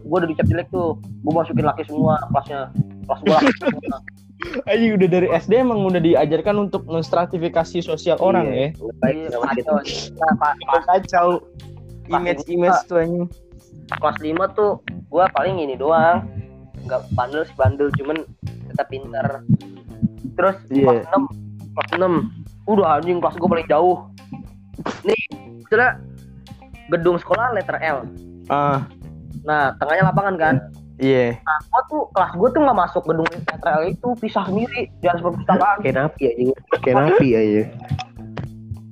gue 0.00 0.16
udah 0.16 0.28
dicap 0.28 0.46
jelek 0.46 0.68
tuh 0.68 0.94
gue 0.96 1.32
masukin 1.32 1.62
laki 1.62 1.82
semua 1.84 2.16
kelasnya 2.28 2.70
kelas 3.04 3.20
gue 3.20 3.34
laki 3.34 3.52
semua 3.60 3.98
Ayo 4.64 4.94
udah 4.94 5.08
dari 5.10 5.26
SD 5.28 5.50
emang 5.58 5.82
udah 5.82 5.98
diajarkan 5.98 6.62
untuk 6.62 6.86
menstratifikasi 6.86 7.82
sosial 7.82 8.14
orang 8.22 8.46
ya. 8.46 8.70
Iya, 9.02 9.34
kacau. 9.34 9.82
Nah, 10.14 10.32
pas 10.38 10.54
Kacau. 10.86 11.42
Image-image 12.06 12.78
tuh 12.86 12.96
anjing. 12.96 13.26
kelas 13.90 14.16
5 14.16 14.38
tuh 14.54 14.78
gue 14.86 15.24
paling 15.34 15.58
ini 15.58 15.74
doang 15.74 16.22
nggak 16.84 17.02
bandel 17.12 17.42
sih 17.42 17.56
bandel 17.56 17.90
cuman 17.96 18.22
tetap 18.68 18.86
pintar 18.86 19.42
terus 20.36 20.54
Iya. 20.68 21.02
kelas 21.02 21.04
6 21.10 21.26
kelas 21.78 21.90
6 21.94 22.66
udah 22.66 22.98
anjing 22.98 23.22
kelas 23.22 23.38
gue 23.38 23.48
paling 23.48 23.68
jauh. 23.70 23.96
Nih 25.06 25.22
misalnya 25.62 25.90
gedung 26.90 27.16
sekolah 27.16 27.54
letter 27.54 27.78
L. 27.78 27.98
Ah, 28.50 28.82
nah 29.46 29.70
tengahnya 29.78 30.10
lapangan 30.10 30.34
kan? 30.34 30.56
Iya. 30.98 31.38
nah 31.46 31.58
gue 31.62 31.82
tuh 31.86 32.02
kelas 32.10 32.32
gue 32.34 32.48
tuh 32.50 32.60
nggak 32.66 32.74
masuk 32.74 33.02
gedung 33.06 33.28
letter 33.30 33.58
L 33.62 33.82
itu 33.86 34.08
pisah 34.18 34.44
sendiri. 34.50 34.90
Di 34.98 35.06
atas 35.06 35.22
perpustakaan 35.22 35.76
kayak 35.78 35.94
napi 35.94 36.22
aja 36.26 36.42
napi 36.90 37.28
aja 37.32 37.62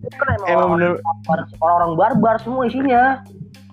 Itu 0.06 0.14
kan 0.14 0.28
emang, 0.38 0.46
Emang 0.46 0.68
orang- 0.70 0.72
bener 0.78 0.92
orang-orang 1.58 1.92
barbar 1.98 2.36
semua 2.38 2.62
isinya 2.70 3.26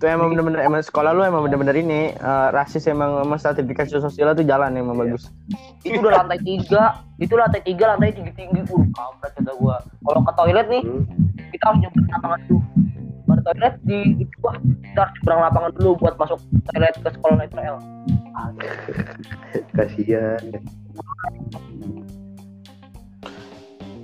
tuh 0.03 0.11
emang 0.11 0.35
bener-bener 0.35 0.59
emang 0.67 0.83
sekolah 0.83 1.15
lu 1.15 1.23
emang 1.23 1.47
bener-bener 1.47 1.79
ini 1.79 2.11
eh, 2.11 2.47
rasis 2.51 2.91
emang 2.91 3.23
emang 3.23 3.39
stratifikasi 3.39 4.03
sosial 4.03 4.35
tuh 4.35 4.43
jalan 4.43 4.75
emang 4.75 4.99
bagus. 4.99 5.31
itu 5.87 5.95
udah 5.95 6.19
lantai 6.19 6.43
tiga 6.43 6.99
itu 7.23 7.31
lantai 7.39 7.63
tiga 7.63 7.95
lantai 7.95 8.11
tinggi 8.11 8.35
tinggi 8.35 8.67
uh 8.67 8.83
kampret 8.91 9.31
kata 9.39 9.55
gua 9.55 9.79
kalau 10.03 10.19
ke 10.27 10.31
toilet 10.35 10.67
nih 10.67 10.83
Hmm. 10.83 11.07
kita 11.55 11.63
harus 11.71 11.79
nyebrang 11.87 12.11
lapangan 12.11 12.39
dulu 12.43 12.59
baru 13.23 13.41
toilet 13.47 13.73
di 13.87 13.99
itu 14.19 14.35
wah 14.43 14.55
kita 14.59 14.99
harus 14.99 15.13
nyebrang 15.15 15.39
lapangan 15.39 15.71
dulu 15.79 15.89
buat 15.95 16.13
masuk 16.19 16.39
toilet 16.67 16.95
ke 16.99 17.09
sekolah 17.15 17.35
letter 17.39 17.61
L 17.63 17.77
kasihan 19.71 20.43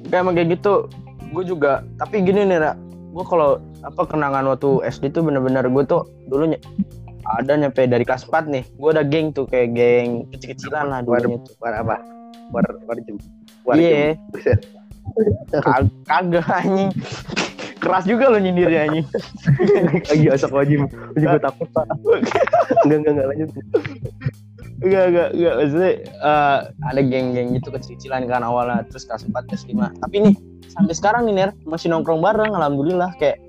Kayak 0.09 0.25
emang 0.25 0.33
kayak 0.33 0.49
gitu. 0.57 0.89
Gue 1.29 1.45
juga. 1.45 1.85
Tapi 2.01 2.25
gini 2.25 2.41
nih, 2.41 2.57
Ra. 2.57 2.73
Gue 3.09 3.23
kalau 3.23 3.49
apa 3.81 4.01
kenangan 4.05 4.45
waktu 4.47 4.69
SD 4.85 5.11
tuh 5.11 5.21
bener-bener 5.21 5.65
gue 5.65 5.83
tuh 5.83 6.01
dulu 6.25 6.45
ny- 6.47 6.61
ada 7.31 7.53
nyampe 7.55 7.83
dari 7.83 8.01
kelas 8.01 8.23
4 8.23 8.45
nih. 8.47 8.63
Gue 8.71 8.89
ada 8.91 9.03
geng 9.03 9.29
tuh 9.29 9.45
kayak 9.45 9.69
geng 9.71 10.09
kecil-kecilan 10.29 10.85
lah 10.87 10.99
dulunya 11.01 11.37
tuh. 11.39 11.53
war 11.57 11.73
apa 11.75 11.95
war 12.49 12.65
war 12.83 12.97
jem 12.99 13.17
war 13.63 13.75
Iya. 13.75 14.13
jem. 14.13 14.29
Buset. 14.29 14.59
Kag- 15.55 15.93
Kagak 16.03 16.47
anjing. 16.47 16.91
Keras 17.79 18.03
juga 18.03 18.27
lo 18.27 18.37
nyindirnya 18.37 18.85
anjing. 18.85 19.05
lagi 20.05 20.25
asok 20.27 20.51
wajib 20.53 20.79
gue 20.85 21.19
juga 21.19 21.39
takut 21.41 21.67
pak 21.71 21.85
enggak 22.83 22.97
enggak 22.99 23.11
enggak 23.13 23.27
lanjut 23.27 23.49
Enggak, 24.79 25.03
enggak, 25.11 25.29
enggak. 25.35 25.53
Maksudnya 25.59 25.93
eh, 26.07 26.57
ada 26.87 27.01
geng-geng 27.03 27.47
gitu 27.59 27.67
kecil-kecilan 27.71 28.21
kan 28.31 28.41
awalnya. 28.47 28.87
Terus 28.87 29.03
kelas 29.03 29.27
4, 29.27 29.49
kelas 29.51 29.63
5. 29.67 29.91
Tapi 29.99 30.15
nih, 30.23 30.35
sampai 30.71 30.93
sekarang 30.95 31.21
nih, 31.27 31.35
Ner. 31.35 31.49
Masih 31.67 31.91
nongkrong 31.91 32.23
bareng, 32.23 32.55
Alhamdulillah. 32.55 33.11
Kayak, 33.19 33.43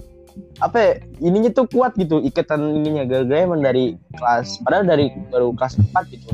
apa 0.59 0.77
ya, 0.79 0.93
ininya 1.23 1.51
tuh 1.55 1.71
kuat 1.71 1.95
gitu. 1.95 2.19
Ikatan 2.19 2.83
ininya. 2.83 3.07
Gara-gara 3.07 3.47
emang 3.47 3.63
dari 3.63 3.95
kelas, 4.19 4.59
padahal 4.67 4.85
dari 4.91 5.15
baru 5.31 5.55
kelas 5.55 5.79
4 5.79 6.15
gitu. 6.15 6.29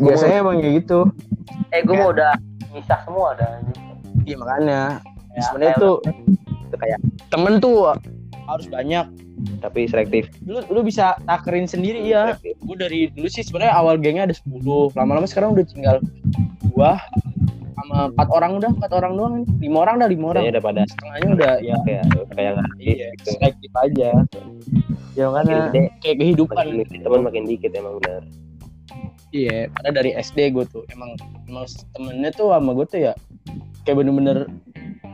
Biasanya 0.00 0.40
emang 0.40 0.58
kayak 0.64 0.74
gitu. 0.82 1.12
eh 1.70 1.84
gua 1.84 1.94
mau 2.00 2.10
udah 2.10 2.32
misah 2.72 2.98
semua 3.04 3.36
dah 3.36 3.60
Iya, 4.26 4.36
makanya. 4.40 4.80
Ya, 5.36 5.40
Sebenarnya 5.46 5.76
tuh, 5.78 5.96
itu 6.66 6.76
kayak 6.80 6.98
temen 7.30 7.60
tuh 7.62 7.92
harus 8.46 8.66
banyak. 8.70 9.06
tapi 9.60 9.84
selektif. 9.84 10.32
Lu, 10.48 10.64
lu 10.72 10.80
bisa 10.80 11.12
takerin 11.28 11.68
sendiri 11.68 12.00
ya. 12.08 12.34
Selektif. 12.34 12.56
gue 12.56 12.76
dari 12.80 13.00
dulu 13.12 13.28
sih 13.28 13.44
sebenarnya 13.44 13.74
awal 13.76 14.00
gengnya 14.00 14.32
ada 14.32 14.36
10 14.36 14.96
lama-lama 14.96 15.28
sekarang 15.28 15.52
udah 15.52 15.64
tinggal 15.68 15.96
dua 16.72 16.96
sama 17.76 18.10
empat 18.10 18.28
orang 18.32 18.56
udah 18.56 18.70
empat 18.72 18.90
orang 18.96 19.12
doang. 19.14 19.34
Ini 19.44 19.68
lima 19.68 19.78
orang 19.84 19.94
dah 20.00 20.08
lima 20.08 20.26
orang. 20.32 20.42
Kayaknya 20.42 20.56
udah 20.56 20.64
pada 20.64 20.80
setengahnya 20.88 21.28
udah 21.36 21.52
ya. 21.60 21.76
kayak 21.84 22.04
kayak 22.32 22.50
nggak 22.56 22.70
iya 22.80 23.08
selektif 23.22 23.72
aja. 23.76 24.08
Ya 25.14 25.26
gede. 25.30 25.82
Kayak 26.00 26.16
kehidupan. 26.16 26.64
Makin 26.80 27.00
teman 27.04 27.20
makin 27.22 27.42
dikit 27.44 27.70
emang 27.76 28.00
benar 28.02 28.24
iya 29.36 29.68
padahal 29.70 29.94
dari 30.00 30.10
SD 30.16 30.38
gue 30.56 30.64
tuh 30.68 30.82
emang 30.88 31.12
emang 31.44 31.68
temennya 31.94 32.30
tuh 32.32 32.54
sama 32.56 32.70
gue 32.72 32.86
tuh 32.88 33.00
ya 33.10 33.12
kayak 33.86 34.02
bener-bener 34.02 34.50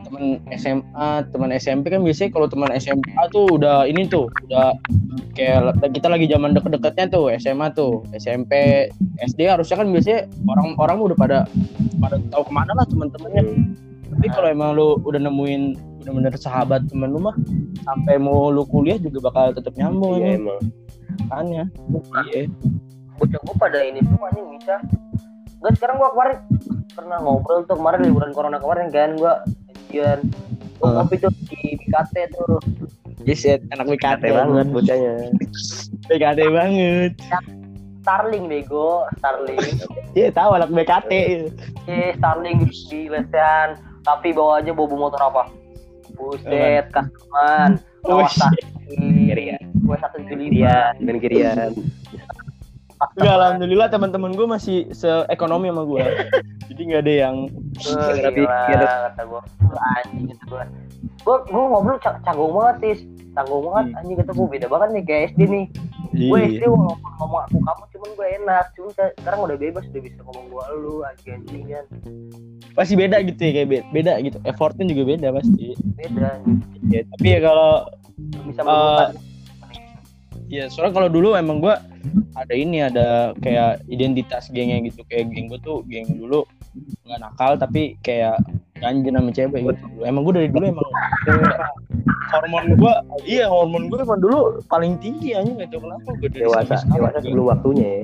teman 0.09 0.41
SMA 0.57 1.09
teman 1.31 1.51
SMP 1.53 1.93
kan 1.93 2.01
biasanya 2.01 2.31
kalau 2.33 2.49
teman 2.49 2.73
SMA 2.81 3.23
tuh 3.31 3.47
udah 3.53 3.85
ini 3.85 4.09
tuh 4.09 4.27
udah 4.49 4.73
kayak 5.37 5.77
kita 5.93 6.09
lagi 6.09 6.27
zaman 6.29 6.57
deket-deketnya 6.57 7.07
tuh 7.13 7.29
SMA 7.37 7.71
tuh 7.77 8.03
SMP 8.17 8.85
SD 9.21 9.47
harusnya 9.47 9.77
kan 9.81 9.89
biasanya 9.93 10.27
orang-orang 10.49 11.13
udah 11.13 11.17
pada 11.17 11.39
pada 12.01 12.17
tahu 12.33 12.49
ke 12.49 12.53
mana 12.53 12.73
lah 12.77 12.85
teman-temannya 12.89 13.45
tapi 14.13 14.27
kalau 14.29 14.49
emang 14.53 14.77
lu 14.77 15.01
udah 15.09 15.21
nemuin 15.21 15.93
bener-bener 16.03 16.35
sahabat 16.35 16.85
temen 16.91 17.15
lu 17.15 17.23
mah 17.23 17.37
sampai 17.87 18.19
mau 18.19 18.51
lu 18.51 18.67
kuliah 18.67 18.99
juga 18.99 19.31
bakal 19.31 19.55
tetap 19.55 19.73
nyambung. 19.79 20.19
Iya 20.19 20.37
emang. 20.37 20.61
Makanya. 21.27 21.65
Iya. 22.29 22.51
Bocah 23.17 23.41
gua 23.47 23.55
pada 23.57 23.79
ini 23.87 24.01
semua 24.03 24.29
nih 24.35 24.43
misah 24.51 24.81
Enggak 25.63 25.73
sekarang 25.79 25.97
gua 26.03 26.11
kemarin 26.11 26.37
pernah 26.93 27.19
ngobrol 27.21 27.65
tuh 27.65 27.77
kemarin 27.77 28.05
liburan 28.05 28.33
corona 28.37 28.61
kemarin 28.61 28.89
kan 28.93 29.17
gua 29.17 29.43
janjian 29.93 30.21
ngopi 30.83 31.15
tuh 31.23 31.31
di 31.47 31.79
BKT 31.79 32.15
tuh. 32.35 32.59
Yes, 33.23 33.47
ya, 33.47 33.55
anak 33.71 33.87
BKT 33.87 34.35
banget. 34.35 34.67
bocahnya. 34.75 35.15
BKT 36.11 36.41
banget. 36.51 37.13
Starling 38.03 38.51
bego 38.51 39.07
Starling. 39.23 39.63
Iya 40.19 40.35
tahu 40.35 40.59
anak 40.59 40.75
BKT. 40.75 41.13
eh 41.87 42.11
Starling 42.19 42.67
di 42.67 43.07
lesehan. 43.07 43.79
Tapi 44.03 44.35
bawa 44.35 44.59
aja 44.59 44.75
bobo 44.75 44.99
motor 44.99 45.23
apa? 45.23 45.47
Buset 46.19 46.91
customan. 46.91 47.79
Kawasaki 48.03 48.67
Kirian. 49.31 49.63
gue 49.83 49.97
satu 50.03 50.19
lima 50.19 50.35
Kirian 50.43 50.95
dan 50.99 51.17
kirian. 51.23 51.71
Enggak, 53.13 53.35
alhamdulillah 53.35 53.89
teman-teman 53.89 54.31
gue 54.31 54.47
masih 54.47 54.77
seekonomi 54.91 55.69
sama 55.69 55.83
gue. 55.85 56.03
Jadi 56.69 56.81
nggak 56.85 57.03
ada 57.03 57.15
yang 57.19 57.37
Tapi- 58.25 58.47
gila 58.47 58.91
kata 59.07 59.23
gue 59.25 59.41
anjing 59.73 60.25
kata 60.31 60.45
gue 60.47 60.63
gue 61.23 61.37
gue 61.45 61.63
ngobrol 61.65 61.99
ca- 61.99 62.21
canggung 62.23 62.53
banget 62.53 62.77
tis. 62.81 63.01
Canggung 63.33 63.63
banget 63.65 63.85
Hmm. 63.87 63.99
anjing 63.99 64.17
kata 64.17 64.33
gue 64.33 64.47
beda 64.49 64.67
banget 64.67 64.89
nih 64.91 65.03
kayak 65.05 65.23
SD 65.29 65.41
nih. 65.47 65.67
Gue 66.13 66.39
SD 66.51 66.65
walaupun 66.65 67.11
ngomong 67.17 67.41
aku 67.43 67.57
kamu 67.59 67.83
cuman 67.89 68.11
gue 68.13 68.27
enak. 68.37 68.65
Cuman 68.73 68.91
se- 68.93 69.15
sekarang 69.17 69.41
udah 69.43 69.57
bebas 69.57 69.85
udah 69.85 70.03
bisa 70.03 70.19
ngomong 70.21 70.45
gue 70.49 70.65
lu 70.79 70.95
anjing 71.03 71.33
anjing 71.35 71.63
kan. 71.69 71.85
Pasti 72.73 72.95
beda 72.95 73.17
gitu 73.23 73.41
ya 73.41 73.53
kayak 73.53 73.69
be- 73.69 73.89
beda 73.91 74.13
gitu. 74.21 74.39
Effortnya 74.43 74.85
juga 74.85 75.03
beda 75.07 75.29
pasti. 75.31 75.75
beda. 75.95 76.29
Ya, 76.87 77.01
tapi 77.09 77.27
ya 77.29 77.41
kalau 77.41 77.73
bisa 78.45 78.61
menemukan 78.61 79.11
ya 80.53 80.69
soalnya 80.69 80.93
kalau 81.01 81.09
dulu 81.09 81.33
emang 81.33 81.65
gue 81.65 81.73
ada 82.37 82.53
ini 82.53 82.85
ada 82.85 83.33
kayak 83.41 83.81
identitas 83.89 84.53
gengnya 84.53 84.85
gitu 84.85 85.01
kayak 85.09 85.33
geng 85.33 85.49
gue 85.49 85.57
tuh 85.65 85.81
geng 85.89 86.05
dulu 86.21 86.45
nggak 87.09 87.21
nakal 87.25 87.57
tapi 87.57 87.97
kayak 88.05 88.37
ganjen 88.77 89.17
sama 89.17 89.33
cewek 89.33 89.65
gitu 89.65 90.05
emang 90.05 90.29
gue 90.29 90.35
dari 90.37 90.49
dulu 90.53 90.65
emang 90.69 90.89
hormon 92.37 92.77
gue 92.77 92.95
iya 93.25 93.49
hormon 93.49 93.89
gue 93.89 93.97
emang 94.05 94.21
dulu 94.21 94.61
paling 94.69 95.01
tinggi 95.01 95.33
aja 95.33 95.49
nggak 95.49 95.73
tahu 95.73 95.89
kenapa 95.89 96.09
gue 96.21 96.29
dari 96.29 96.45
Dewasa, 96.45 96.77
dewasa 96.85 97.19
sebelum 97.25 97.47
waktunya 97.49 97.87
ya. 97.89 98.03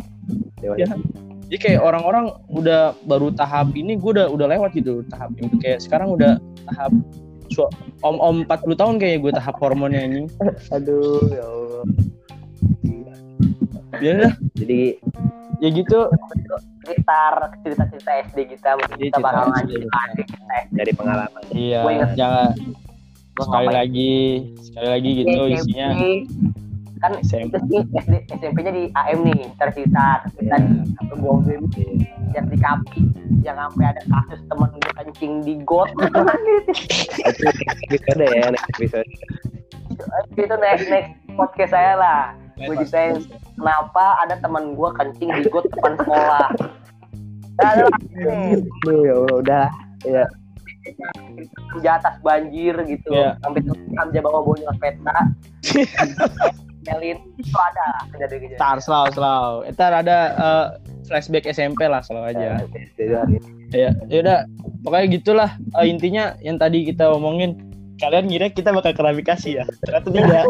Dewasa. 0.64 0.78
Iya. 0.80 0.86
jadi 1.52 1.56
kayak 1.60 1.80
orang-orang 1.84 2.24
udah 2.48 2.96
baru 3.04 3.28
tahap 3.36 3.76
ini 3.76 4.00
gue 4.00 4.10
udah 4.16 4.32
udah 4.32 4.46
lewat 4.56 4.72
gitu 4.72 5.04
tahap 5.12 5.36
itu 5.36 5.52
kayak 5.60 5.84
sekarang 5.84 6.16
udah 6.16 6.40
tahap 6.64 6.92
om-om 8.04 8.44
40 8.44 8.80
tahun 8.80 8.94
kayak 9.00 9.16
gue 9.24 9.32
tahap 9.36 9.56
hormonnya 9.60 10.04
ini 10.04 10.22
Aduh, 10.76 11.20
ya 11.32 11.44
Allah. 11.44 11.84
Ya. 13.96 14.28
Jadi 14.56 14.80
ya 15.58 15.68
gitu. 15.74 15.98
sekitar 16.88 17.52
cerita-cerita 17.60 18.10
SD 18.32 18.38
kita 18.56 18.70
mungkin 18.80 18.96
Iya, 18.96 19.06
kita 19.12 19.18
bakal 19.20 19.44
cerita 19.44 19.52
lanjut 19.60 19.80
kita. 20.24 20.56
dari 20.72 20.92
pengalaman. 20.96 21.42
Iya, 21.52 21.80
jangan. 22.16 22.50
Sekali 23.38 23.66
ngapain. 23.70 23.76
lagi, 23.76 24.16
sekali 24.66 24.88
lagi 24.88 25.10
gitu 25.22 25.40
SMP, 25.46 25.54
isinya. 25.54 25.88
kan 26.98 27.12
SMP. 27.22 27.54
itu 27.54 27.58
sih 27.70 27.80
SD 27.94 28.14
SMP-nya 28.34 28.72
di 28.74 28.84
AM 28.90 29.18
nih 29.22 29.40
cerita 29.54 30.26
cerita. 30.34 30.56
Iya. 30.58 30.82
di 30.98 31.14
buang 31.22 31.40
BM 31.46 31.64
yang 32.34 32.46
di 32.50 32.58
kapi 32.58 33.02
yang 33.46 33.54
sampai 33.54 33.84
ada 33.94 34.02
kasus 34.10 34.40
temen 34.50 34.68
gue 34.74 34.92
kencing 34.98 35.32
di 35.46 35.54
got. 35.62 35.88
Itu 37.22 37.46
episode 37.86 38.18
ya, 38.26 38.50
next 38.50 38.66
episode. 38.74 39.08
itu 40.38 40.54
next 40.62 40.86
next 40.90 41.10
podcast 41.34 41.72
saya 41.74 41.94
lah 41.98 42.47
gue 42.58 42.74
ceritain 42.82 43.16
kenapa 43.54 44.18
ada 44.22 44.34
teman 44.38 44.74
gue 44.74 44.90
kencing 44.94 45.30
di 45.30 45.48
got 45.48 45.66
depan 45.70 45.94
sekolah 45.96 46.48
Ada 47.58 47.90
Aduh, 48.86 49.02
ya 49.02 49.14
Allah, 49.18 49.34
udah. 49.34 49.66
Ya, 50.06 50.24
di 51.74 51.88
atas 51.90 52.14
banjir 52.22 52.74
gitu 52.86 53.10
Iya. 53.10 53.34
sampai 53.42 53.66
dia 54.14 54.22
bawa 54.22 54.46
bonyol 54.46 54.70
peta 54.78 55.10
Melin 56.88 57.18
itu 57.36 57.52
ada 57.52 57.86
kejadian-kejadian 58.14 58.56
Tar 58.56 58.78
selalu 58.80 59.08
selalu. 59.12 59.56
Ntar 59.74 59.92
ada 59.92 60.18
eh, 60.32 60.66
flashback 61.04 61.44
SMP 61.44 61.84
lah 61.84 62.00
selalu 62.00 62.32
aja. 62.32 62.62
jadi 62.96 63.36
Ya, 63.68 63.92
ya 64.08 64.18
udah. 64.24 64.38
Pokoknya 64.80 65.06
gitulah 65.12 65.50
Eh, 65.76 65.90
intinya 65.90 66.32
yang 66.40 66.56
tadi 66.56 66.88
kita 66.88 67.12
omongin. 67.12 67.67
Kalian 67.98 68.30
ngira 68.30 68.46
kita 68.54 68.70
bakal 68.70 68.94
klarifikasi 68.94 69.58
ya? 69.58 69.64
Ternyata 69.82 70.08
tidak. 70.14 70.44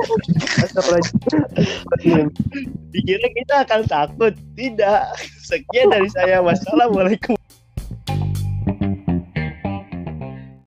Dikira 2.92 3.28
kita 3.32 3.54
akan 3.64 3.80
takut. 3.88 4.36
Tidak. 4.52 5.00
Sekian 5.40 5.88
dari 5.88 6.08
saya. 6.12 6.44
Wassalamualaikum. 6.44 7.34